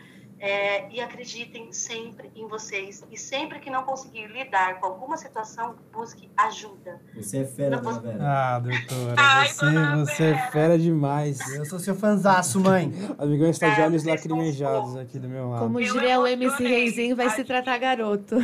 É, 0.46 0.90
e 0.92 1.00
acreditem 1.00 1.72
sempre 1.72 2.30
em 2.36 2.46
vocês. 2.50 3.02
E 3.10 3.18
sempre 3.18 3.60
que 3.62 3.70
não 3.70 3.84
conseguir 3.84 4.28
lidar 4.28 4.78
com 4.82 4.88
alguma 4.88 5.16
situação, 5.16 5.76
busque 5.90 6.30
ajuda. 6.36 7.00
Você 7.16 7.38
é 7.38 7.46
fera, 7.46 7.78
Não 7.78 7.82
dona 7.82 8.00
Vera. 8.02 8.18
Ah, 8.22 8.60
doutora, 8.60 9.16
Ai, 9.16 9.48
você, 9.48 9.96
você 9.96 10.24
é 10.26 10.52
fera 10.52 10.78
demais. 10.78 11.40
Eu 11.56 11.64
sou 11.64 11.80
seu 11.80 11.96
fanzaço, 11.96 12.60
mãe. 12.60 12.92
Amigão 13.18 13.50
está 13.50 13.70
de 13.70 13.80
É, 13.80 13.86
olhos 13.86 14.04
lacrimejados 14.04 14.98
aqui 14.98 15.18
do 15.18 15.30
meu 15.30 15.50
lado. 15.50 15.64
Como 15.64 15.82
diria 15.82 16.20
o 16.20 16.28
MC 16.28 16.62
Reizinho, 16.62 17.16
vai 17.16 17.30
se 17.30 17.46
tratar 17.46 17.78
garoto. 17.78 18.36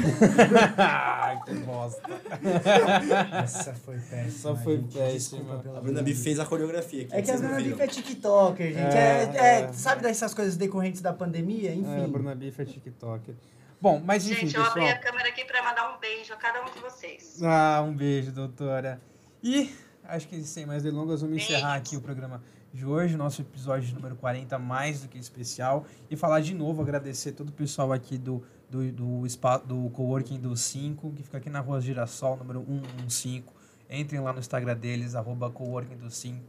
Ai, 0.77 1.37
que 1.45 1.53
bosta. 1.55 2.01
Essa 3.43 3.73
foi 3.73 3.97
péssima. 3.97 4.21
Essa 4.25 4.55
foi 4.55 4.77
gente. 4.77 4.97
péssima. 4.97 5.39
Desculpa 5.41 5.63
pela 5.63 5.77
A 5.79 5.81
Bruna 5.81 6.03
fez 6.15 6.39
a 6.39 6.45
coreografia 6.45 7.03
aqui. 7.03 7.13
É 7.13 7.21
que 7.21 7.31
a 7.31 7.35
Bruna 7.35 7.83
é 7.83 7.87
TikToker, 7.87 8.67
gente. 8.67 8.79
É, 8.79 8.99
É, 8.99 9.37
é, 9.37 9.61
é. 9.63 9.73
sabe 9.73 10.01
dessas 10.01 10.33
coisas 10.33 10.55
decorrentes 10.55 11.01
da 11.01 11.11
pandemia? 11.11 11.73
Enfim. 11.73 11.88
É, 11.97 12.07
Bruna 12.07 12.35
Biff 12.35 12.61
é 12.61 12.65
TikTok. 12.65 13.35
Bom, 13.81 14.01
mas 14.03 14.27
enfim, 14.27 14.41
Gente, 14.41 14.55
eu 14.55 14.63
abri 14.63 14.81
pessoal. 14.81 14.97
a 14.97 14.99
câmera 14.99 15.29
aqui 15.29 15.45
para 15.45 15.63
mandar 15.63 15.95
um 15.95 15.99
beijo 15.99 16.33
a 16.33 16.35
cada 16.35 16.61
um 16.61 16.65
de 16.65 16.79
vocês. 16.79 17.41
Ah, 17.41 17.81
um 17.81 17.93
beijo, 17.93 18.31
doutora. 18.31 19.01
E 19.41 19.73
acho 20.03 20.27
que 20.27 20.41
sem 20.43 20.65
mais 20.65 20.83
delongas, 20.83 21.21
vamos 21.21 21.37
encerrar 21.37 21.75
aqui 21.75 21.95
o 21.95 22.01
programa 22.01 22.43
de 22.73 22.85
hoje, 22.85 23.15
nosso 23.15 23.41
episódio 23.41 23.93
número 23.95 24.15
40, 24.15 24.59
mais 24.59 25.01
do 25.01 25.07
que 25.07 25.17
especial. 25.17 25.85
E 26.09 26.15
falar 26.15 26.41
de 26.41 26.53
novo, 26.53 26.81
agradecer 26.81 27.31
todo 27.31 27.49
o 27.49 27.53
pessoal 27.53 27.91
aqui 27.93 28.17
do, 28.17 28.43
do, 28.69 28.91
do, 28.91 29.29
spa, 29.29 29.57
do 29.57 29.89
Coworking 29.91 30.39
do 30.39 30.55
5, 30.55 31.13
que 31.13 31.23
fica 31.23 31.37
aqui 31.37 31.49
na 31.49 31.59
rua 31.61 31.81
Girassol, 31.81 32.37
número 32.37 32.63
115. 32.65 33.43
Entrem 33.89 34.21
lá 34.21 34.33
no 34.33 34.39
Instagram 34.39 34.75
deles, 34.75 35.15
arroba 35.15 35.49
Coworking 35.49 35.97
do 35.97 36.11
5. 36.11 36.43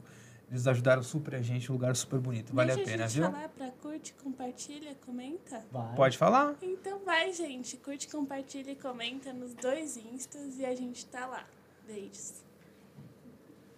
Eles 0.50 0.66
ajudaram 0.66 1.02
super 1.02 1.36
a 1.36 1.42
gente, 1.42 1.70
um 1.70 1.74
lugar 1.76 1.94
super 1.94 2.18
bonito. 2.18 2.52
Vale 2.52 2.74
Deixa 2.74 2.82
a 2.82 2.92
pena, 2.92 3.08
gente 3.08 3.20
viu? 3.22 3.30
falar 3.30 3.48
pra 3.50 3.70
curte, 3.70 4.12
compartilha, 4.14 4.96
comenta. 5.06 5.64
Vai. 5.70 5.94
Pode 5.94 6.18
falar? 6.18 6.56
Então 6.60 6.98
vai, 7.04 7.32
gente. 7.32 7.76
Curte, 7.76 8.08
compartilha 8.08 8.72
e 8.72 8.76
comenta 8.76 9.32
nos 9.32 9.54
dois 9.54 9.96
instas 9.96 10.58
e 10.58 10.66
a 10.66 10.74
gente 10.74 11.06
tá 11.06 11.24
lá. 11.26 11.44
Beijos. 11.86 12.42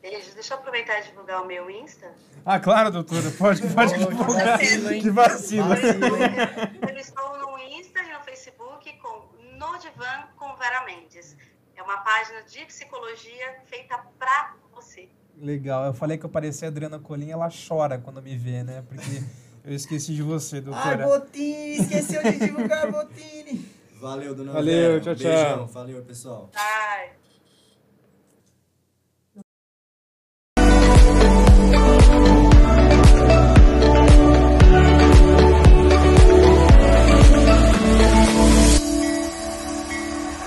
Beijos. 0.00 0.32
Deixa 0.32 0.54
eu 0.54 0.58
aproveitar 0.58 0.98
e 1.00 1.04
divulgar 1.04 1.42
o 1.42 1.46
meu 1.46 1.70
Insta. 1.70 2.12
Ah, 2.44 2.58
claro, 2.58 2.90
doutora. 2.90 3.30
Pode, 3.38 3.60
pode. 3.74 3.94
Que 3.94 4.06
vacilo, 4.06 4.90
hein? 4.92 5.02
que 5.02 5.10
vacilo. 5.10 5.68
Vacilo, 5.68 6.16
hein? 6.16 6.90
Eu 6.90 6.96
estou 6.96 7.38
no 7.38 7.58
Insta 7.58 8.02
e 8.02 8.12
no 8.12 8.20
Facebook 8.24 8.98
com 8.98 9.28
No 9.58 9.78
Divã 9.78 10.26
com 10.36 10.56
Vera 10.56 10.84
Mendes. 10.86 11.36
É 11.76 11.82
uma 11.82 11.98
página 11.98 12.42
de 12.42 12.64
psicologia 12.64 13.60
feita 13.66 13.98
pra 14.18 14.56
você. 14.74 15.08
Legal. 15.40 15.86
Eu 15.86 15.94
falei 15.94 16.18
que 16.18 16.24
eu 16.24 16.30
parecia 16.30 16.68
a 16.68 16.70
Adriana 16.70 16.98
Colim, 16.98 17.30
ela 17.30 17.48
chora 17.50 17.98
quando 17.98 18.22
me 18.22 18.36
vê, 18.36 18.62
né? 18.62 18.82
Porque 18.88 19.22
eu 19.64 19.74
esqueci 19.74 20.14
de 20.14 20.22
você, 20.22 20.56
Ai, 20.56 20.62
doutora. 20.62 21.06
Botini, 21.06 21.76
esqueceu 21.78 22.22
de 22.22 22.38
divulgar 22.38 22.90
Botini. 22.90 23.64
Valeu, 24.00 24.34
dona 24.34 24.52
Valeu, 24.52 24.74
Vera. 24.74 25.00
tchau, 25.00 25.14
Beijão. 25.14 25.56
tchau. 25.58 25.66
Valeu, 25.68 26.02
pessoal. 26.02 26.50
Ai. 26.54 27.10